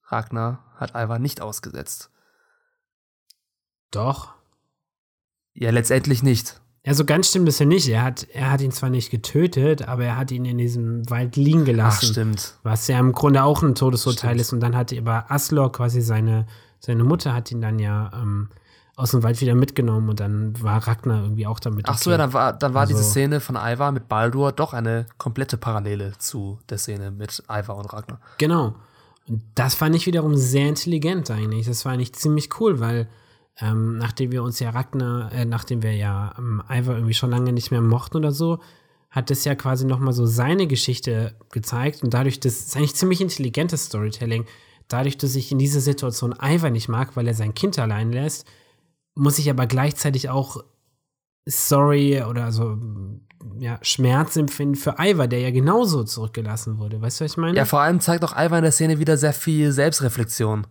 [0.09, 2.11] Ragnar hat Ivar nicht ausgesetzt.
[3.91, 4.35] Doch.
[5.55, 6.61] Ja, letztendlich nicht.
[6.85, 7.89] Ja, so ganz stimmt das ja nicht.
[7.89, 11.37] Er hat, er hat ihn zwar nicht getötet, aber er hat ihn in diesem Wald
[11.37, 12.09] liegen gelassen.
[12.09, 12.59] Ach, stimmt.
[12.63, 14.41] Was ja im Grunde auch ein Todesurteil stimmt.
[14.43, 14.53] ist.
[14.53, 16.47] Und dann hat aber Aslor, quasi seine,
[16.79, 18.51] seine Mutter, hat ihn dann ja ähm,
[18.99, 21.87] aus dem Wald wieder mitgenommen und dann war Ragnar irgendwie auch damit.
[21.89, 22.19] Ach so, okay.
[22.19, 25.57] ja, dann war, dann war also, diese Szene von Ivar mit Baldur doch eine komplette
[25.57, 28.21] Parallele zu der Szene mit Ivar und Ragnar.
[28.39, 28.75] Genau.
[29.29, 31.67] Und das fand ich wiederum sehr intelligent eigentlich.
[31.67, 33.09] Das war eigentlich ziemlich cool, weil
[33.61, 37.53] ähm, nachdem wir uns ja Ragnar, äh, nachdem wir ja ähm, Ivar irgendwie schon lange
[37.53, 38.59] nicht mehr mochten oder so,
[39.11, 43.21] hat das ja quasi nochmal so seine Geschichte gezeigt und dadurch, das ist eigentlich ziemlich
[43.21, 44.45] intelligentes Storytelling,
[44.89, 48.45] dadurch, dass ich in dieser Situation Ivar nicht mag, weil er sein Kind allein lässt,
[49.19, 50.65] muss ich aber gleichzeitig auch
[51.45, 52.79] sorry oder so
[53.59, 57.01] ja, Schmerz empfinden für Ivar, der ja genauso zurückgelassen wurde.
[57.01, 57.57] Weißt du, was ich meine?
[57.57, 60.67] Ja, vor allem zeigt auch Ivar in der Szene wieder sehr viel Selbstreflexion.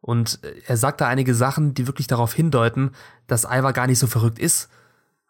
[0.00, 2.92] Und er sagt da einige Sachen, die wirklich darauf hindeuten,
[3.26, 4.68] dass Ivar gar nicht so verrückt ist.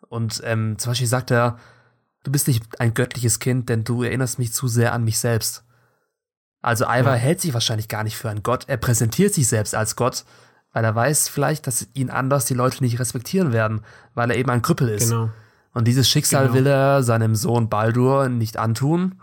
[0.09, 1.59] Und ähm, zum Beispiel sagt er,
[2.25, 5.65] du bist nicht ein göttliches Kind, denn du erinnerst mich zu sehr an mich selbst.
[6.61, 7.15] Also Ivar ja.
[7.15, 8.65] hält sich wahrscheinlich gar nicht für einen Gott.
[8.67, 10.25] Er präsentiert sich selbst als Gott,
[10.73, 13.83] weil er weiß vielleicht, dass ihn anders die Leute nicht respektieren werden,
[14.15, 15.11] weil er eben ein Krüppel ist.
[15.11, 15.31] Genau.
[15.75, 16.55] Und dieses Schicksal genau.
[16.55, 19.21] will er seinem Sohn Baldur nicht antun.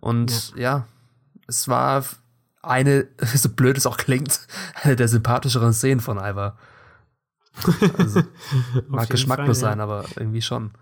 [0.00, 0.86] Und ja, ja
[1.46, 2.04] es war
[2.62, 4.40] eine, so blöd es auch klingt,
[4.82, 6.58] eine der sympathischeren Szenen von Ivar.
[7.98, 8.22] Also,
[8.88, 9.72] mag geschmacklos Fall, ja.
[9.72, 10.72] sein, aber irgendwie schon.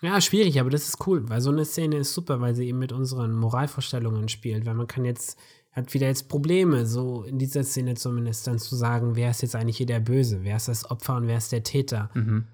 [0.00, 2.78] Ja, schwierig, aber das ist cool, weil so eine Szene ist super, weil sie eben
[2.78, 5.38] mit unseren Moralvorstellungen spielt, weil man kann jetzt
[5.72, 9.56] hat wieder jetzt Probleme, so in dieser Szene zumindest, dann zu sagen, wer ist jetzt
[9.56, 12.10] eigentlich hier der Böse, wer ist das Opfer und wer ist der Täter.
[12.14, 12.46] Mhm.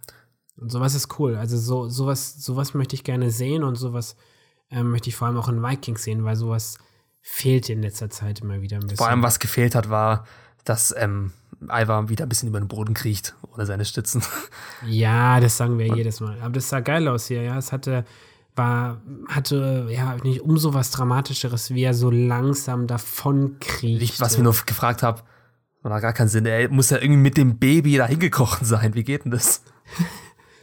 [0.56, 1.36] Und sowas ist cool.
[1.36, 4.16] Also so, sowas, sowas möchte ich gerne sehen und sowas
[4.70, 6.78] ähm, möchte ich vor allem auch in Vikings sehen, weil sowas
[7.20, 8.96] fehlt in letzter Zeit immer wieder ein bisschen.
[8.98, 10.26] Vor allem, was gefehlt hat, war,
[10.64, 11.32] dass ähm,
[11.62, 14.22] Ivar wieder ein bisschen über den Boden kriecht, ohne seine Stützen.
[14.86, 16.40] Ja, das sagen wir und jedes Mal.
[16.40, 17.58] Aber das sah geil aus hier, ja.
[17.58, 18.04] Es hatte,
[18.58, 23.56] war, hatte, ja, nicht umso was Dramatischeres, wie er so langsam davon.
[23.82, 25.22] Nicht, was ich mir nur gefragt habe,
[25.82, 26.44] war gar keinen Sinn.
[26.44, 28.94] Er muss ja irgendwie mit dem Baby da hingekocht sein.
[28.94, 29.62] Wie geht denn das?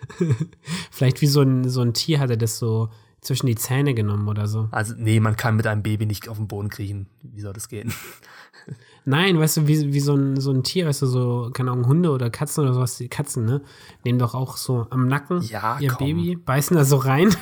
[0.91, 2.89] Vielleicht wie so ein, so ein Tier hat er das so
[3.21, 4.67] zwischen die Zähne genommen oder so.
[4.71, 7.07] Also, nee, man kann mit einem Baby nicht auf den Boden kriechen.
[7.23, 7.91] Wie soll das gehen?
[9.05, 11.87] Nein, weißt du, wie, wie so, ein, so ein Tier, weißt du, so, keine Ahnung,
[11.87, 13.61] Hunde oder Katzen oder sowas, die Katzen, ne?
[14.03, 16.07] Nehmen doch auch so am Nacken ja, ihr komm.
[16.07, 17.35] Baby, beißen da so rein.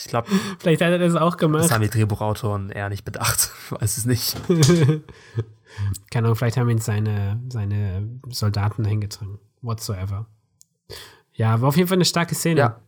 [0.00, 0.28] Ich glaube,
[0.58, 1.64] vielleicht hat er das auch gemacht.
[1.64, 3.50] Das haben die Drehbuchautoren eher nicht bedacht.
[3.64, 4.36] Ich weiß es nicht.
[6.10, 9.38] keine Ahnung, vielleicht haben ihn seine, seine Soldaten hingetragen.
[9.62, 10.26] Whatsoever.
[11.34, 12.60] Ja, war auf jeden Fall eine starke Szene.
[12.60, 12.80] Ja.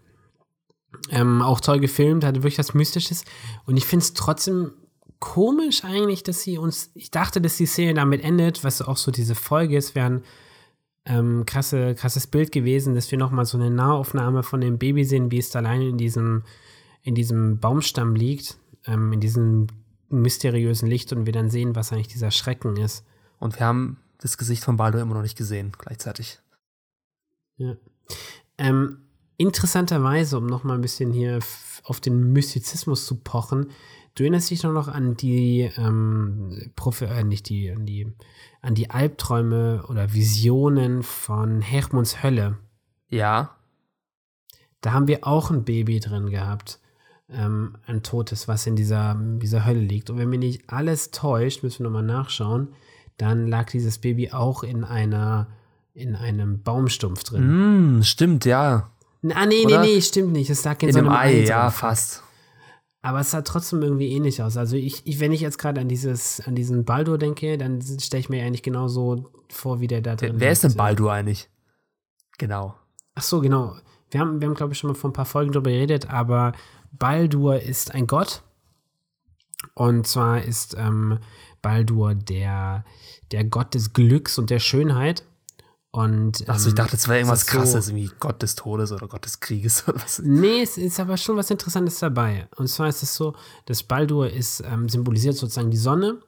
[1.11, 3.25] Ähm, auch toll gefilmt, hatte wirklich was Mystisches.
[3.67, 4.73] Und ich finde es trotzdem
[5.21, 9.11] komisch eigentlich, dass sie uns, ich dachte, dass die Szene damit endet, was auch so
[9.11, 10.25] diese Folge ist, wäre ein
[11.05, 15.31] ähm, krasse, krasses Bild gewesen, dass wir nochmal so eine Nahaufnahme von dem Baby sehen,
[15.31, 16.43] wie es da alleine in diesem,
[17.03, 19.67] in diesem Baumstamm liegt, ähm, in diesem
[20.09, 23.05] mysteriösen Licht und wir dann sehen, was eigentlich dieser Schrecken ist.
[23.39, 26.39] Und wir haben das Gesicht von Baldur immer noch nicht gesehen, gleichzeitig.
[27.57, 27.77] Ja.
[28.59, 28.99] Ähm,
[29.37, 31.41] interessanterweise, um nochmal ein bisschen hier
[31.85, 33.71] auf den Mystizismus zu pochen,
[34.15, 38.13] du erinnerst dich noch an die, ähm, Profi äh, nicht die, an die,
[38.61, 42.59] an die Albträume oder Visionen von Hermunds Hölle.
[43.09, 43.57] Ja.
[44.81, 46.81] Da haben wir auch ein Baby drin gehabt.
[47.35, 50.11] Ähm, ein totes, was in dieser, dieser Hölle liegt.
[50.11, 52.69] Und wenn mir nicht alles täuscht, müssen wir nochmal nachschauen,
[53.17, 55.49] dann lag dieses Baby auch in einer,
[55.95, 57.99] in einem Baumstumpf drin.
[57.99, 58.91] Mm, stimmt, ja.
[59.35, 59.81] Ah, nee, Oder?
[59.81, 60.51] nee, nee, stimmt nicht.
[60.51, 61.47] Es lag in, In so einem einem Ei, drin.
[61.47, 62.23] ja, fast.
[63.03, 64.57] Aber es sah trotzdem irgendwie ähnlich aus.
[64.57, 68.21] Also ich, ich wenn ich jetzt gerade an dieses, an diesen Baldur denke, dann stelle
[68.21, 70.75] ich mir eigentlich genauso vor, wie der da drin Wer, wer ist denn.
[70.75, 71.49] Baldur eigentlich?
[72.39, 72.75] Genau.
[73.15, 73.77] Ach so, genau.
[74.13, 76.53] Wir haben, wir haben glaube ich, schon mal vor ein paar Folgen drüber geredet, aber
[76.93, 78.43] Baldur ist ein Gott.
[79.75, 81.19] Und zwar ist ähm,
[81.63, 82.85] Baldur der,
[83.31, 85.25] der Gott des Glücks und der Schönheit.
[85.93, 89.09] Und, Achso, ich ähm, dachte, es wäre irgendwas so- krasses, irgendwie Gott des Todes oder
[89.09, 90.21] Gott des Krieges oder was.
[90.25, 92.49] Nee, es ist aber schon was Interessantes dabei.
[92.57, 93.35] Und zwar ist es so,
[93.67, 96.21] dass Baldur ist, ähm, symbolisiert sozusagen die Sonne.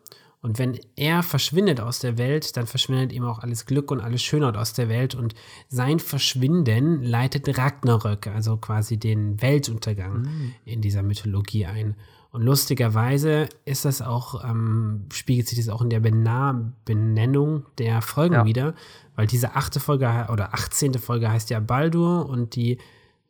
[0.45, 4.23] Und wenn er verschwindet aus der Welt, dann verschwindet ihm auch alles Glück und alles
[4.23, 5.15] Schönheit aus der Welt.
[5.15, 5.35] Und
[5.69, 10.29] sein Verschwinden leitet Ragnarök, also quasi den Weltuntergang
[10.67, 11.97] in dieser Mythologie ein.
[12.31, 18.03] Und lustigerweise ist das auch, ähm, spiegelt sich das auch in der Bena Benennung der
[18.03, 18.45] Folgen Ja.
[18.45, 18.75] wieder,
[19.17, 20.99] weil diese achte Folge oder 18.
[20.99, 22.77] Folge heißt ja Baldur und die,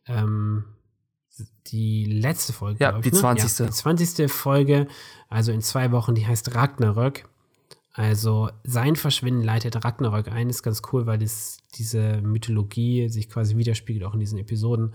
[0.05, 0.65] ähm,
[1.67, 3.19] die letzte Folge, Ja, die ich, ne?
[3.19, 3.59] 20..
[3.59, 4.31] Ja, die 20.
[4.31, 4.87] Folge,
[5.29, 7.27] also in zwei Wochen, die heißt Ragnarök.
[7.93, 13.55] Also sein Verschwinden leitet Ragnarök ein, ist ganz cool, weil das, diese Mythologie sich quasi
[13.55, 14.93] widerspiegelt auch in diesen Episoden.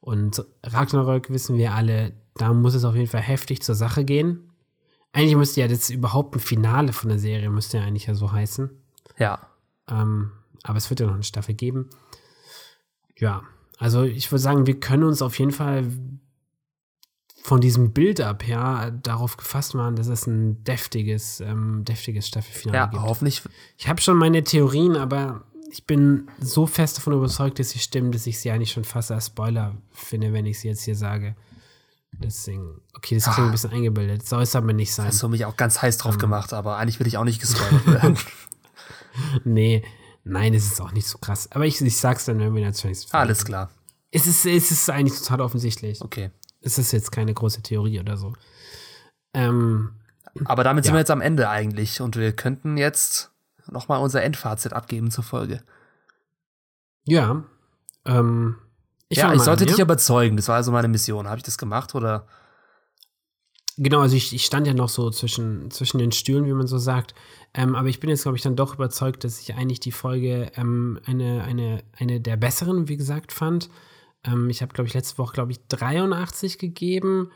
[0.00, 4.50] Und Ragnarök wissen wir alle, da muss es auf jeden Fall heftig zur Sache gehen.
[5.12, 8.32] Eigentlich müsste ja das überhaupt ein Finale von der Serie, müsste ja eigentlich ja so
[8.32, 8.68] heißen.
[9.18, 9.48] Ja.
[9.88, 10.32] Ähm,
[10.64, 11.88] aber es wird ja noch eine Staffel geben.
[13.16, 13.42] Ja,
[13.84, 15.86] also ich würde sagen, wir können uns auf jeden Fall
[17.42, 22.78] von diesem Bild ab ja darauf gefasst machen, dass es ein deftiges, ähm, deftiges Staffelfinale
[22.78, 23.02] Ja, gibt.
[23.02, 23.42] hoffentlich.
[23.76, 28.12] Ich habe schon meine Theorien, aber ich bin so fest davon überzeugt, dass sie stimmen,
[28.12, 31.36] dass ich sie eigentlich schon fast als Spoiler finde, wenn ich sie jetzt hier sage.
[32.12, 33.44] Deswegen, okay, das klingt Ah.
[33.46, 34.26] ein bisschen eingebildet.
[34.26, 35.08] Soll es aber nicht sein.
[35.08, 36.00] Hast du mich auch ganz heiß Ähm.
[36.00, 38.16] drauf gemacht, aber eigentlich will ich auch nicht gespoilert werden.
[39.44, 39.84] Nee,
[40.24, 41.50] nein, es ist auch nicht so krass.
[41.52, 43.06] Aber ich, ich sag's dann, wenn wir natürlich.
[43.12, 43.70] Alles klar.
[44.10, 46.00] Es ist, es ist eigentlich total offensichtlich.
[46.00, 46.30] Okay.
[46.60, 48.32] Es ist jetzt keine große Theorie oder so.
[49.34, 50.00] Ähm,
[50.44, 50.96] Aber damit sind Ja.
[50.96, 53.32] wir jetzt am Ende eigentlich und wir könnten jetzt
[53.70, 55.62] nochmal unser Endfazit abgeben zur Folge.
[57.04, 57.44] ja.
[58.06, 58.56] Ähm,
[59.08, 59.84] ich ja, ich sollte an, dich ja?
[59.84, 60.36] überzeugen.
[60.36, 61.26] Das war also meine Mission.
[61.28, 62.26] Habe ich das gemacht oder?
[63.76, 66.78] Genau, also ich, ich stand ja noch so zwischen, zwischen den Stühlen, wie man so
[66.78, 67.14] sagt.
[67.54, 70.50] Ähm, aber ich bin jetzt, glaube ich, dann doch überzeugt, dass ich eigentlich die Folge
[70.56, 73.70] ähm, eine, eine, eine der besseren, wie gesagt, fand.
[74.24, 77.30] Ähm, ich habe, glaube ich, letzte Woche, glaube ich, 83 gegeben.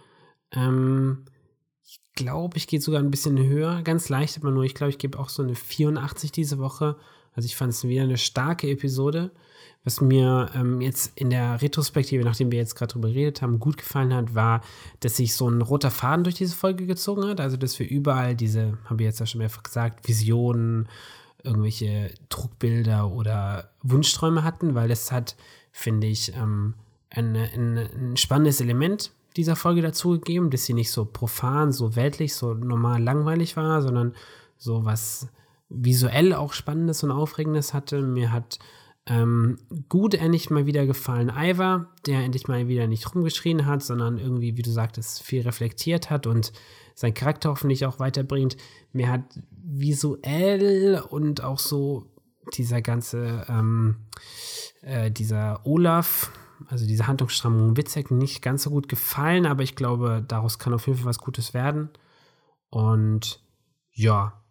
[0.51, 1.25] Ähm,
[1.85, 4.99] ich glaube, ich gehe sogar ein bisschen höher, ganz leicht, aber nur, ich glaube, ich
[4.99, 6.97] gebe auch so eine 84 diese Woche.
[7.33, 9.31] Also ich fand es wieder eine starke Episode.
[9.89, 13.79] Was mir ähm, jetzt in der Retrospektive, nachdem wir jetzt gerade drüber geredet haben, gut
[13.79, 14.61] gefallen hat, war,
[15.01, 17.41] dass sich so ein roter Faden durch diese Folge gezogen hat.
[17.41, 20.91] Also, dass wir überall diese, haben wir jetzt ja schon mehrfach gesagt, Visionen,
[21.43, 25.37] irgendwelche Druckbilder oder Wunschträume hatten, weil das hat,
[25.73, 26.75] finde ich, ähm,
[27.09, 32.35] ein, ein, ein spannendes Element dieser Folge dazugegeben, dass sie nicht so profan, so weltlich,
[32.35, 34.13] so normal langweilig war, sondern
[34.59, 35.29] so was
[35.71, 38.03] visuell auch Spannendes und Aufregendes hatte.
[38.03, 38.59] Mir hat
[39.09, 39.59] ähm,
[39.89, 44.57] gut endlich mal wieder gefallen Ivar, der endlich mal wieder nicht rumgeschrien hat, sondern irgendwie,
[44.57, 46.53] wie du sagtest, viel reflektiert hat und
[46.95, 48.57] seinen Charakter hoffentlich auch weiterbringt.
[48.93, 52.07] Mir hat visuell und auch so
[52.55, 53.97] dieser ganze, ähm,
[54.83, 56.31] äh, dieser Olaf,
[56.67, 60.87] also diese Handlungsstrammung Witzek nicht ganz so gut gefallen, aber ich glaube, daraus kann auf
[60.87, 61.89] jeden Fall was Gutes werden.
[62.69, 63.43] Und
[63.93, 64.43] ja,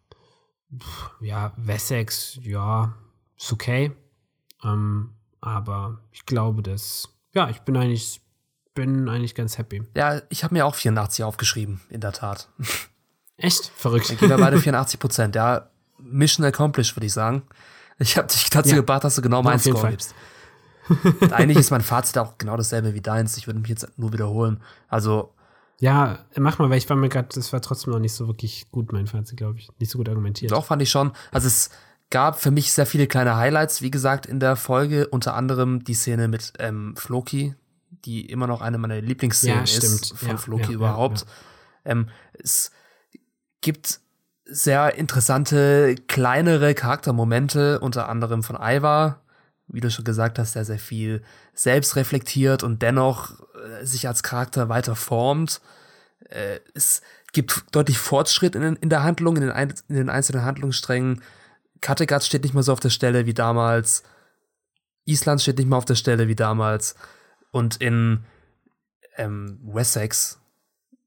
[1.21, 2.95] ja, Wessex, ja,
[3.37, 3.91] ist okay.
[4.63, 8.21] Ähm, aber ich glaube, dass, ja, ich bin eigentlich,
[8.73, 9.83] bin eigentlich ganz happy.
[9.95, 12.49] Ja, ich habe mir auch 84 aufgeschrieben, in der Tat.
[13.37, 13.71] Echt?
[13.75, 14.09] Verrückt.
[14.09, 15.35] Dann gehen wir beide 84 Prozent.
[15.35, 15.69] Ja,
[15.99, 17.43] Mission accomplished, würde ich sagen.
[17.99, 18.75] Ich habe dich dazu ja.
[18.77, 19.91] gebracht, dass du genau meinen Score Fall.
[19.91, 20.13] gibst.
[21.31, 23.37] eigentlich ist mein Fazit auch genau dasselbe wie deins.
[23.37, 24.61] Ich würde mich jetzt nur wiederholen.
[24.87, 25.33] Also.
[25.79, 28.71] Ja, mach mal, weil ich war mir gerade, das war trotzdem noch nicht so wirklich
[28.71, 29.69] gut, mein Fazit, glaube ich.
[29.79, 30.51] Nicht so gut argumentiert.
[30.51, 31.11] Doch, fand ich schon.
[31.31, 31.69] Also es
[32.09, 35.07] gab für mich sehr viele kleine Highlights, wie gesagt, in der Folge.
[35.07, 37.55] Unter anderem die Szene mit ähm, Floki,
[38.05, 41.25] die immer noch eine meiner Lieblingsszenen ja, ist von ja, Floki ja, überhaupt.
[41.83, 42.71] Ähm, es
[43.61, 43.99] gibt
[44.45, 49.21] sehr interessante, kleinere Charaktermomente, unter anderem von Ivar,
[49.67, 51.21] wie du schon gesagt hast, der sehr viel
[51.53, 55.59] selbst reflektiert und dennoch äh, sich als Charakter weiter formt.
[56.29, 57.01] Äh, es
[57.33, 61.21] gibt deutlich Fortschritt in, in der Handlung, in den, ein, in den einzelnen Handlungssträngen.
[61.81, 64.03] Kattegat steht nicht mehr so auf der Stelle wie damals.
[65.05, 66.95] Island steht nicht mehr auf der Stelle wie damals.
[67.51, 68.25] Und in
[69.15, 70.39] ähm, Wessex,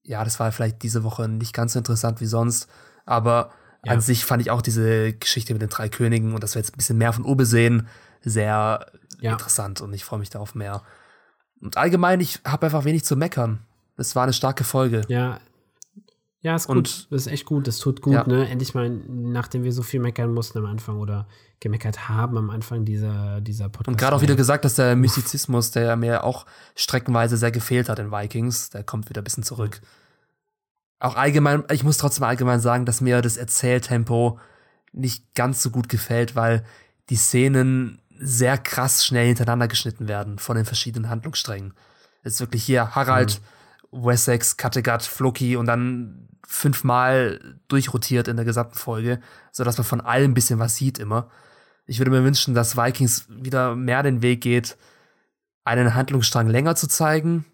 [0.02, 2.68] ja, das war vielleicht diese Woche nicht ganz so interessant wie sonst,
[3.04, 3.52] aber
[3.84, 3.92] ja.
[3.92, 6.74] an sich fand ich auch diese Geschichte mit den drei Königen und dass wir jetzt
[6.74, 7.88] ein bisschen mehr von Obe sehen,
[8.22, 8.86] sehr
[9.20, 9.32] ja.
[9.32, 10.82] interessant und ich freue mich darauf mehr.
[11.60, 13.60] Und allgemein, ich habe einfach wenig zu meckern.
[13.96, 15.02] Es war eine starke Folge.
[15.08, 15.40] Ja.
[16.42, 16.76] Ja, ist gut.
[16.76, 17.66] Und, das ist echt gut.
[17.66, 18.26] Das tut gut, ja.
[18.26, 18.48] ne?
[18.48, 21.28] Endlich mal, nachdem wir so viel meckern mussten am Anfang oder
[21.60, 23.88] gemeckert haben am Anfang dieser, dieser Podcast.
[23.88, 27.98] Und gerade auch wieder gesagt, dass der Mystizismus, der mir auch streckenweise sehr gefehlt hat
[27.98, 29.82] in Vikings, der kommt wieder ein bisschen zurück.
[30.98, 34.38] Auch allgemein, ich muss trotzdem allgemein sagen, dass mir das Erzähltempo
[34.92, 36.64] nicht ganz so gut gefällt, weil
[37.10, 41.74] die Szenen sehr krass schnell hintereinander geschnitten werden von den verschiedenen Handlungssträngen.
[42.22, 43.40] Es ist wirklich hier Harald,
[43.92, 44.06] mhm.
[44.06, 49.20] Wessex, Kattegat, Floki und dann fünfmal durchrotiert in der gesamten Folge,
[49.52, 51.30] sodass man von allem ein bisschen was sieht immer.
[51.86, 54.76] Ich würde mir wünschen, dass Vikings wieder mehr den Weg geht,
[55.64, 57.44] einen Handlungsstrang länger zu zeigen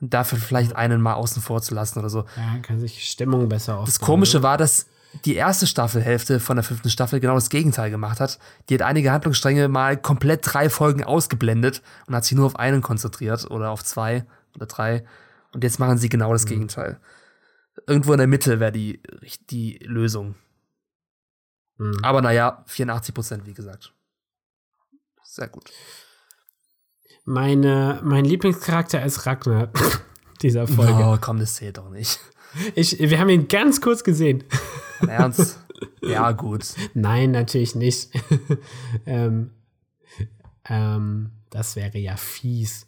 [0.00, 2.24] und dafür vielleicht einen mal außen vor zu lassen oder so.
[2.36, 3.86] Ja, kann sich Stimmung besser aufbauen.
[3.86, 4.86] Das Komische war, dass
[5.24, 8.40] die erste Staffelhälfte von der fünften Staffel genau das Gegenteil gemacht hat.
[8.68, 12.82] Die hat einige Handlungsstränge mal komplett drei Folgen ausgeblendet und hat sich nur auf einen
[12.82, 14.24] konzentriert oder auf zwei
[14.56, 15.04] oder drei.
[15.52, 16.48] Und jetzt machen sie genau das mhm.
[16.48, 16.98] Gegenteil.
[17.86, 19.00] Irgendwo in der Mitte wäre die,
[19.50, 20.34] die Lösung.
[21.78, 21.98] Mhm.
[22.02, 23.92] Aber naja, 84 Prozent, wie gesagt.
[25.22, 25.70] Sehr gut.
[27.24, 29.70] Meine, mein Lieblingscharakter ist Ragnar
[30.42, 31.04] dieser Folge.
[31.04, 32.20] Oh, komm, das zählt doch nicht.
[32.74, 34.44] Ich, wir haben ihn ganz kurz gesehen.
[35.06, 35.60] Ernst?
[36.00, 36.64] Ja, gut.
[36.94, 38.10] Nein, natürlich nicht.
[39.06, 39.50] ähm,
[40.68, 42.86] ähm, das wäre ja fies.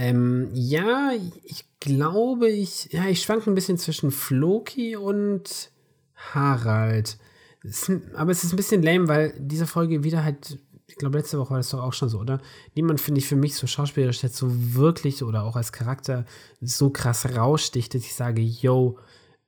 [0.00, 1.12] Ähm, ja,
[1.44, 5.70] ich glaube, ich, ja, ich schwanke ein bisschen zwischen Floki und
[6.14, 7.18] Harald.
[7.62, 11.38] Es, aber es ist ein bisschen lame, weil diese Folge wieder halt, ich glaube, letzte
[11.38, 12.40] Woche war das doch auch schon so, oder?
[12.74, 16.24] Niemand, finde ich, für mich so schauspielerisch jetzt so wirklich oder auch als Charakter
[16.62, 18.96] so krass raussticht, dass ich sage, yo,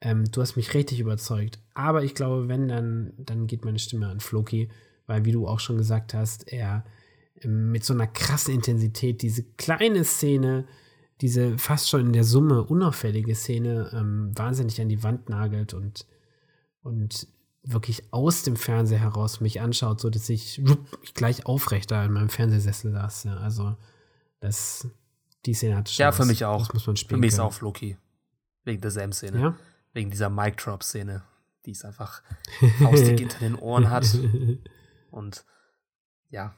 [0.03, 1.61] ähm, du hast mich richtig überzeugt.
[1.73, 4.69] Aber ich glaube, wenn, dann, dann geht meine Stimme an Floki,
[5.07, 6.85] weil, wie du auch schon gesagt hast, er
[7.45, 10.67] mit so einer krassen Intensität diese kleine Szene,
[11.21, 16.07] diese fast schon in der Summe unauffällige Szene ähm, wahnsinnig an die Wand nagelt und,
[16.83, 17.29] und
[17.63, 20.61] wirklich aus dem Fernseher heraus mich anschaut, so dass ich,
[21.03, 23.25] ich gleich aufrecht da in meinem Fernsehsessel saß.
[23.25, 23.37] Ja.
[23.37, 23.77] Also
[24.41, 24.89] das,
[25.47, 26.03] die Szene hat schon.
[26.03, 26.73] Ja, für was, mich auch.
[26.73, 27.19] muss man spielen.
[27.19, 27.97] Für mich ist auch Floki.
[28.65, 29.41] Wegen derselben Szene.
[29.41, 29.57] Ja?
[29.93, 31.23] Wegen dieser Mic Drop Szene,
[31.65, 32.23] die es einfach
[32.79, 34.07] faustig hinter den Ohren hat.
[35.11, 35.45] Und
[36.31, 36.55] ja.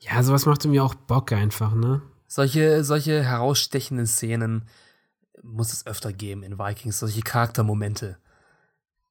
[0.00, 2.02] Ja, sowas macht mir auch Bock einfach, ne?
[2.26, 4.66] Solche, solche herausstechenden Szenen
[5.42, 8.18] muss es öfter geben in Vikings, solche Charaktermomente.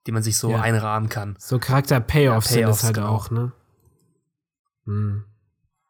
[0.08, 0.62] die man sich so Ja.
[0.62, 1.36] einrahmen kann.
[1.38, 3.10] So Charakter-Payoffs Ja, sind das halt genau.
[3.10, 3.52] auch, ne?
[4.86, 5.26] Hm.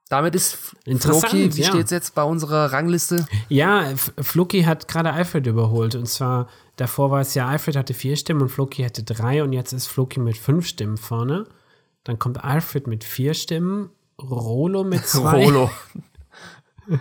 [0.10, 1.70] Damit ist Interessant, Floki, wie ja.
[1.70, 3.26] steht's jetzt bei unserer Rangliste?
[3.48, 3.86] Ja,
[4.20, 5.96] Floki hat gerade Alfred überholt.
[5.96, 9.42] Und zwar, davor war es ja, Alfred hatte vier Stimmen und Floki hatte drei.
[9.44, 11.46] Und jetzt ist Floki mit fünf Stimmen vorne.
[12.04, 13.90] Dann kommt Alfred mit vier Stimmen,
[14.22, 15.46] Rolo mit zwei.
[15.46, 15.70] Rolo.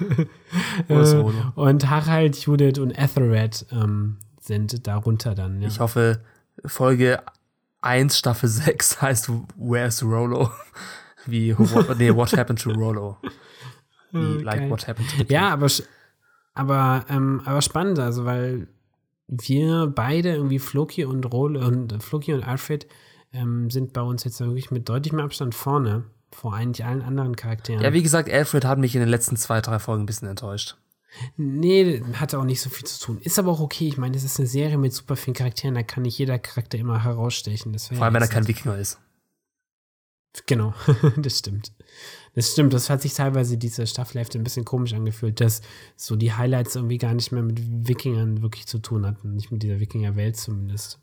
[0.88, 1.52] Ist Äh, Rolo?
[1.54, 5.60] Und Harald, Judith und Ethelred ähm, sind darunter dann.
[5.60, 5.68] Ja.
[5.68, 6.20] Ich hoffe,
[6.64, 7.22] Folge
[7.82, 10.50] 1, Staffel 6 heißt Where's Rolo?
[11.26, 13.18] Wie, what, nee, what happened to Rolo?
[14.12, 14.70] Wie, like, geil.
[14.70, 15.32] what happened to the?
[15.32, 15.68] Ja, aber,
[16.54, 18.68] aber, ähm, aber spannend, also weil
[19.28, 22.86] wir beide irgendwie Floki und Rolo und Floki und Alfred
[23.32, 27.82] ähm, sind bei uns jetzt wirklich mit deutlichem Abstand vorne vor eigentlich allen anderen Charakteren.
[27.82, 30.76] Ja, wie gesagt, Alfred hat mich in den letzten zwei, drei Folgen ein bisschen enttäuscht.
[31.36, 33.18] nee, hatte auch nicht so viel zu tun.
[33.20, 33.88] Ist aber auch okay.
[33.88, 36.78] Ich meine, es ist eine Serie mit super vielen Charakteren, da kann nicht jeder Charakter
[36.78, 37.72] immer herausstechen.
[37.72, 38.98] Das Vor allem, wenn er kein Wikinger ist.
[40.46, 40.74] Genau,
[41.16, 41.72] das stimmt.
[42.34, 45.62] Das stimmt, das hat sich teilweise diese Staffelhälfte ein bisschen komisch angefühlt, dass
[45.96, 49.34] so die Highlights irgendwie gar nicht mehr mit Wikingern wirklich zu tun hatten.
[49.34, 51.00] Nicht mit dieser Wikinger-Welt zumindest.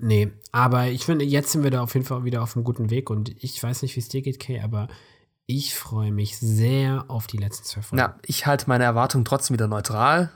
[0.00, 2.90] Nee, aber ich finde, jetzt sind wir da auf jeden Fall wieder auf einem guten
[2.90, 4.88] Weg und ich weiß nicht, wie es dir geht, Kay, aber
[5.46, 7.98] ich freue mich sehr auf die letzten zwei Folgen.
[7.98, 10.30] Ja, ich halte meine Erwartungen trotzdem wieder neutral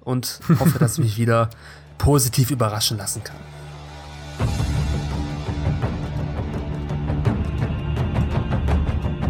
[0.00, 1.48] und hoffe, dass ich mich wieder
[1.96, 3.36] positiv überraschen lassen kann.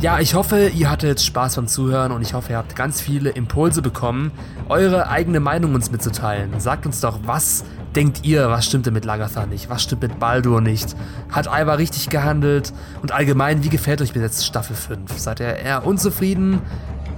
[0.00, 3.30] Ja, ich hoffe, ihr hattet Spaß beim Zuhören und ich hoffe, ihr habt ganz viele
[3.30, 4.32] Impulse bekommen,
[4.70, 6.58] eure eigene Meinung uns mitzuteilen.
[6.58, 7.64] Sagt uns doch, was
[7.94, 9.68] denkt ihr, was stimmte mit Lagatha nicht?
[9.68, 10.96] Was stimmt mit Baldur nicht?
[11.30, 12.72] Hat Alva richtig gehandelt?
[13.02, 15.18] Und allgemein, wie gefällt euch bis jetzt Staffel 5?
[15.18, 16.60] Seid ihr eher unzufrieden?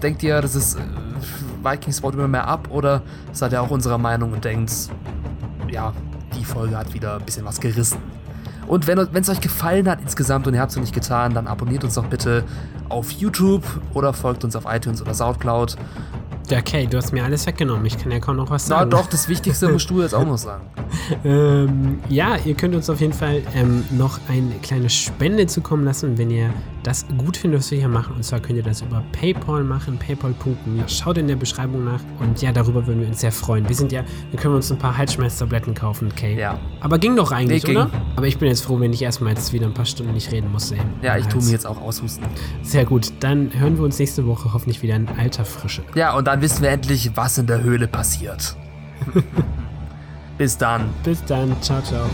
[0.02, 0.80] Denkt ihr, das ist äh,
[1.62, 2.68] Vikings baut immer mehr ab?
[2.70, 4.72] Oder seid ihr auch unserer Meinung und denkt,
[5.70, 5.92] ja,
[6.36, 7.98] die Folge hat wieder ein bisschen was gerissen?
[8.66, 11.46] Und wenn es euch gefallen hat insgesamt und ihr habt es noch nicht getan, dann
[11.46, 12.44] abonniert uns doch bitte
[12.88, 15.76] auf YouTube oder folgt uns auf iTunes oder Soundcloud.
[16.48, 17.86] Ja, Kay, du hast mir alles weggenommen.
[17.86, 18.90] Ich kann ja kaum noch was Na sagen.
[18.90, 20.64] doch, das Wichtigste musst du jetzt auch noch sagen.
[21.24, 26.18] Ähm, ja, ihr könnt uns auf jeden Fall ähm, noch eine kleine Spende zukommen lassen,
[26.18, 26.50] wenn ihr
[26.82, 28.16] das gut was wir hier machen.
[28.16, 30.88] Und zwar könnt ihr das über PayPal machen, paypal.me.
[30.88, 32.00] Schaut in der Beschreibung nach.
[32.20, 33.68] Und ja, darüber würden wir uns sehr freuen.
[33.68, 36.38] Wir sind ja, wir können uns ein paar Halsschmerztabletten kaufen, okay?
[36.38, 36.58] Ja.
[36.80, 37.76] Aber ging doch eigentlich, Nee, ging.
[37.82, 37.90] oder?
[38.16, 40.50] Aber ich bin jetzt froh, wenn ich erstmal jetzt wieder ein paar Stunden nicht reden
[40.52, 40.76] musste.
[41.02, 42.26] Ja, ich tue mir jetzt auch aushusten.
[42.62, 43.12] Sehr gut.
[43.20, 45.82] Dann hören wir uns nächste Woche hoffentlich wieder in alter Frische.
[45.94, 48.56] Ja, und dann wissen wir endlich, was in der Höhle passiert.
[50.38, 50.90] Bis dann.
[51.04, 51.54] Bis dann.
[51.60, 52.06] Ciao, ciao.